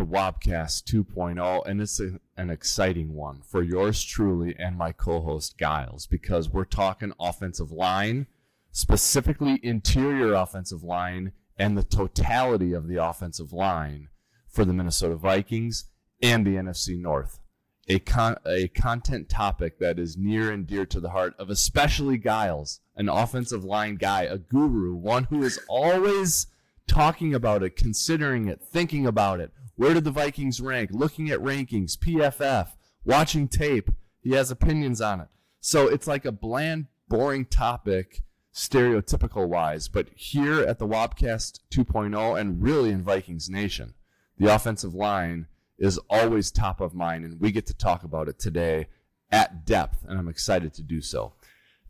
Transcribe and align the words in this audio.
of 0.00 0.10
the 0.10 0.16
Wobcast 0.16 0.84
2.0, 0.84 1.66
and 1.66 1.80
it's 1.80 2.00
a, 2.00 2.18
an 2.36 2.50
exciting 2.50 3.14
one 3.14 3.42
for 3.42 3.62
yours 3.62 4.02
truly 4.02 4.54
and 4.58 4.76
my 4.76 4.92
co-host 4.92 5.58
Gyles 5.58 6.06
because 6.06 6.48
we're 6.48 6.64
talking 6.64 7.12
offensive 7.20 7.70
line, 7.70 8.26
specifically 8.70 9.60
interior 9.62 10.34
offensive 10.34 10.82
line, 10.82 11.32
and 11.56 11.76
the 11.76 11.82
totality 11.82 12.72
of 12.72 12.88
the 12.88 12.96
offensive 12.96 13.52
line 13.52 14.08
for 14.48 14.64
the 14.64 14.72
Minnesota 14.72 15.16
Vikings 15.16 15.86
and 16.22 16.46
the 16.46 16.56
NFC 16.56 17.00
North. 17.00 17.40
A 17.88 17.98
con- 17.98 18.38
a 18.46 18.68
content 18.68 19.28
topic 19.28 19.78
that 19.78 19.98
is 19.98 20.16
near 20.16 20.50
and 20.50 20.66
dear 20.66 20.86
to 20.86 21.00
the 21.00 21.10
heart 21.10 21.34
of 21.38 21.50
especially 21.50 22.18
Gyles, 22.18 22.80
an 22.96 23.08
offensive 23.08 23.62
line 23.62 23.96
guy, 23.96 24.22
a 24.22 24.38
guru, 24.38 24.94
one 24.94 25.24
who 25.24 25.42
is 25.42 25.60
always 25.68 26.46
talking 26.86 27.34
about 27.34 27.62
it, 27.62 27.76
considering 27.76 28.48
it, 28.48 28.62
thinking 28.62 29.06
about 29.06 29.40
it. 29.40 29.52
Where 29.76 29.94
did 29.94 30.04
the 30.04 30.10
Vikings 30.10 30.60
rank? 30.60 30.90
Looking 30.92 31.30
at 31.30 31.40
rankings, 31.40 31.96
PFF, 31.98 32.68
watching 33.04 33.48
tape. 33.48 33.90
He 34.20 34.32
has 34.32 34.50
opinions 34.50 35.00
on 35.00 35.20
it. 35.20 35.28
So 35.60 35.88
it's 35.88 36.06
like 36.06 36.24
a 36.24 36.32
bland, 36.32 36.86
boring 37.08 37.44
topic, 37.44 38.22
stereotypical 38.52 39.48
wise. 39.48 39.88
But 39.88 40.08
here 40.14 40.60
at 40.60 40.78
the 40.78 40.86
Wobcast 40.86 41.60
2.0 41.70 42.40
and 42.40 42.62
really 42.62 42.90
in 42.90 43.02
Vikings 43.02 43.50
Nation, 43.50 43.94
the 44.38 44.54
offensive 44.54 44.94
line 44.94 45.46
is 45.78 45.98
always 46.08 46.50
top 46.50 46.80
of 46.80 46.94
mind, 46.94 47.24
and 47.24 47.40
we 47.40 47.50
get 47.50 47.66
to 47.66 47.74
talk 47.74 48.04
about 48.04 48.28
it 48.28 48.38
today 48.38 48.86
at 49.30 49.66
depth, 49.66 50.04
and 50.06 50.18
I'm 50.18 50.28
excited 50.28 50.72
to 50.74 50.82
do 50.82 51.00
so. 51.00 51.32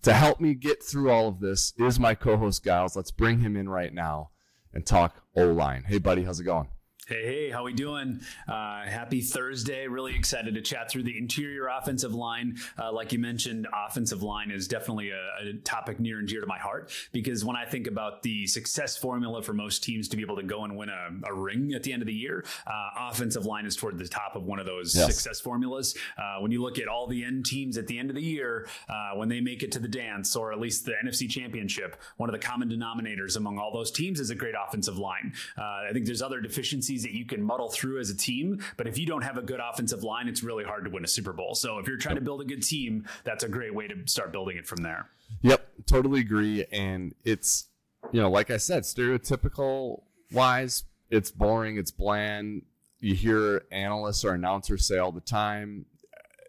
To 0.03 0.14
help 0.14 0.41
me 0.41 0.55
get 0.55 0.83
through 0.83 1.11
all 1.11 1.28
of 1.28 1.41
this 1.41 1.75
is 1.78 2.00
my 2.00 2.14
co 2.14 2.37
host, 2.37 2.64
Gyles. 2.64 2.97
Let's 2.97 3.11
bring 3.11 3.41
him 3.41 3.56
in 3.56 3.69
right 3.69 3.92
now 3.92 4.31
and 4.72 4.84
talk 4.84 5.22
O 5.37 5.47
line. 5.47 5.84
Hey, 5.87 5.98
buddy, 5.98 6.25
how's 6.25 6.41
it 6.41 6.44
going? 6.44 6.69
Hey, 7.06 7.22
hey, 7.22 7.50
how 7.50 7.64
we 7.64 7.74
doing? 7.74 8.22
Uh, 8.48 8.84
happy 8.84 9.20
Thursday. 9.20 9.86
Really 9.86 10.16
excited 10.16 10.55
to 10.55 10.62
chat 10.62 10.91
through 10.91 11.02
the 11.02 11.19
interior 11.19 11.66
offensive 11.69 12.14
line. 12.14 12.56
Uh, 12.78 12.91
like 12.92 13.12
you 13.12 13.19
mentioned, 13.19 13.69
offensive 13.86 14.22
line 14.22 14.50
is 14.50 14.66
definitely 14.66 15.10
a, 15.10 15.50
a, 15.50 15.52
topic 15.64 16.00
near 16.00 16.19
and 16.19 16.27
dear 16.27 16.41
to 16.41 16.47
my 16.47 16.56
heart 16.56 16.91
because 17.12 17.44
when 17.44 17.56
I 17.56 17.66
think 17.66 17.88
about 17.88 18.22
the 18.22 18.47
success 18.47 18.97
formula 18.97 19.42
for 19.42 19.52
most 19.52 19.84
teams 19.84 20.08
to 20.08 20.16
be 20.16 20.22
able 20.22 20.36
to 20.36 20.42
go 20.42 20.64
and 20.64 20.78
win 20.78 20.88
a, 20.88 21.28
a 21.28 21.34
ring 21.34 21.75
at 21.75 21.82
the 21.82 21.92
end 21.92 22.00
of 22.00 22.06
the 22.06 22.14
year, 22.14 22.42
uh, 22.66 23.10
offensive 23.10 23.44
line 23.44 23.66
is 23.66 23.77
toward 23.77 23.98
the 23.98 24.08
top 24.08 24.34
of 24.34 24.44
one 24.44 24.58
of 24.58 24.64
those 24.64 24.97
yes. 24.97 25.14
success 25.14 25.41
formulas. 25.41 25.94
Uh, 26.16 26.41
when 26.41 26.52
you 26.52 26.62
look 26.62 26.78
at 26.78 26.88
all 26.88 27.06
the 27.06 27.22
end 27.22 27.44
teams 27.44 27.77
at 27.77 27.86
the 27.86 27.98
end 27.98 28.08
of 28.08 28.16
the 28.16 28.22
year, 28.22 28.66
uh, 28.88 29.10
when 29.14 29.28
they 29.28 29.42
make 29.42 29.62
it 29.62 29.70
to 29.72 29.78
the 29.78 29.88
dance 29.88 30.34
or 30.36 30.55
at 30.55 30.58
least 30.58 30.86
the 30.86 30.94
NFC 31.05 31.28
championship, 31.28 32.00
one 32.16 32.30
of 32.30 32.32
the 32.32 32.38
common 32.38 32.70
denominators 32.70 33.36
among 33.36 33.58
all 33.58 33.75
those 33.75 33.91
teams 33.91 34.20
is 34.20 34.30
a 34.30 34.34
great 34.34 34.55
offensive 34.66 34.97
line. 34.97 35.34
Uh, 35.58 35.82
I 35.86 35.91
think 35.92 36.06
there's 36.06 36.22
other 36.22 36.41
deficiencies 36.41 36.94
that 37.03 37.12
you 37.12 37.25
can 37.25 37.42
muddle 37.42 37.69
through 37.69 38.00
as 38.00 38.11
a 38.11 38.17
team. 38.17 38.62
But 38.77 38.87
if 38.87 38.97
you 38.98 39.06
don't 39.06 39.23
have 39.23 39.37
a 39.37 39.42
good 39.42 39.61
offensive 39.61 40.03
line, 40.03 40.28
it's 40.28 40.42
really 40.42 40.64
hard 40.64 40.84
to 40.84 40.91
win 40.91 41.05
a 41.05 41.09
Super 41.09 41.33
Bowl. 41.33 41.55
So 41.55 41.78
if 41.78 41.87
you're 41.87 41.98
trying 41.98 42.14
to 42.17 42.20
build 42.20 42.41
a 42.41 42.45
good 42.45 42.62
team, 42.62 43.06
that's 43.25 43.45
a 43.45 43.48
great 43.48 43.75
way 43.75 43.89
to 43.89 43.95
start 44.06 44.33
building 44.33 44.56
it 44.56 44.67
from 44.67 44.83
there. 44.83 45.09
Yep, 45.42 45.69
totally 45.87 46.20
agree. 46.20 46.65
And 46.72 47.15
it's, 47.25 47.67
you 48.12 48.20
know, 48.20 48.31
like 48.31 48.50
I 48.50 48.56
said, 48.56 48.84
stereotypical 48.84 50.03
wise, 50.33 50.84
it's 51.11 51.31
boring, 51.31 51.77
it's 51.77 51.91
bland. 51.91 52.62
You 53.00 53.15
hear 53.15 53.65
analysts 53.70 54.25
or 54.25 54.33
announcers 54.33 54.87
say 54.87 54.98
all 54.98 55.12
the 55.12 55.20
time, 55.20 55.87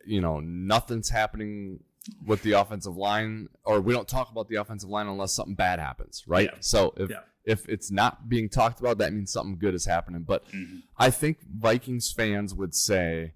you 0.05 0.21
know, 0.21 0.39
nothing's 0.39 1.09
happening 1.09 1.79
with 2.25 2.43
the 2.43 2.53
offensive 2.53 2.95
line, 2.95 3.49
or 3.63 3.81
we 3.81 3.91
don't 3.91 4.07
talk 4.07 4.29
about 4.29 4.47
the 4.47 4.55
offensive 4.55 4.89
line 4.89 5.07
unless 5.07 5.33
something 5.33 5.55
bad 5.55 5.79
happens, 5.79 6.23
right? 6.27 6.49
Yeah. 6.53 6.57
So 6.59 6.93
if 6.97 7.09
yeah 7.09 7.21
if 7.45 7.67
it's 7.69 7.91
not 7.91 8.27
being 8.27 8.49
talked 8.49 8.79
about, 8.79 8.97
that 8.97 9.13
means 9.13 9.31
something 9.31 9.57
good 9.57 9.75
is 9.75 9.85
happening. 9.85 10.23
But 10.23 10.45
mm-hmm. 10.47 10.79
I 10.97 11.09
think 11.09 11.39
Vikings 11.41 12.11
fans 12.11 12.53
would 12.53 12.73
say 12.73 13.33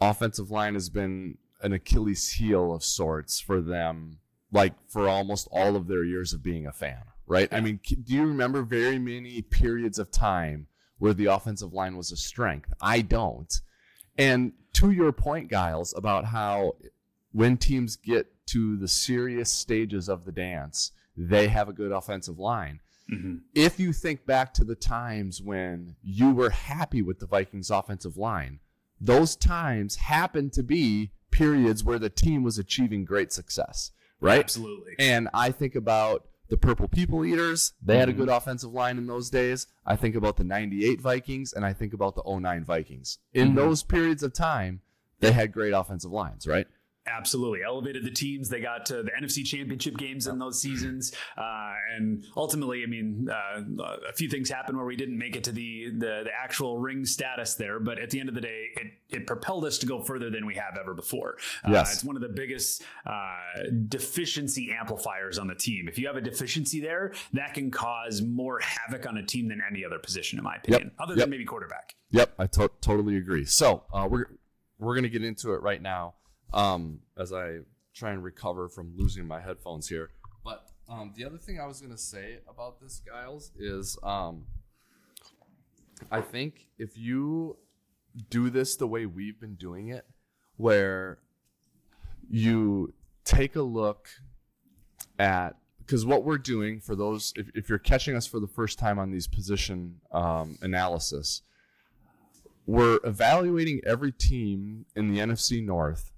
offensive 0.00 0.50
line 0.50 0.74
has 0.74 0.88
been 0.88 1.38
an 1.60 1.72
Achilles 1.72 2.30
heel 2.30 2.72
of 2.72 2.84
sorts 2.84 3.40
for 3.40 3.60
them, 3.60 4.18
like 4.52 4.74
for 4.88 5.08
almost 5.08 5.48
all 5.50 5.76
of 5.76 5.86
their 5.88 6.04
years 6.04 6.32
of 6.32 6.42
being 6.42 6.66
a 6.66 6.72
fan, 6.72 7.02
right? 7.26 7.48
Yeah. 7.50 7.58
I 7.58 7.60
mean, 7.60 7.80
do 7.84 8.14
you 8.14 8.24
remember 8.24 8.62
very 8.62 8.98
many 8.98 9.42
periods 9.42 9.98
of 9.98 10.10
time 10.10 10.66
where 10.98 11.14
the 11.14 11.26
offensive 11.26 11.72
line 11.72 11.96
was 11.96 12.12
a 12.12 12.16
strength? 12.16 12.72
I 12.80 13.00
don't. 13.00 13.52
And 14.18 14.52
to 14.74 14.90
your 14.90 15.12
point, 15.12 15.50
Gyles, 15.50 15.94
about 15.96 16.26
how 16.26 16.74
when 17.32 17.56
teams 17.56 17.96
get 17.96 18.26
to 18.46 18.76
the 18.76 18.88
serious 18.88 19.50
stages 19.50 20.08
of 20.08 20.24
the 20.24 20.32
dance, 20.32 20.92
they 21.16 21.48
have 21.48 21.68
a 21.68 21.72
good 21.72 21.92
offensive 21.92 22.38
line. 22.38 22.80
Mm-hmm. 23.12 23.34
If 23.54 23.78
you 23.78 23.92
think 23.92 24.26
back 24.26 24.54
to 24.54 24.64
the 24.64 24.74
times 24.74 25.42
when 25.42 25.96
you 26.02 26.32
were 26.32 26.50
happy 26.50 27.02
with 27.02 27.18
the 27.18 27.26
Vikings 27.26 27.70
offensive 27.70 28.16
line, 28.16 28.60
those 29.00 29.36
times 29.36 29.96
happened 29.96 30.52
to 30.54 30.62
be 30.62 31.12
periods 31.30 31.82
where 31.82 31.98
the 31.98 32.10
team 32.10 32.42
was 32.42 32.58
achieving 32.58 33.04
great 33.04 33.32
success, 33.32 33.90
right? 34.20 34.40
Absolutely. 34.40 34.94
And 34.98 35.28
I 35.34 35.50
think 35.50 35.74
about 35.74 36.26
the 36.48 36.56
Purple 36.56 36.86
People 36.86 37.24
Eaters. 37.24 37.72
They 37.82 37.94
mm-hmm. 37.94 38.00
had 38.00 38.08
a 38.08 38.12
good 38.12 38.28
mm-hmm. 38.28 38.36
offensive 38.36 38.72
line 38.72 38.98
in 38.98 39.06
those 39.06 39.30
days. 39.30 39.66
I 39.86 39.96
think 39.96 40.14
about 40.14 40.36
the 40.36 40.44
98 40.44 41.00
Vikings 41.00 41.52
and 41.52 41.64
I 41.64 41.72
think 41.72 41.94
about 41.94 42.14
the 42.14 42.22
09 42.26 42.64
Vikings. 42.64 43.18
In 43.32 43.48
mm-hmm. 43.48 43.56
those 43.56 43.82
periods 43.82 44.22
of 44.22 44.34
time, 44.34 44.82
they 45.20 45.32
had 45.32 45.52
great 45.52 45.72
offensive 45.72 46.10
lines, 46.10 46.46
right? 46.46 46.66
Absolutely 47.06 47.60
elevated 47.66 48.04
the 48.04 48.10
teams. 48.10 48.48
They 48.48 48.60
got 48.60 48.86
to 48.86 49.02
the 49.02 49.10
NFC 49.10 49.44
Championship 49.44 49.96
games 49.96 50.26
in 50.26 50.38
those 50.38 50.60
seasons, 50.60 51.12
uh, 51.36 51.74
and 51.96 52.24
ultimately, 52.36 52.82
I 52.82 52.86
mean, 52.86 53.28
uh, 53.28 53.62
a 54.08 54.12
few 54.12 54.28
things 54.28 54.48
happened 54.48 54.76
where 54.76 54.86
we 54.86 54.96
didn't 54.96 55.18
make 55.18 55.34
it 55.34 55.44
to 55.44 55.52
the, 55.52 55.90
the, 55.90 56.22
the 56.24 56.30
actual 56.32 56.78
ring 56.78 57.04
status 57.04 57.54
there. 57.54 57.80
But 57.80 57.98
at 57.98 58.10
the 58.10 58.20
end 58.20 58.28
of 58.28 58.34
the 58.34 58.40
day, 58.40 58.66
it, 58.76 58.92
it 59.10 59.26
propelled 59.26 59.64
us 59.64 59.78
to 59.78 59.86
go 59.86 60.00
further 60.00 60.30
than 60.30 60.46
we 60.46 60.54
have 60.54 60.78
ever 60.80 60.94
before. 60.94 61.38
Uh, 61.64 61.72
yes. 61.72 61.94
it's 61.94 62.04
one 62.04 62.16
of 62.16 62.22
the 62.22 62.28
biggest 62.28 62.82
uh, 63.06 63.36
deficiency 63.88 64.72
amplifiers 64.72 65.38
on 65.38 65.48
the 65.48 65.54
team. 65.54 65.88
If 65.88 65.98
you 65.98 66.06
have 66.06 66.16
a 66.16 66.20
deficiency 66.20 66.80
there, 66.80 67.12
that 67.32 67.54
can 67.54 67.70
cause 67.70 68.22
more 68.22 68.60
havoc 68.60 69.06
on 69.06 69.16
a 69.16 69.26
team 69.26 69.48
than 69.48 69.60
any 69.68 69.84
other 69.84 69.98
position, 69.98 70.38
in 70.38 70.44
my 70.44 70.56
opinion, 70.56 70.84
yep. 70.84 70.92
other 71.00 71.14
than 71.14 71.30
maybe 71.30 71.44
quarterback. 71.44 71.94
Yep, 72.10 72.34
I 72.38 72.46
to- 72.46 72.70
totally 72.80 73.16
agree. 73.16 73.44
So 73.44 73.84
uh, 73.92 74.06
we're 74.10 74.26
we're 74.78 74.94
gonna 74.94 75.08
get 75.08 75.24
into 75.24 75.52
it 75.52 75.62
right 75.62 75.80
now 75.80 76.14
um, 76.52 77.00
as 77.16 77.32
I 77.32 77.58
try 77.94 78.12
and 78.12 78.22
recover 78.24 78.68
from 78.68 78.92
losing 78.96 79.26
my 79.26 79.40
headphones 79.40 79.88
here. 79.88 80.10
But 80.44 80.68
um, 80.88 81.12
the 81.16 81.24
other 81.24 81.38
thing 81.38 81.60
I 81.60 81.66
was 81.66 81.80
going 81.80 81.92
to 81.92 81.98
say 81.98 82.38
about 82.48 82.80
this, 82.80 83.00
Gyles, 83.06 83.52
is 83.58 83.98
um, 84.02 84.46
I 86.10 86.20
think 86.20 86.66
if 86.78 86.96
you 86.96 87.56
do 88.30 88.50
this 88.50 88.76
the 88.76 88.86
way 88.86 89.06
we've 89.06 89.40
been 89.40 89.54
doing 89.54 89.88
it, 89.88 90.06
where 90.56 91.18
you 92.28 92.92
take 93.24 93.56
a 93.56 93.62
look 93.62 94.08
at 95.18 95.56
because 95.78 96.06
what 96.06 96.24
we're 96.24 96.38
doing 96.38 96.80
for 96.80 96.94
those 96.94 97.32
if, 97.36 97.48
if 97.54 97.68
you're 97.68 97.78
catching 97.78 98.16
us 98.16 98.26
for 98.26 98.40
the 98.40 98.46
first 98.46 98.78
time 98.78 98.98
on 98.98 99.10
these 99.10 99.26
position 99.26 100.00
um, 100.12 100.56
analysis 100.62 101.42
we're 102.66 102.98
evaluating 103.04 103.80
every 103.84 104.12
team 104.12 104.86
in 104.96 105.12
the 105.12 105.18
nfc 105.20 105.64
north 105.64 106.11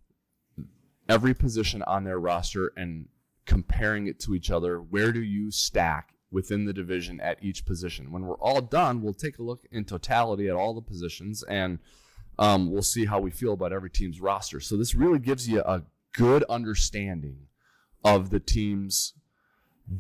every 1.09 1.35
position 1.35 1.83
on 1.83 2.05
their 2.05 2.19
roster 2.19 2.73
and 2.77 3.09
comparing 3.47 4.07
it 4.07 4.19
to 4.21 4.35
each 4.35 4.51
other. 4.51 4.79
Where 4.79 5.13
do 5.13 5.23
you 5.23 5.51
stack 5.51 6.15
within 6.31 6.65
the 6.65 6.73
division 6.73 7.21
at 7.21 7.43
each 7.43 7.67
position? 7.67 8.11
When 8.11 8.27
we're 8.27 8.39
all 8.39 8.61
done, 8.61 9.03
we'll 9.03 9.15
take 9.15 9.39
a 9.39 9.43
look 9.43 9.67
in 9.71 9.85
totality 9.85 10.49
at 10.49 10.57
all 10.57 10.75
the 10.75 10.81
positions 10.81 11.43
and 11.45 11.79
um, 12.39 12.71
we'll 12.71 12.83
see 12.83 13.05
how 13.05 13.21
we 13.21 13.31
feel 13.31 13.53
about 13.53 13.73
every 13.73 13.91
team's 13.91 14.21
roster. 14.21 14.61
So 14.61 14.77
this 14.77 14.95
really 14.95 15.19
gives 15.19 15.49
you 15.49 15.61
a 15.61 15.83
good 16.13 16.43
understanding 16.45 17.47
of 18.03 18.31
the 18.31 18.41
team's 18.41 19.15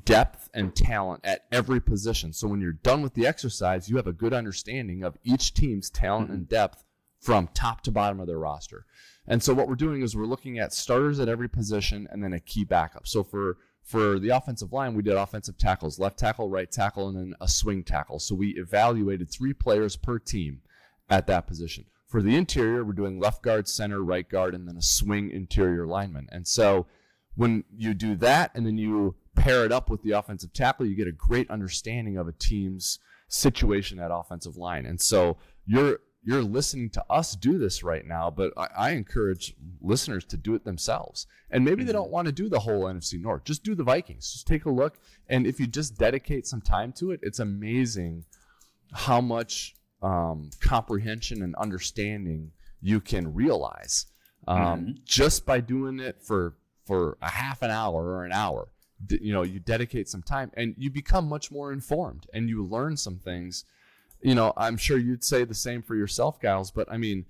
depth 0.04 0.48
and 0.54 0.74
talent 0.74 1.20
at 1.24 1.44
every 1.52 1.80
position. 1.80 2.32
So 2.32 2.48
when 2.48 2.60
you're 2.60 2.72
done 2.72 3.02
with 3.02 3.14
the 3.14 3.26
exercise, 3.26 3.88
you 3.88 3.96
have 3.96 4.06
a 4.06 4.12
good 4.12 4.32
understanding 4.32 5.04
of 5.04 5.16
each 5.22 5.54
team's 5.54 5.90
talent 5.90 6.26
mm-hmm. 6.26 6.34
and 6.34 6.48
depth 6.48 6.84
from 7.20 7.48
top 7.54 7.82
to 7.82 7.90
bottom 7.90 8.20
of 8.20 8.26
their 8.26 8.38
roster. 8.38 8.86
And 9.26 9.42
so 9.42 9.54
what 9.54 9.68
we're 9.68 9.74
doing 9.74 10.02
is 10.02 10.16
we're 10.16 10.26
looking 10.26 10.58
at 10.58 10.72
starters 10.72 11.18
at 11.18 11.28
every 11.28 11.48
position 11.48 12.06
and 12.10 12.22
then 12.22 12.32
a 12.32 12.40
key 12.40 12.64
backup. 12.64 13.06
So 13.06 13.22
for 13.24 13.56
for 13.82 14.18
the 14.18 14.30
offensive 14.30 14.72
line, 14.72 14.94
we 14.94 15.02
did 15.02 15.14
offensive 15.14 15.58
tackles, 15.58 15.98
left 15.98 16.18
tackle, 16.18 16.48
right 16.48 16.70
tackle, 16.70 17.08
and 17.08 17.18
then 17.18 17.34
a 17.40 17.46
swing 17.46 17.84
tackle. 17.84 18.18
So 18.18 18.34
we 18.34 18.50
evaluated 18.50 19.30
three 19.30 19.52
players 19.52 19.94
per 19.94 20.18
team 20.18 20.62
at 21.10 21.26
that 21.26 21.46
position. 21.46 21.84
For 22.06 22.22
the 22.22 22.34
interior, 22.34 22.82
we're 22.82 22.92
doing 22.92 23.20
left 23.20 23.42
guard, 23.42 23.68
center, 23.68 24.02
right 24.02 24.26
guard, 24.26 24.54
and 24.54 24.66
then 24.66 24.78
a 24.78 24.82
swing 24.82 25.30
interior 25.30 25.86
lineman. 25.86 26.28
And 26.32 26.48
so 26.48 26.86
when 27.34 27.64
you 27.76 27.92
do 27.92 28.14
that 28.16 28.52
and 28.54 28.64
then 28.66 28.78
you 28.78 29.16
pair 29.34 29.64
it 29.64 29.72
up 29.72 29.90
with 29.90 30.02
the 30.02 30.12
offensive 30.12 30.52
tackle, 30.52 30.86
you 30.86 30.94
get 30.94 31.08
a 31.08 31.12
great 31.12 31.50
understanding 31.50 32.16
of 32.16 32.26
a 32.26 32.32
team's 32.32 33.00
situation 33.28 33.98
at 33.98 34.10
offensive 34.12 34.56
line. 34.56 34.86
And 34.86 35.00
so 35.00 35.36
you're 35.66 36.00
you're 36.24 36.42
listening 36.42 36.90
to 36.90 37.04
us 37.10 37.36
do 37.36 37.58
this 37.58 37.82
right 37.82 38.04
now, 38.06 38.30
but 38.30 38.52
I, 38.56 38.68
I, 38.76 38.90
encourage 38.90 39.54
listeners 39.82 40.24
to 40.26 40.36
do 40.36 40.54
it 40.54 40.64
themselves. 40.64 41.26
And 41.50 41.64
maybe 41.64 41.82
mm-hmm. 41.82 41.86
they 41.88 41.92
don't 41.92 42.10
want 42.10 42.26
to 42.26 42.32
do 42.32 42.48
the 42.48 42.60
whole 42.60 42.84
NFC 42.84 43.20
North. 43.20 43.44
Just 43.44 43.62
do 43.62 43.74
the 43.74 43.84
Vikings. 43.84 44.32
Just 44.32 44.46
take 44.46 44.64
a 44.64 44.70
look. 44.70 44.98
And 45.28 45.46
if 45.46 45.60
you 45.60 45.66
just 45.66 45.98
dedicate 45.98 46.46
some 46.46 46.62
time 46.62 46.92
to 46.94 47.10
it, 47.10 47.20
it's 47.22 47.40
amazing 47.40 48.24
how 48.92 49.20
much 49.20 49.74
um, 50.02 50.50
comprehension 50.60 51.42
and 51.42 51.54
understanding 51.56 52.52
you 52.80 53.00
can 53.00 53.32
realize 53.34 54.06
um, 54.46 54.96
just 55.04 55.46
by 55.46 55.60
doing 55.60 56.00
it 56.00 56.22
for 56.22 56.54
for 56.84 57.16
a 57.22 57.30
half 57.30 57.62
an 57.62 57.70
hour 57.70 58.04
or 58.04 58.24
an 58.24 58.32
hour. 58.32 58.68
D- 59.04 59.18
You 59.20 59.32
know, 59.32 59.42
you 59.42 59.58
dedicate 59.58 60.08
some 60.08 60.22
time 60.22 60.50
and 60.54 60.74
you 60.76 60.90
become 60.90 61.28
much 61.28 61.50
more 61.50 61.72
informed 61.72 62.26
and 62.34 62.48
you 62.48 62.62
learn 62.62 62.96
some 62.96 63.16
things. 63.18 63.64
You 64.24 64.34
know, 64.34 64.54
I'm 64.56 64.78
sure 64.78 64.96
you'd 64.96 65.22
say 65.22 65.44
the 65.44 65.54
same 65.54 65.82
for 65.82 65.94
yourself, 65.94 66.40
Gyles, 66.40 66.70
but 66.70 66.90
I 66.90 66.96
mean, 66.96 67.26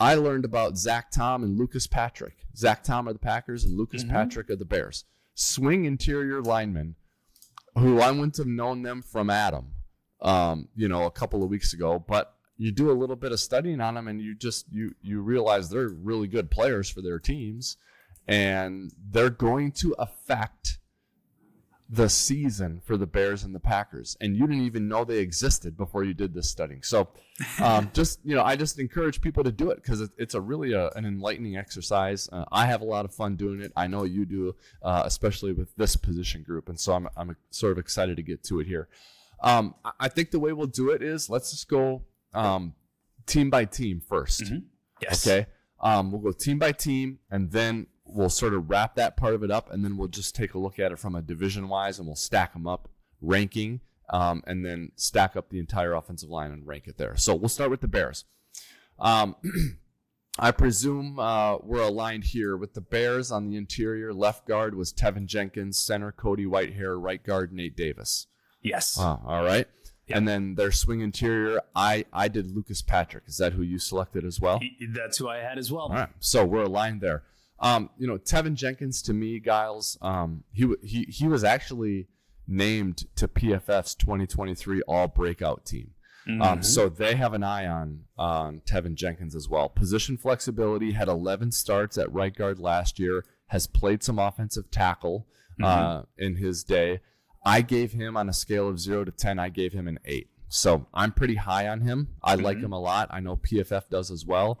I 0.00 0.14
learned 0.14 0.46
about 0.46 0.78
Zach 0.78 1.10
Tom 1.10 1.44
and 1.44 1.58
Lucas 1.58 1.86
Patrick. 1.86 2.46
Zach 2.56 2.82
Tom 2.82 3.06
of 3.06 3.14
the 3.14 3.20
Packers 3.20 3.64
and 3.64 3.76
Lucas 3.76 4.02
Patrick 4.02 4.48
of 4.48 4.58
the 4.58 4.64
Bears. 4.64 5.04
Swing 5.34 5.84
interior 5.84 6.40
linemen 6.40 6.94
who 7.76 8.00
I 8.00 8.10
wouldn't 8.10 8.38
have 8.38 8.46
known 8.46 8.82
them 8.82 9.02
from 9.02 9.28
Adam, 9.28 9.72
um, 10.22 10.68
you 10.74 10.88
know, 10.88 11.04
a 11.04 11.10
couple 11.10 11.42
of 11.44 11.50
weeks 11.50 11.74
ago. 11.74 11.98
But 11.98 12.34
you 12.56 12.72
do 12.72 12.90
a 12.90 12.92
little 12.96 13.16
bit 13.16 13.32
of 13.32 13.40
studying 13.40 13.82
on 13.82 13.94
them, 13.94 14.08
and 14.08 14.18
you 14.18 14.34
just 14.34 14.66
you 14.72 14.94
you 15.02 15.20
realize 15.20 15.68
they're 15.68 15.88
really 15.88 16.28
good 16.28 16.50
players 16.50 16.88
for 16.88 17.02
their 17.02 17.18
teams, 17.18 17.76
and 18.26 18.90
they're 19.10 19.30
going 19.30 19.72
to 19.72 19.94
affect 19.98 20.78
the 21.92 22.08
season 22.08 22.80
for 22.82 22.96
the 22.96 23.06
Bears 23.06 23.44
and 23.44 23.54
the 23.54 23.60
Packers, 23.60 24.16
and 24.22 24.34
you 24.34 24.46
didn't 24.46 24.64
even 24.64 24.88
know 24.88 25.04
they 25.04 25.18
existed 25.18 25.76
before 25.76 26.04
you 26.04 26.14
did 26.14 26.32
this 26.32 26.48
studying. 26.48 26.82
So, 26.82 27.08
um, 27.62 27.90
just 27.92 28.18
you 28.24 28.34
know, 28.34 28.42
I 28.42 28.56
just 28.56 28.78
encourage 28.78 29.20
people 29.20 29.44
to 29.44 29.52
do 29.52 29.70
it 29.70 29.76
because 29.76 30.00
it, 30.00 30.10
it's 30.16 30.34
a 30.34 30.40
really 30.40 30.72
a, 30.72 30.88
an 30.90 31.04
enlightening 31.04 31.58
exercise. 31.58 32.30
Uh, 32.32 32.46
I 32.50 32.64
have 32.64 32.80
a 32.80 32.86
lot 32.86 33.04
of 33.04 33.14
fun 33.14 33.36
doing 33.36 33.60
it. 33.60 33.72
I 33.76 33.88
know 33.88 34.04
you 34.04 34.24
do, 34.24 34.56
uh, 34.82 35.02
especially 35.04 35.52
with 35.52 35.76
this 35.76 35.94
position 35.94 36.42
group, 36.42 36.70
and 36.70 36.80
so 36.80 36.94
I'm 36.94 37.08
I'm 37.14 37.36
sort 37.50 37.72
of 37.72 37.78
excited 37.78 38.16
to 38.16 38.22
get 38.22 38.42
to 38.44 38.60
it 38.60 38.66
here. 38.66 38.88
Um, 39.42 39.74
I- 40.00 40.08
think 40.08 40.30
the 40.30 40.40
way 40.40 40.52
we'll 40.52 40.68
do 40.68 40.90
it 40.90 41.02
is 41.02 41.28
let's 41.28 41.50
just 41.50 41.68
go 41.68 42.02
um, 42.32 42.74
team 43.26 43.50
by 43.50 43.66
team 43.66 44.00
1st 44.08 44.62
Yes. 45.02 45.26
Okay. 45.26 45.46
Um, 45.80 46.12
we'll 46.12 46.20
go 46.20 46.32
team 46.32 46.58
by 46.58 46.72
team, 46.72 47.18
and 47.30 47.50
then 47.50 47.88
we'll 48.14 48.30
sort 48.30 48.54
of 48.54 48.68
wrap 48.70 48.94
that 48.96 49.16
part 49.16 49.34
of 49.34 49.42
it 49.42 49.50
up, 49.50 49.72
and 49.72 49.84
then 49.84 49.96
we'll 49.96 50.08
just 50.08 50.34
take 50.34 50.54
a 50.54 50.58
look 50.58 50.78
at 50.78 50.92
it 50.92 50.98
from 50.98 51.14
a 51.14 51.22
division 51.22 51.68
wise, 51.68 51.98
and 51.98 52.06
we'll 52.06 52.16
stack 52.16 52.52
them 52.52 52.66
up, 52.66 52.88
ranking, 53.20 53.80
um, 54.10 54.42
and 54.46 54.64
then 54.64 54.92
stack 54.96 55.36
up 55.36 55.50
the 55.50 55.58
entire 55.58 55.94
offensive 55.94 56.28
line 56.28 56.50
and 56.50 56.66
rank 56.66 56.86
it 56.86 56.98
there. 56.98 57.16
So 57.16 57.34
we'll 57.34 57.48
start 57.48 57.70
with 57.70 57.80
the 57.80 57.88
Bears. 57.88 58.24
Um, 58.98 59.36
I 60.38 60.50
presume 60.50 61.18
uh, 61.18 61.58
we're 61.58 61.82
aligned 61.82 62.24
here 62.24 62.56
with 62.56 62.72
the 62.74 62.80
Bears 62.80 63.30
on 63.30 63.48
the 63.50 63.56
interior. 63.56 64.14
Left 64.14 64.46
guard 64.46 64.74
was 64.74 64.92
Teven 64.92 65.26
Jenkins, 65.26 65.78
center 65.78 66.10
Cody 66.10 66.46
Whitehair, 66.46 67.00
right 67.00 67.22
guard 67.22 67.52
Nate 67.52 67.76
Davis. 67.76 68.28
Yes. 68.62 68.96
Oh, 68.98 69.20
all 69.26 69.44
right. 69.44 69.68
Yeah. 70.06 70.16
And 70.16 70.26
then 70.26 70.54
their 70.54 70.72
swing 70.72 71.00
interior, 71.00 71.60
I 71.76 72.06
I 72.12 72.28
did 72.28 72.50
Lucas 72.50 72.80
Patrick. 72.82 73.24
Is 73.26 73.36
that 73.38 73.52
who 73.52 73.62
you 73.62 73.78
selected 73.78 74.24
as 74.24 74.40
well? 74.40 74.58
He- 74.58 74.86
That's 74.86 75.18
who 75.18 75.28
I 75.28 75.38
had 75.38 75.58
as 75.58 75.70
well. 75.70 75.84
All 75.84 75.90
right. 75.94 76.08
So 76.18 76.44
we're 76.44 76.62
aligned 76.64 77.00
there. 77.02 77.22
Um, 77.62 77.90
you 77.96 78.06
know, 78.08 78.18
Teven 78.18 78.54
Jenkins 78.54 79.00
to 79.02 79.12
me, 79.14 79.40
Gyles, 79.40 79.96
um, 80.02 80.42
he 80.52 80.72
he 80.82 81.04
he 81.04 81.28
was 81.28 81.44
actually 81.44 82.08
named 82.46 83.04
to 83.16 83.28
PFF's 83.28 83.94
2023 83.94 84.82
All 84.82 85.06
Breakout 85.08 85.64
Team. 85.64 85.92
Um, 86.40 86.62
so 86.62 86.88
they 86.88 87.16
have 87.16 87.34
an 87.34 87.42
eye 87.42 87.66
on 87.66 88.04
on 88.16 88.62
Teven 88.66 88.94
Jenkins 88.94 89.34
as 89.34 89.48
well. 89.48 89.68
Position 89.68 90.16
flexibility 90.16 90.92
had 90.92 91.08
11 91.08 91.50
starts 91.52 91.98
at 91.98 92.12
right 92.12 92.34
guard 92.34 92.58
last 92.60 92.98
year. 92.98 93.24
Has 93.48 93.66
played 93.66 94.02
some 94.02 94.18
offensive 94.18 94.70
tackle 94.70 95.26
uh, 95.62 96.02
in 96.16 96.36
his 96.36 96.64
day. 96.64 97.00
I 97.44 97.60
gave 97.60 97.92
him 97.92 98.16
on 98.16 98.28
a 98.28 98.32
scale 98.32 98.68
of 98.68 98.78
zero 98.78 99.04
to 99.04 99.10
10. 99.10 99.38
I 99.38 99.48
gave 99.48 99.72
him 99.72 99.88
an 99.88 99.98
eight. 100.04 100.28
So 100.48 100.86
I'm 100.94 101.12
pretty 101.12 101.34
high 101.36 101.66
on 101.68 101.80
him. 101.80 102.08
I 102.22 102.36
like 102.36 102.58
him 102.58 102.72
a 102.72 102.78
lot. 102.80 103.08
I 103.10 103.20
know 103.20 103.36
PFF 103.36 103.88
does 103.90 104.10
as 104.10 104.24
well. 104.24 104.60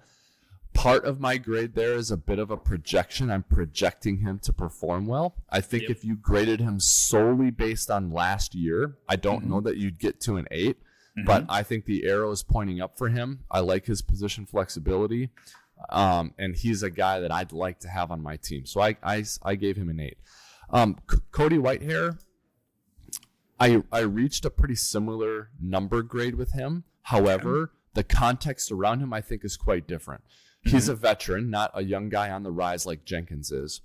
Part 0.74 1.04
of 1.04 1.20
my 1.20 1.36
grade 1.36 1.74
there 1.74 1.94
is 1.94 2.10
a 2.10 2.16
bit 2.16 2.38
of 2.38 2.50
a 2.50 2.56
projection. 2.56 3.30
I'm 3.30 3.42
projecting 3.42 4.18
him 4.18 4.38
to 4.40 4.52
perform 4.52 5.06
well. 5.06 5.34
I 5.50 5.60
think 5.60 5.82
Yep. 5.84 5.90
if 5.90 6.04
you 6.04 6.16
graded 6.16 6.60
him 6.60 6.80
solely 6.80 7.50
based 7.50 7.90
on 7.90 8.10
last 8.10 8.54
year, 8.54 8.96
I 9.08 9.16
don't 9.16 9.46
know 9.46 9.60
that 9.60 9.76
you'd 9.76 9.98
get 9.98 10.20
to 10.22 10.36
an 10.36 10.46
8 10.50 10.76
but 11.26 11.44
I 11.50 11.62
think 11.62 11.84
the 11.84 12.06
arrow 12.06 12.30
is 12.30 12.42
pointing 12.42 12.80
up 12.80 12.96
for 12.96 13.10
him. 13.10 13.40
I 13.50 13.60
like 13.60 13.84
his 13.84 14.00
position 14.00 14.46
flexibility, 14.46 15.28
um, 15.90 16.32
and 16.38 16.56
he's 16.56 16.82
a 16.82 16.88
guy 16.88 17.20
that 17.20 17.30
I'd 17.30 17.52
like 17.52 17.80
to 17.80 17.88
have 17.88 18.10
on 18.10 18.22
my 18.22 18.38
team. 18.38 18.64
So 18.64 18.80
I 18.80 18.96
I, 19.02 19.24
I 19.42 19.54
gave 19.56 19.76
him 19.76 19.90
an 19.90 20.00
eight. 20.00 20.16
Um, 20.70 20.96
C- 21.10 21.18
Cody 21.30 21.58
Whitehair, 21.58 22.18
I 23.60 23.82
I 23.92 24.00
reached 24.00 24.46
a 24.46 24.50
pretty 24.50 24.74
similar 24.74 25.50
number 25.60 26.02
grade 26.02 26.36
with 26.36 26.52
him. 26.52 26.84
However, 27.02 27.72
the 27.92 28.04
context 28.04 28.72
around 28.72 29.00
him 29.00 29.12
I 29.12 29.20
think 29.20 29.44
is 29.44 29.58
quite 29.58 29.86
different. 29.86 30.22
He's 30.64 30.88
a 30.88 30.94
veteran, 30.94 31.50
not 31.50 31.70
a 31.74 31.82
young 31.82 32.08
guy 32.08 32.30
on 32.30 32.42
the 32.42 32.52
rise 32.52 32.86
like 32.86 33.04
Jenkins 33.04 33.50
is. 33.50 33.80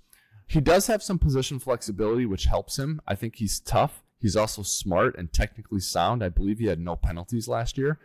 He 0.46 0.60
does 0.60 0.86
have 0.86 1.02
some 1.02 1.18
position 1.18 1.58
flexibility, 1.58 2.24
which 2.24 2.44
helps 2.44 2.78
him. 2.78 3.00
I 3.06 3.14
think 3.14 3.36
he's 3.36 3.60
tough. 3.60 4.02
He's 4.20 4.36
also 4.36 4.62
smart 4.62 5.16
and 5.18 5.32
technically 5.32 5.80
sound. 5.80 6.24
I 6.24 6.28
believe 6.28 6.58
he 6.58 6.66
had 6.66 6.80
no 6.80 6.96
penalties 6.96 7.48
last 7.48 7.76
year. 7.78 7.98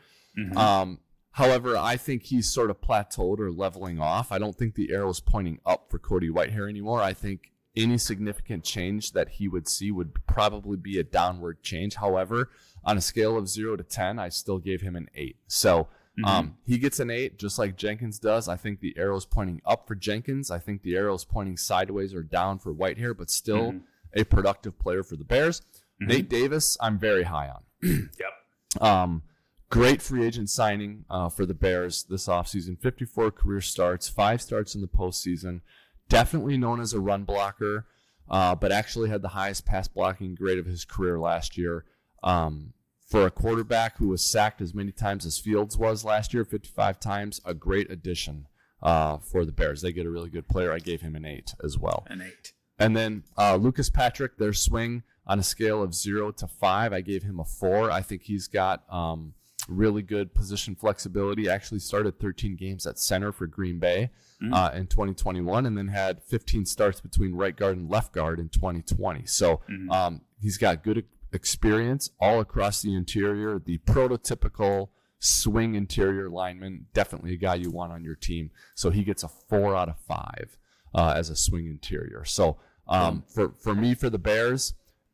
Um, 0.58 1.00
however, 1.32 1.78
I 1.78 1.96
think 1.98 2.24
he's 2.24 2.50
sort 2.50 2.70
of 2.70 2.82
plateaued 2.82 3.40
or 3.40 3.52
leveling 3.52 4.00
off. 4.00 4.32
I 4.32 4.40
don't 4.40 4.56
think 4.56 4.76
the 4.76 4.92
arrow 4.92 5.10
is 5.10 5.20
pointing 5.20 5.60
up 5.66 5.88
for 5.90 6.00
Cody 6.00 6.30
Whitehair 6.30 6.70
anymore. 6.70 7.02
I 7.02 7.14
think 7.14 7.52
any 7.76 7.98
significant 7.98 8.64
change 8.64 9.14
that 9.14 9.30
he 9.30 9.48
would 9.48 9.68
see 9.68 9.92
would 9.92 10.26
probably 10.28 10.78
be 10.78 11.00
a 11.00 11.04
downward 11.04 11.64
change. 11.64 11.96
However, 11.96 12.50
on 12.84 12.98
a 12.98 13.02
scale 13.02 13.38
of 13.38 13.48
zero 13.48 13.76
to 13.76 13.84
10, 13.84 14.20
I 14.20 14.30
still 14.30 14.60
gave 14.60 14.82
him 14.82 14.96
an 14.96 15.10
eight. 15.16 15.38
So 15.48 15.88
um, 16.24 16.58
he 16.66 16.78
gets 16.78 17.00
an 17.00 17.10
eight, 17.10 17.40
just 17.40 17.58
like 17.58 17.76
Jenkins 17.76 18.20
does. 18.20 18.48
I 18.48 18.56
think 18.56 18.80
the 18.80 18.96
arrow 18.98 19.18
is 19.18 19.26
pointing 19.26 19.62
up 19.66 19.88
for 19.88 19.96
Jenkins. 19.96 20.52
I 20.52 20.60
think 20.60 20.84
the 20.84 20.96
arrow 20.96 21.16
is 21.16 21.26
pointing 21.26 21.58
sideways 21.58 22.14
or 22.14 22.22
down 22.22 22.60
for 22.60 22.74
Whitehair, 22.74 23.18
but 23.18 23.32
still 23.32 23.76
a 24.14 24.24
productive 24.24 24.78
player 24.78 25.04
for 25.04 25.16
the 25.16 25.24
Bears. 25.24 25.62
Nate 26.00 26.30
Davis, 26.30 26.78
I'm 26.82 27.00
very 27.00 27.24
high 27.24 27.50
on. 27.50 27.64
Yep. 28.20 28.82
Um, 28.82 29.22
great 29.70 30.02
free 30.02 30.26
agent 30.26 30.50
signing 30.50 31.06
uh, 31.10 31.30
for 31.30 31.46
the 31.46 31.54
Bears 31.54 32.04
this 32.04 32.28
offseason. 32.28 32.80
54 32.80 33.32
career 33.32 33.62
starts, 33.62 34.10
five 34.10 34.42
starts 34.42 34.74
in 34.74 34.82
the 34.82 34.88
postseason. 34.88 35.62
Definitely 36.10 36.58
known 36.58 36.80
as 36.80 36.94
a 36.94 37.00
run 37.00 37.24
blocker, 37.24 37.86
uh, 38.30 38.56
but 38.56 38.72
actually 38.72 39.10
had 39.10 39.22
the 39.22 39.30
highest 39.30 39.66
pass 39.66 39.88
blocking 39.88 40.34
grade 40.34 40.58
of 40.60 40.66
his 40.66 40.86
career 40.86 41.20
last 41.20 41.58
year. 41.58 41.86
Um, 42.24 42.74
for 43.14 43.28
a 43.28 43.32
quarterback 43.32 44.00
who 44.00 44.08
was 44.08 44.26
sacked 44.26 44.60
as 44.60 44.74
many 44.74 44.92
times 44.92 45.24
as 45.24 45.38
Fields 45.38 45.78
was 45.78 46.04
last 46.04 46.34
year, 46.34 46.44
55 46.44 47.00
times, 47.00 47.40
a 47.46 47.54
great 47.54 47.92
addition 47.92 48.48
uh, 48.82 49.20
for 49.20 49.46
the 49.46 49.52
Bears. 49.52 49.84
They 49.84 49.94
get 49.94 50.08
a 50.08 50.10
really 50.10 50.32
good 50.32 50.48
player. 50.48 50.74
I 50.74 50.80
gave 50.80 51.02
him 51.02 51.16
an 51.16 51.24
eight 51.24 51.54
as 51.64 51.78
well. 51.78 52.08
An 52.10 52.24
eight. 52.24 52.54
And 52.80 52.98
then 52.98 53.24
uh, 53.38 53.58
Lucas 53.58 53.92
Patrick, 53.92 54.38
their 54.38 54.52
swing 54.52 55.04
on 55.28 55.38
a 55.38 55.44
scale 55.44 55.84
of 55.84 55.94
zero 55.94 56.32
to 56.32 56.48
five, 56.48 56.92
I 56.92 57.02
gave 57.02 57.22
him 57.22 57.40
a 57.40 57.46
four. 57.46 57.92
I 57.92 58.02
think 58.02 58.24
he's 58.24 58.48
got 58.48 58.82
um, 58.92 59.36
really 59.68 60.02
good 60.02 60.34
position 60.34 60.74
flexibility. 60.74 61.48
Actually, 61.48 61.82
started 61.82 62.20
13 62.20 62.56
games 62.56 62.88
at 62.88 62.98
center 62.98 63.32
for 63.32 63.46
Green 63.46 63.78
Bay 63.78 64.10
uh, 64.52 64.72
in 64.74 64.88
2021, 64.88 65.68
and 65.68 65.78
then 65.78 65.90
had 65.90 66.24
15 66.24 66.66
starts 66.66 67.00
between 67.00 67.36
right 67.36 67.56
guard 67.56 67.78
and 67.78 67.92
left 67.92 68.12
guard 68.12 68.40
in 68.40 68.50
2020. 68.50 69.28
So 69.28 69.62
um, 69.92 70.22
he's 70.42 70.58
got 70.58 70.84
good 70.84 71.06
experience 71.34 72.12
all 72.20 72.40
across 72.40 72.82
the 72.82 72.96
interior. 72.96 73.60
The 73.60 73.80
prototypical 73.80 74.90
swing 75.20 75.76
interior 75.76 76.30
lineman, 76.30 76.88
definitely 76.94 77.34
a 77.34 77.38
guy 77.38 77.56
you 77.56 77.72
want 77.72 77.92
on 77.92 78.04
your 78.04 78.16
team. 78.16 78.52
So 78.76 78.90
he 78.90 79.04
gets 79.04 79.24
a 79.24 79.28
four 79.28 79.76
out 79.76 79.90
of 79.90 80.00
five 80.00 80.58
uh, 80.94 81.14
as 81.16 81.30
a 81.30 81.36
swing 81.36 81.68
interior. 81.68 82.24
So 82.26 82.58
um, 82.88 83.24
for 83.34 83.54
for 83.60 83.74
me 83.74 83.96
for 83.96 84.10
the 84.10 84.20
Bears, 84.20 84.74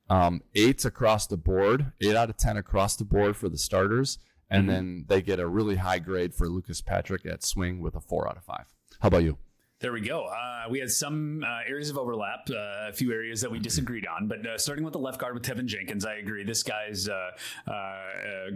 um, 0.09 0.41
eights 0.55 0.85
across 0.85 1.27
the 1.27 1.37
board, 1.37 1.93
eight 2.01 2.15
out 2.15 2.29
of 2.29 2.37
ten 2.37 2.57
across 2.57 2.95
the 2.95 3.05
board 3.05 3.37
for 3.37 3.49
the 3.49 3.57
starters, 3.57 4.17
and 4.49 4.67
then 4.67 5.05
they 5.07 5.21
get 5.21 5.39
a 5.39 5.47
really 5.47 5.75
high 5.75 5.99
grade 5.99 6.33
for 6.33 6.49
Lucas 6.49 6.81
Patrick 6.81 7.25
at 7.25 7.43
swing 7.43 7.79
with 7.79 7.95
a 7.95 8.01
four 8.01 8.27
out 8.27 8.37
of 8.37 8.43
five. 8.43 8.65
How 8.99 9.07
about 9.07 9.23
you? 9.23 9.37
There 9.81 9.93
we 9.93 10.01
go. 10.01 10.25
Uh, 10.25 10.65
we 10.69 10.77
had 10.79 10.91
some 10.91 11.41
uh, 11.41 11.59
areas 11.65 11.89
of 11.89 11.97
overlap, 11.97 12.49
uh, 12.49 12.89
a 12.89 12.91
few 12.91 13.13
areas 13.13 13.39
that 13.39 13.49
we 13.49 13.59
disagreed 13.59 14.05
on. 14.05 14.27
But 14.27 14.45
uh, 14.45 14.57
starting 14.57 14.83
with 14.83 14.91
the 14.91 14.99
left 14.99 15.19
guard 15.21 15.33
with 15.33 15.43
Teven 15.43 15.67
Jenkins, 15.67 16.03
I 16.05 16.15
agree. 16.15 16.43
This 16.43 16.63
guy's 16.63 17.07
uh, 17.07 17.31
uh, 17.65 17.71
uh, 17.71 18.49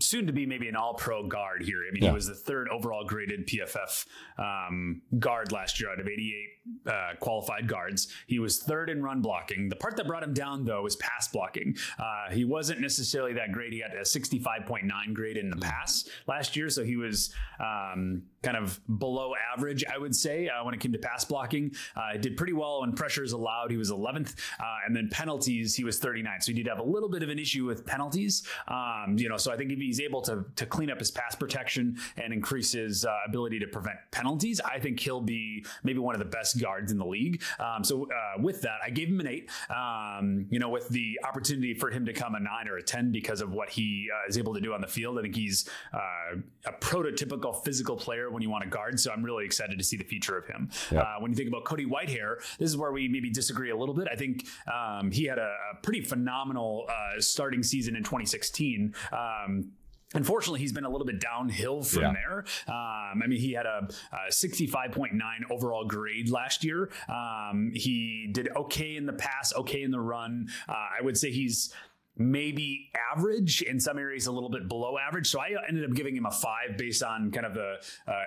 soon 0.00 0.26
to 0.26 0.32
be 0.32 0.46
maybe 0.46 0.68
an 0.68 0.76
all 0.76 0.94
pro 0.94 1.26
guard 1.26 1.62
here. 1.62 1.82
I 1.86 1.92
mean, 1.92 2.02
Yeah. 2.02 2.08
he 2.10 2.14
was 2.14 2.28
the 2.28 2.34
third 2.34 2.70
overall 2.70 3.04
graded 3.04 3.46
PFF 3.46 4.06
um, 4.38 5.02
guard 5.18 5.52
last 5.52 5.78
year 5.82 5.90
out 5.92 6.00
of 6.00 6.06
88 6.08 6.90
uh, 6.90 7.10
qualified 7.20 7.68
guards. 7.68 8.08
He 8.26 8.38
was 8.38 8.62
third 8.62 8.88
in 8.88 9.02
run 9.02 9.20
blocking. 9.20 9.68
The 9.68 9.76
part 9.76 9.98
that 9.98 10.06
brought 10.06 10.22
him 10.22 10.32
down, 10.32 10.64
though, 10.64 10.82
was 10.82 10.96
pass 10.96 11.28
blocking. 11.28 11.76
Uh, 11.98 12.30
he 12.32 12.46
wasn't 12.46 12.80
necessarily 12.80 13.34
that 13.34 13.52
great. 13.52 13.74
He 13.74 13.80
got 13.80 13.94
a 13.94 14.00
65.9 14.00 15.12
grade 15.12 15.36
in 15.36 15.50
the 15.50 15.56
pass 15.56 16.08
last 16.26 16.56
year. 16.56 16.70
So 16.70 16.82
he 16.84 16.96
was 16.96 17.34
um, 17.58 18.22
kind 18.42 18.56
of 18.56 18.80
below 18.98 19.32
average, 19.54 19.84
I 19.84 19.98
would 19.98 20.14
say, 20.14 20.48
uh, 20.48 20.64
when 20.64 20.74
it 20.74 20.80
came 20.80 20.92
to 20.92 20.98
pass 20.98 21.24
blocking. 21.24 21.72
Uh, 21.96 22.16
did 22.16 22.36
pretty 22.36 22.52
well 22.52 22.80
when 22.80 22.92
pressures 22.92 23.32
allowed. 23.32 23.70
He 23.70 23.76
was 23.76 23.90
11th, 23.90 24.34
uh, 24.58 24.64
and 24.86 24.94
then 24.94 25.08
penalties 25.10 25.74
he 25.74 25.84
was 25.84 25.98
39. 25.98 26.40
So 26.40 26.52
he 26.52 26.56
did 26.56 26.68
have 26.68 26.78
a 26.78 26.82
little 26.82 27.08
bit 27.08 27.22
of 27.22 27.28
an 27.28 27.38
issue 27.38 27.66
with 27.66 27.84
penalties. 27.84 28.42
Um, 28.68 29.16
you 29.18 29.28
know, 29.28 29.36
so 29.36 29.52
I 29.52 29.56
think 29.56 29.72
if 29.72 29.78
he's 29.78 30.00
able 30.00 30.22
to 30.22 30.44
to 30.56 30.66
clean 30.66 30.90
up 30.90 30.98
his 30.98 31.10
pass 31.10 31.34
protection 31.34 31.98
and 32.16 32.32
increase 32.32 32.72
his 32.72 33.04
uh, 33.04 33.16
ability 33.26 33.58
to 33.60 33.66
prevent 33.66 33.96
penalties, 34.10 34.60
I 34.60 34.78
think 34.78 35.00
he'll 35.00 35.20
be 35.20 35.64
maybe 35.82 35.98
one 35.98 36.14
of 36.14 36.18
the 36.18 36.24
best 36.24 36.60
guards 36.60 36.92
in 36.92 36.98
the 36.98 37.06
league. 37.06 37.42
Um, 37.58 37.84
so 37.84 38.04
uh, 38.04 38.40
with 38.40 38.62
that, 38.62 38.78
I 38.84 38.90
gave 38.90 39.08
him 39.08 39.20
an 39.20 39.26
eight. 39.26 39.50
Um, 39.68 40.46
you 40.50 40.58
know, 40.58 40.68
with 40.68 40.88
the 40.88 41.20
opportunity 41.24 41.74
for 41.74 41.90
him 41.90 42.06
to 42.06 42.12
come 42.12 42.34
a 42.34 42.40
nine 42.40 42.68
or 42.68 42.76
a 42.76 42.82
10 42.82 43.12
because 43.12 43.40
of 43.40 43.52
what 43.52 43.68
he 43.68 44.08
uh, 44.12 44.28
is 44.28 44.38
able 44.38 44.54
to 44.54 44.60
do 44.60 44.72
on 44.72 44.80
the 44.80 44.86
field. 44.86 45.18
I 45.18 45.22
think 45.22 45.36
he's 45.36 45.68
uh, 45.92 46.36
a 46.66 46.72
prototypical 46.72 47.62
physical 47.64 47.96
player 47.96 48.29
when 48.30 48.42
you 48.42 48.50
want 48.50 48.64
to 48.64 48.70
guard. 48.70 48.98
So 49.00 49.10
I'm 49.12 49.22
really 49.22 49.44
excited 49.44 49.78
to 49.78 49.84
see 49.84 49.96
the 49.96 50.04
future 50.04 50.36
of 50.36 50.46
him. 50.46 50.70
Yeah. 50.90 51.00
Uh, 51.00 51.14
when 51.20 51.30
you 51.30 51.36
think 51.36 51.48
about 51.48 51.64
Cody 51.64 51.86
Whitehair, 51.86 52.36
this 52.58 52.70
is 52.70 52.76
where 52.76 52.92
we 52.92 53.08
maybe 53.08 53.30
disagree 53.30 53.70
a 53.70 53.76
little 53.76 53.94
bit. 53.94 54.08
I 54.10 54.16
think 54.16 54.46
um, 54.72 55.10
he 55.10 55.24
had 55.24 55.38
a, 55.38 55.54
a 55.72 55.80
pretty 55.82 56.00
phenomenal 56.02 56.86
uh, 56.88 57.20
starting 57.20 57.62
season 57.62 57.96
in 57.96 58.02
2016. 58.04 58.94
Um, 59.12 59.72
Unfortunately, 60.12 60.58
he's 60.58 60.72
been 60.72 60.84
a 60.84 60.90
little 60.90 61.06
bit 61.06 61.20
downhill 61.20 61.84
from 61.84 62.02
Yeah. 62.02 62.12
there. 62.14 62.38
Um, 62.66 63.22
I 63.22 63.26
mean, 63.28 63.38
he 63.38 63.52
had 63.52 63.64
a, 63.64 63.86
a 64.12 64.32
65.9 64.32 65.12
overall 65.52 65.84
grade 65.84 66.28
last 66.30 66.64
year. 66.64 66.90
Um, 67.08 67.70
he 67.76 68.28
did 68.32 68.48
okay 68.56 68.96
in 68.96 69.06
the 69.06 69.12
pass, 69.12 69.54
okay 69.54 69.82
in 69.84 69.92
the 69.92 70.00
run. 70.00 70.48
Uh, 70.68 70.72
I 70.72 71.00
would 71.00 71.16
say 71.16 71.30
he's 71.30 71.72
maybe 72.20 72.90
average. 73.12 73.62
In 73.62 73.80
some 73.80 73.98
areas 73.98 74.26
a 74.26 74.32
little 74.32 74.50
bit 74.50 74.68
below 74.68 74.98
average. 74.98 75.28
So 75.28 75.40
i 75.40 75.50
ended 75.66 75.88
up 75.88 75.96
giving 75.96 76.14
him 76.14 76.26
a 76.26 76.30
five 76.30 76.76
based 76.76 77.02
on 77.02 77.30
kind 77.30 77.46
of 77.46 77.56
a, 77.56 77.78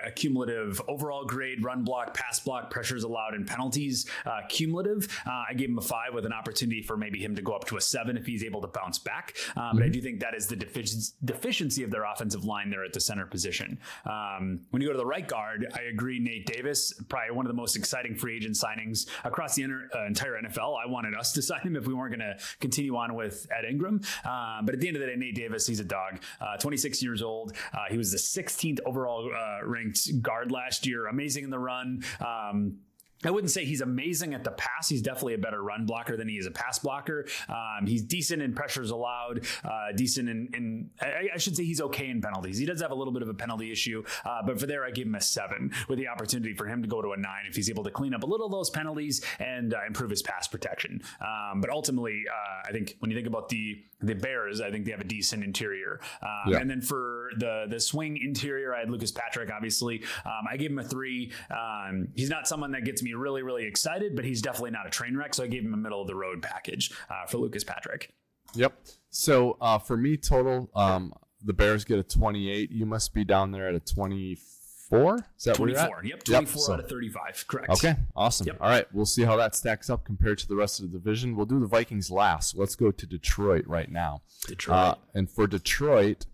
a 0.04 0.10
cumulative 0.10 0.82
overall 0.88 1.24
grade 1.24 1.62
run 1.62 1.84
block 1.84 2.12
pass 2.12 2.40
block 2.40 2.70
pressures 2.70 3.04
allowed 3.04 3.34
and 3.34 3.46
penalties 3.46 4.06
uh, 4.26 4.40
cumulative. 4.48 5.06
Uh, 5.26 5.44
i 5.48 5.54
gave 5.54 5.68
him 5.68 5.78
a 5.78 5.82
five 5.82 6.12
with 6.12 6.26
an 6.26 6.32
opportunity 6.32 6.82
for 6.82 6.96
maybe 6.96 7.22
him 7.22 7.36
to 7.36 7.42
go 7.42 7.52
up 7.52 7.64
to 7.66 7.76
a 7.76 7.80
seven 7.80 8.16
if 8.16 8.26
he's 8.26 8.42
able 8.42 8.60
to 8.60 8.66
bounce 8.66 8.98
back. 8.98 9.36
Uh, 9.56 9.72
but 9.72 9.82
i 9.82 9.88
do 9.88 10.00
think 10.00 10.20
that 10.20 10.34
is 10.34 10.46
the 10.48 10.56
defici- 10.56 11.12
deficiency 11.24 11.84
of 11.84 11.90
their 11.90 12.04
offensive 12.04 12.44
line 12.44 12.70
there 12.70 12.84
at 12.84 12.92
the 12.92 13.00
center 13.00 13.26
position. 13.26 13.78
Um, 14.04 14.60
when 14.70 14.82
you 14.82 14.88
go 14.88 14.92
to 14.92 14.98
the 14.98 15.06
right 15.06 15.26
guard 15.26 15.66
i 15.74 15.82
agree 15.82 16.18
nate 16.18 16.46
davis 16.46 16.92
probably 17.08 17.30
one 17.30 17.46
of 17.46 17.50
the 17.50 17.56
most 17.56 17.76
exciting 17.76 18.16
free 18.16 18.36
agent 18.36 18.56
signings 18.56 19.06
across 19.22 19.54
the 19.54 19.62
inter- 19.62 19.88
uh, 19.94 20.04
entire 20.06 20.40
nfl 20.42 20.76
i 20.82 20.88
wanted 20.90 21.14
us 21.14 21.32
to 21.32 21.42
sign 21.50 21.60
him 21.60 21.76
if 21.76 21.86
we 21.86 21.94
weren't 21.94 22.16
going 22.16 22.20
to 22.20 22.36
continue 22.60 22.96
on 22.96 23.14
with 23.14 23.46
ed 23.56 23.64
ingram 23.64 23.83
um, 23.88 24.64
but 24.64 24.74
at 24.74 24.80
the 24.80 24.88
end 24.88 24.96
of 24.96 25.00
the 25.00 25.06
day 25.06 25.16
nate 25.16 25.34
davis 25.34 25.66
he's 25.66 25.80
a 25.80 25.84
dog. 25.84 26.20
Uh, 26.40 26.56
26 26.56 27.02
years 27.02 27.22
old. 27.22 27.52
Uh, 27.72 27.84
he 27.90 27.96
was 27.96 28.10
the 28.10 28.18
16th 28.18 28.80
overall 28.86 29.30
uh, 29.34 29.64
ranked 29.64 30.22
guard 30.22 30.50
last 30.50 30.86
year. 30.86 31.06
Amazing 31.06 31.44
in 31.44 31.50
the 31.50 31.58
run. 31.58 32.02
Um, 32.24 32.78
I 33.24 33.30
wouldn't 33.30 33.50
say 33.50 33.64
he's 33.64 33.80
amazing 33.80 34.34
at 34.34 34.44
the 34.44 34.50
pass. 34.50 34.88
He's 34.88 35.00
definitely 35.00 35.34
a 35.34 35.38
better 35.38 35.62
run 35.62 35.86
blocker 35.86 36.16
than 36.16 36.28
he 36.28 36.34
is 36.36 36.46
a 36.46 36.50
pass 36.50 36.78
blocker. 36.78 37.26
Um, 37.48 37.86
he's 37.86 38.02
decent 38.02 38.42
in 38.42 38.54
pressures 38.54 38.90
allowed, 38.90 39.46
uh, 39.64 39.92
decent 39.96 40.28
in, 40.28 40.48
in 40.52 40.90
I, 41.00 41.28
I 41.34 41.38
should 41.38 41.56
say 41.56 41.64
he's 41.64 41.80
okay 41.80 42.08
in 42.08 42.20
penalties. 42.20 42.58
He 42.58 42.66
does 42.66 42.82
have 42.82 42.90
a 42.90 42.94
little 42.94 43.12
bit 43.12 43.22
of 43.22 43.28
a 43.28 43.34
penalty 43.34 43.72
issue, 43.72 44.04
uh, 44.24 44.42
but 44.44 44.60
for 44.60 44.66
there 44.66 44.84
I 44.84 44.90
give 44.90 45.06
him 45.06 45.14
a 45.14 45.20
seven 45.20 45.72
with 45.88 45.98
the 45.98 46.08
opportunity 46.08 46.54
for 46.54 46.66
him 46.66 46.82
to 46.82 46.88
go 46.88 47.00
to 47.00 47.12
a 47.12 47.16
nine 47.16 47.44
if 47.48 47.56
he's 47.56 47.70
able 47.70 47.84
to 47.84 47.90
clean 47.90 48.12
up 48.14 48.22
a 48.24 48.26
little 48.26 48.46
of 48.46 48.52
those 48.52 48.70
penalties 48.70 49.24
and 49.38 49.72
uh, 49.72 49.78
improve 49.86 50.10
his 50.10 50.22
pass 50.22 50.46
protection. 50.48 51.00
Um, 51.20 51.60
but 51.60 51.70
ultimately, 51.70 52.24
uh, 52.30 52.68
I 52.68 52.72
think 52.72 52.96
when 52.98 53.10
you 53.10 53.16
think 53.16 53.28
about 53.28 53.48
the 53.48 53.82
the 54.00 54.14
Bears, 54.14 54.60
I 54.60 54.70
think 54.70 54.84
they 54.84 54.90
have 54.90 55.00
a 55.00 55.04
decent 55.04 55.42
interior. 55.42 55.98
Um, 56.22 56.52
Yeah. 56.52 56.58
And 56.58 56.68
then 56.68 56.82
for 56.82 57.30
the 57.38 57.66
the 57.70 57.80
swing 57.80 58.18
interior, 58.18 58.74
I 58.74 58.80
had 58.80 58.90
Lucas 58.90 59.10
Patrick. 59.12 59.50
Obviously, 59.50 60.02
um, 60.26 60.44
I 60.50 60.56
gave 60.58 60.70
him 60.70 60.78
a 60.78 60.84
three. 60.84 61.32
Um, 61.50 62.08
he's 62.14 62.28
not 62.28 62.46
someone 62.46 62.72
that 62.72 62.84
gets 62.84 63.02
me 63.04 63.14
really 63.14 63.42
really 63.42 63.64
excited, 63.66 64.16
but 64.16 64.24
he's 64.24 64.42
definitely 64.42 64.72
not 64.72 64.86
a 64.86 64.90
train 64.90 65.16
wreck. 65.16 65.34
So 65.34 65.44
I 65.44 65.46
gave 65.46 65.64
him 65.64 65.74
a 65.74 65.76
middle 65.76 66.00
of 66.00 66.08
the 66.08 66.14
road 66.16 66.42
package 66.42 66.90
uh, 67.08 67.26
for 67.26 67.38
Lucas 67.38 67.62
Patrick. 67.64 68.12
Yep. 68.54 68.74
So 69.10 69.56
uh, 69.60 69.78
for 69.78 69.96
me, 69.96 70.16
total, 70.16 70.70
um, 70.74 71.12
the 71.44 71.52
Bears 71.52 71.84
get 71.84 71.98
a 71.98 72.02
28. 72.02 72.70
You 72.70 72.86
must 72.86 73.14
be 73.14 73.24
down 73.24 73.52
there 73.52 73.68
at 73.68 73.74
a 73.74 73.80
24. 73.80 75.16
Is 75.38 75.44
that 75.44 75.58
where 75.58 75.68
you're 75.68 75.78
at? 75.78 75.88
24. 75.90 76.04
Yep, 76.04 76.24
24 76.24 76.62
so- 76.62 76.72
out 76.72 76.80
of 76.80 76.88
35. 76.88 77.44
Correct. 77.46 77.70
Okay, 77.70 77.96
awesome. 78.16 78.46
Yep. 78.46 78.56
All 78.60 78.68
right, 78.68 78.86
we'll 78.92 79.06
see 79.06 79.22
how 79.22 79.36
that 79.36 79.54
stacks 79.54 79.90
up 79.90 80.04
compared 80.04 80.38
to 80.38 80.48
the 80.48 80.56
rest 80.56 80.80
of 80.80 80.90
the 80.90 80.98
division. 80.98 81.36
We'll 81.36 81.46
do 81.46 81.60
the 81.60 81.66
Vikings 81.66 82.10
last. 82.10 82.56
Let's 82.56 82.76
go 82.76 82.90
to 82.90 83.06
Detroit 83.06 83.66
right 83.66 83.90
now. 83.90 84.22
Detroit. 84.46 84.76
Uh, 84.76 84.94
and 85.14 85.30
for 85.30 85.46
Detroit, 85.46 86.26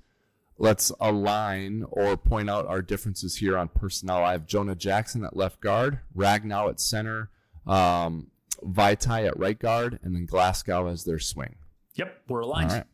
let's 0.61 0.93
align 1.01 1.85
or 1.91 2.19
point 2.19 2.51
out 2.51 2.67
our 2.67 2.83
differences 2.83 3.37
here 3.37 3.57
on 3.57 3.69
personnel. 3.69 4.23
I 4.23 4.33
have 4.33 4.47
Jonah 4.47 4.75
Jackson 4.77 5.25
at 5.25 5.35
left 5.35 5.61
guard, 5.61 6.01
Ragnow 6.15 6.69
at 6.69 6.79
center, 6.79 7.31
um, 7.67 8.29
Vaitai 8.63 9.27
at 9.27 9.39
right 9.39 9.59
guard, 9.59 9.99
and 10.03 10.15
then 10.15 10.27
Glasgow 10.27 10.87
as 10.87 11.05
their 11.05 11.19
swing. 11.19 11.57
yep, 11.95 12.23
we're 12.29 12.41
aligned. 12.41 12.73
right. 12.73 12.85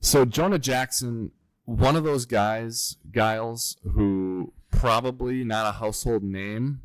So 0.00 0.26
Jonah 0.26 0.58
Jackson, 0.58 1.32
one 1.64 1.96
of 1.96 2.04
those 2.04 2.26
guys, 2.26 2.96
Gyles, 3.10 3.78
who 3.94 4.52
probably 4.70 5.44
not 5.44 5.66
a 5.66 5.78
household 5.78 6.22
name 6.22 6.82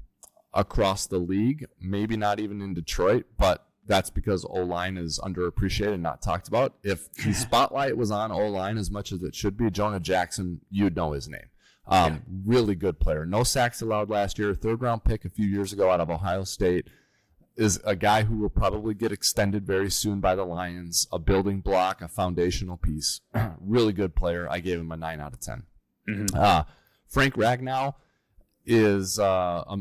across 0.54 1.08
the 1.08 1.20
league, 1.20 1.68
maybe 1.82 2.16
not 2.16 2.40
even 2.40 2.62
in 2.62 2.74
Detroit, 2.74 3.26
but 3.38 3.68
that's 3.88 4.10
because 4.10 4.46
O 4.46 4.64
line 4.64 4.98
is 4.98 5.20
underappreciated 5.24 5.94
and 5.96 6.04
not 6.04 6.22
talked 6.22 6.48
about. 6.48 6.76
If 6.84 7.12
the 7.14 7.34
spotlight 7.34 7.98
was 7.98 8.12
on 8.12 8.32
O 8.32 8.48
line 8.50 8.78
as 8.78 8.90
much 8.90 9.12
as 9.12 9.22
it 9.24 9.36
should 9.36 9.58
be, 9.58 9.70
Jonah 9.70 10.00
Jackson, 10.00 10.62
you'd 10.70 10.96
know 10.96 11.12
his 11.14 11.28
name. 11.28 11.48
Um, 11.88 12.22
Really 12.46 12.76
good 12.76 13.00
player. 13.00 13.26
No 13.26 13.44
sacks 13.44 13.82
allowed 13.82 14.10
last 14.10 14.40
year. 14.40 14.54
Third 14.56 14.82
round 14.82 15.04
pick 15.04 15.26
a 15.26 15.30
few 15.30 15.46
years 15.48 15.74
ago 15.74 15.90
out 15.92 16.00
of 16.00 16.10
Ohio 16.10 16.44
State 16.46 16.88
is 17.58 17.80
a 17.86 17.96
guy 17.96 18.24
who 18.24 18.38
will 18.38 18.50
probably 18.50 18.94
get 18.94 19.12
extended 19.12 19.68
very 19.68 19.92
soon 19.92 20.20
by 20.22 20.34
the 20.34 20.46
Lions. 20.46 21.08
A 21.12 21.20
building 21.20 21.60
block, 21.60 22.02
a 22.02 22.08
foundational 22.08 22.78
piece. 22.78 23.20
really 23.60 23.92
good 23.94 24.16
player. 24.16 24.48
I 24.50 24.60
gave 24.60 24.80
him 24.80 24.92
a 24.92 24.98
nine 24.98 25.20
out 25.20 25.34
of 25.34 25.40
10 25.42 25.64
Mhm. 26.10 26.36
Uh, 26.36 26.64
Frank 27.08 27.36
Ragnow 27.36 27.94
is 28.66 29.20
uh, 29.20 29.64
a, 29.68 29.78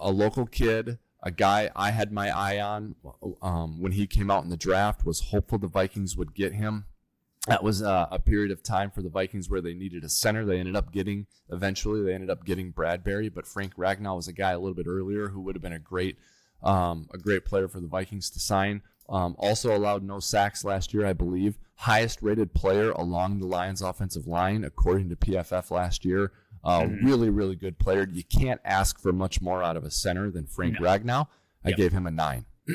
a 0.00 0.10
local 0.10 0.46
kid, 0.46 0.98
a 1.26 1.30
guy 1.32 1.68
I 1.74 1.90
had 1.90 2.12
my 2.12 2.30
eye 2.30 2.60
on 2.60 2.94
um, 3.42 3.82
when 3.82 3.90
he 3.90 4.06
came 4.06 4.30
out 4.30 4.44
in 4.44 4.48
the 4.48 4.56
draft. 4.56 5.04
Was 5.04 5.20
hopeful 5.20 5.58
the 5.58 5.66
Vikings 5.66 6.16
would 6.16 6.34
get 6.34 6.52
him. 6.52 6.84
That 7.48 7.64
was 7.64 7.82
uh, 7.82 8.06
a 8.12 8.20
period 8.20 8.52
of 8.52 8.62
time 8.62 8.92
for 8.92 9.02
the 9.02 9.08
Vikings 9.08 9.50
where 9.50 9.60
they 9.60 9.74
needed 9.74 10.04
a 10.04 10.08
center. 10.08 10.44
They 10.44 10.60
ended 10.60 10.76
up 10.76 10.92
getting 10.92 11.26
eventually. 11.50 12.00
They 12.00 12.14
ended 12.14 12.30
up 12.30 12.44
getting 12.44 12.70
Bradbury, 12.70 13.28
but 13.28 13.44
Frank 13.44 13.74
Ragnow 13.74 14.14
was 14.14 14.28
a 14.28 14.32
guy 14.32 14.52
a 14.52 14.58
little 14.60 14.76
bit 14.76 14.86
earlier 14.86 15.28
who 15.28 15.40
would 15.40 15.56
have 15.56 15.62
been 15.62 15.72
a 15.72 15.80
great 15.80 16.16
um, 16.62 17.08
a 17.12 17.18
great 17.18 17.44
player 17.44 17.66
for 17.66 17.80
the 17.80 17.88
Vikings 17.88 18.30
to 18.30 18.38
sign. 18.38 18.82
Um, 19.08 19.34
also 19.38 19.76
allowed 19.76 20.04
no 20.04 20.20
sacks 20.20 20.64
last 20.64 20.94
year, 20.94 21.04
I 21.06 21.12
believe. 21.12 21.58
Highest 21.74 22.22
rated 22.22 22.54
player 22.54 22.92
along 22.92 23.40
the 23.40 23.46
Lions 23.46 23.82
offensive 23.82 24.28
line, 24.28 24.62
according 24.62 25.08
to 25.08 25.16
PFF 25.16 25.72
last 25.72 26.04
year. 26.04 26.32
Uh, 26.66 26.80
Mhm. 26.82 27.04
Really, 27.04 27.30
really 27.30 27.54
good 27.56 27.78
player. 27.78 28.08
You 28.10 28.24
can't 28.24 28.60
ask 28.64 28.98
for 29.00 29.12
much 29.12 29.40
more 29.40 29.62
out 29.62 29.76
of 29.76 29.84
a 29.84 29.90
center 29.90 30.30
than 30.32 30.46
Frank 30.46 30.74
No. 30.74 30.86
Ragnow. 30.86 31.28
I 31.64 31.68
Yep. 31.70 31.76
gave 31.78 31.92
him 31.92 32.06
a 32.06 32.10
nine. 32.10 32.46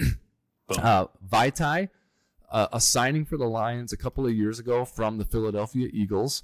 Uh, 0.70 1.08
Vaitai, 1.30 1.90
uh, 2.50 2.68
a 2.72 2.80
signing 2.80 3.26
for 3.26 3.36
the 3.36 3.46
Lions 3.48 3.92
a 3.92 3.98
couple 3.98 4.26
of 4.26 4.34
years 4.34 4.58
ago 4.58 4.86
from 4.86 5.18
the 5.18 5.26
Philadelphia 5.26 5.90
Eagles. 5.92 6.44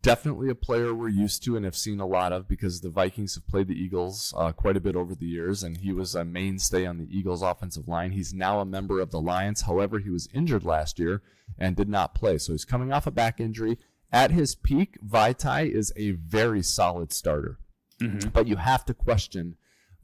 Definitely 0.00 0.48
a 0.48 0.54
player 0.54 0.94
we're 0.94 1.08
used 1.10 1.42
to 1.44 1.56
and 1.56 1.64
have 1.66 1.76
seen 1.76 2.00
a 2.00 2.06
lot 2.06 2.32
of 2.32 2.48
because 2.48 2.80
the 2.80 2.88
Vikings 2.88 3.34
have 3.34 3.46
played 3.46 3.68
the 3.68 3.74
Eagles 3.74 4.32
uh, 4.34 4.52
quite 4.52 4.78
a 4.78 4.80
bit 4.80 4.96
over 4.96 5.14
the 5.14 5.26
years, 5.26 5.62
and 5.62 5.76
he 5.76 5.92
was 5.92 6.14
a 6.14 6.24
mainstay 6.24 6.86
on 6.86 6.96
the 6.96 7.08
Eagles' 7.14 7.42
offensive 7.42 7.86
line. 7.86 8.12
He's 8.12 8.32
now 8.32 8.60
a 8.60 8.64
member 8.64 8.98
of 9.00 9.10
the 9.10 9.20
Lions. 9.20 9.62
However, 9.62 9.98
he 9.98 10.08
was 10.08 10.26
injured 10.32 10.64
last 10.64 10.98
year 10.98 11.20
and 11.58 11.76
did 11.76 11.88
not 11.90 12.14
play, 12.14 12.38
so 12.38 12.52
he's 12.52 12.64
coming 12.64 12.92
off 12.94 13.06
a 13.06 13.10
back 13.10 13.40
injury. 13.40 13.78
At 14.12 14.30
his 14.30 14.54
peak, 14.54 14.98
Vaitai 15.04 15.68
is 15.70 15.92
a 15.96 16.12
very 16.12 16.62
solid 16.62 17.12
starter 17.12 17.58
Mhm. 18.00 18.32
but 18.32 18.46
you 18.46 18.56
have 18.56 18.84
to 18.86 18.94
question 18.94 19.56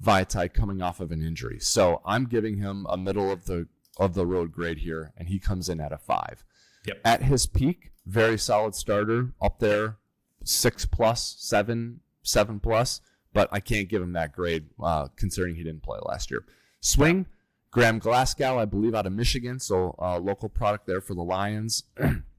Vaitai 0.03 0.53
coming 0.53 0.81
off 0.83 0.99
of 1.01 1.13
an 1.13 1.23
injury. 1.23 1.59
So 1.61 2.01
I'm 2.05 2.25
giving 2.27 2.57
him 2.57 2.87
a 2.89 2.97
middle 2.97 3.31
of 3.31 3.45
the 3.47 3.69
of 3.99 4.15
the 4.15 4.27
road 4.27 4.51
grade 4.53 4.79
here, 4.79 5.13
and 5.19 5.29
he 5.29 5.39
comes 5.39 5.69
in 5.69 5.79
at 5.79 5.93
a 5.93 5.99
five. 5.99 6.43
Yep. 6.87 7.01
At 7.05 7.23
his 7.25 7.47
peak, 7.47 7.93
very 8.07 8.39
solid 8.39 8.75
starter, 8.75 9.33
up 9.41 9.59
there, 9.59 9.99
six 10.43 10.87
plus, 10.87 11.37
seven, 11.39 12.01
seven 12.23 12.59
plus. 12.59 13.03
But 13.35 13.49
I 13.53 13.61
can't 13.61 13.89
give 13.89 14.01
him 14.03 14.13
that 14.15 14.33
grade 14.33 14.71
uh, 14.83 15.09
considering 15.17 15.55
he 15.57 15.63
didn't 15.63 15.83
play 15.83 15.99
last 16.07 16.31
year. 16.31 16.45
Swing, 16.81 17.27
Graham 17.71 17.99
Glasgow, 17.99 18.59
I 18.59 18.65
believe, 18.65 18.95
out 18.95 19.07
of 19.07 19.13
Michigan, 19.13 19.59
so 19.61 19.95
uh, 19.99 20.19
local 20.19 20.49
product 20.49 20.87
there 20.87 21.01
for 21.03 21.15
the 21.15 21.23
Lions. 21.23 21.85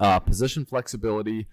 uh, 0.00 0.18
position 0.18 0.64
flexibility. 0.64 1.46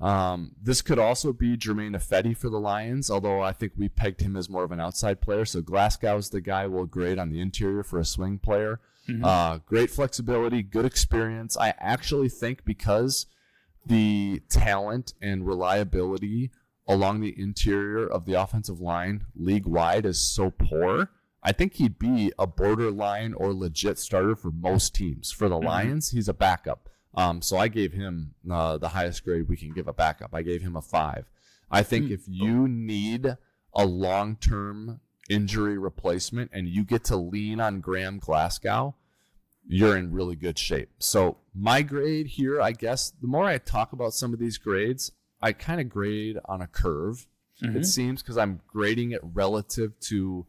Um, 0.00 0.52
this 0.62 0.80
could 0.80 0.98
also 0.98 1.32
be 1.32 1.56
Germain 1.58 1.92
Ifedi 1.92 2.34
for 2.36 2.48
the 2.48 2.58
Lions, 2.60 3.10
although 3.10 3.42
I 3.42 3.52
think 3.52 3.72
we 3.76 3.88
pegged 3.88 4.22
him 4.22 4.34
as 4.34 4.48
more 4.48 4.64
of 4.64 4.72
an 4.72 4.80
outside 4.80 5.20
player. 5.20 5.44
So 5.44 5.60
Glasgow's 5.60 6.30
the 6.30 6.40
guy 6.40 6.66
we'll 6.66 6.86
grade 6.86 7.18
on 7.18 7.30
the 7.30 7.40
interior 7.40 7.82
for 7.82 7.98
a 7.98 8.04
swing 8.04 8.38
player. 8.38 8.80
Mhm. 9.08 9.24
Uh, 9.24 9.58
great 9.66 9.90
flexibility, 9.90 10.62
good 10.62 10.86
experience. 10.86 11.56
I 11.56 11.74
actually 11.78 12.28
think 12.30 12.64
because 12.64 13.26
the 13.84 14.42
talent 14.48 15.12
and 15.20 15.46
reliability 15.46 16.50
along 16.88 17.20
the 17.20 17.38
interior 17.38 18.06
of 18.06 18.24
the 18.24 18.34
offensive 18.34 18.80
line 18.80 19.26
league 19.36 19.66
wide 19.66 20.04
is 20.06 20.18
so 20.18 20.50
poor. 20.50 21.10
I 21.42 21.52
think 21.52 21.74
he'd 21.74 21.98
be 21.98 22.32
a 22.38 22.46
borderline 22.46 23.32
or 23.34 23.52
legit 23.54 23.98
starter 23.98 24.34
for 24.36 24.50
most 24.50 24.94
teams. 24.94 25.30
For 25.30 25.48
the 25.48 25.58
Mhm. 25.58 25.64
Lions, 25.64 26.10
he's 26.10 26.28
a 26.28 26.34
backup. 26.34 26.88
Um, 27.14 27.42
so 27.42 27.56
I 27.56 27.68
gave 27.68 27.92
him 27.92 28.34
uh, 28.50 28.78
the 28.78 28.88
highest 28.90 29.24
grade 29.24 29.48
we 29.48 29.56
can 29.56 29.72
give 29.72 29.88
a 29.88 29.92
backup. 29.92 30.30
I 30.32 30.42
gave 30.42 30.62
him 30.62 30.76
a 30.76 30.82
five. 30.82 31.28
I 31.70 31.82
think 31.82 32.06
Hmm. 32.06 32.12
if 32.12 32.22
you 32.26 32.68
need 32.68 33.36
a 33.74 33.84
long 33.86 34.36
term 34.36 35.00
injury 35.28 35.78
replacement 35.78 36.50
and 36.52 36.66
you 36.68 36.84
get 36.84 37.04
to 37.04 37.16
lean 37.16 37.60
on 37.60 37.80
Graham 37.80 38.18
Glasgow, 38.18 38.94
you're 39.66 39.96
in 39.96 40.12
really 40.12 40.34
good 40.36 40.58
shape. 40.58 40.90
So 40.98 41.36
my 41.54 41.82
grade 41.82 42.26
here, 42.26 42.60
I 42.60 42.72
guess, 42.72 43.10
the 43.20 43.28
more 43.28 43.44
I 43.44 43.58
talk 43.58 43.92
about 43.92 44.14
some 44.14 44.32
of 44.32 44.40
these 44.40 44.58
grades, 44.58 45.12
I 45.40 45.52
kind 45.52 45.80
of 45.80 45.88
grade 45.88 46.38
on 46.46 46.60
a 46.60 46.66
curve. 46.66 47.26
Mhm. 47.62 47.76
It 47.76 47.84
seems 47.86 48.22
because 48.22 48.36
I'm 48.38 48.60
grading 48.66 49.12
it 49.12 49.20
relative 49.22 49.98
to 50.00 50.46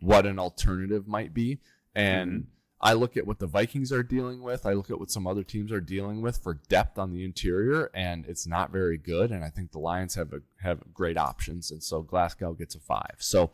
what 0.00 0.26
an 0.26 0.38
alternative 0.38 1.06
might 1.06 1.32
be, 1.32 1.60
and 1.94 2.46
I 2.84 2.92
look 2.92 3.16
at 3.16 3.26
what 3.26 3.38
the 3.38 3.46
Vikings 3.46 3.90
are 3.92 4.02
dealing 4.02 4.42
with. 4.42 4.66
I 4.66 4.74
look 4.74 4.90
at 4.90 5.00
what 5.00 5.10
some 5.10 5.26
other 5.26 5.42
teams 5.42 5.72
are 5.72 5.80
dealing 5.80 6.20
with 6.20 6.36
for 6.36 6.60
depth 6.68 6.98
on 6.98 7.12
the 7.12 7.24
interior, 7.24 7.90
and 7.94 8.26
it's 8.26 8.46
not 8.46 8.70
very 8.70 8.98
good. 8.98 9.30
And 9.30 9.42
I 9.42 9.48
think 9.48 9.72
the 9.72 9.78
Lions 9.78 10.16
have 10.16 10.34
a, 10.34 10.42
have 10.62 10.92
great 10.92 11.16
options, 11.16 11.70
and 11.70 11.82
so 11.82 12.02
Glasgow 12.02 12.52
gets 12.52 12.74
a 12.74 12.80
five. 12.80 13.16
So 13.18 13.50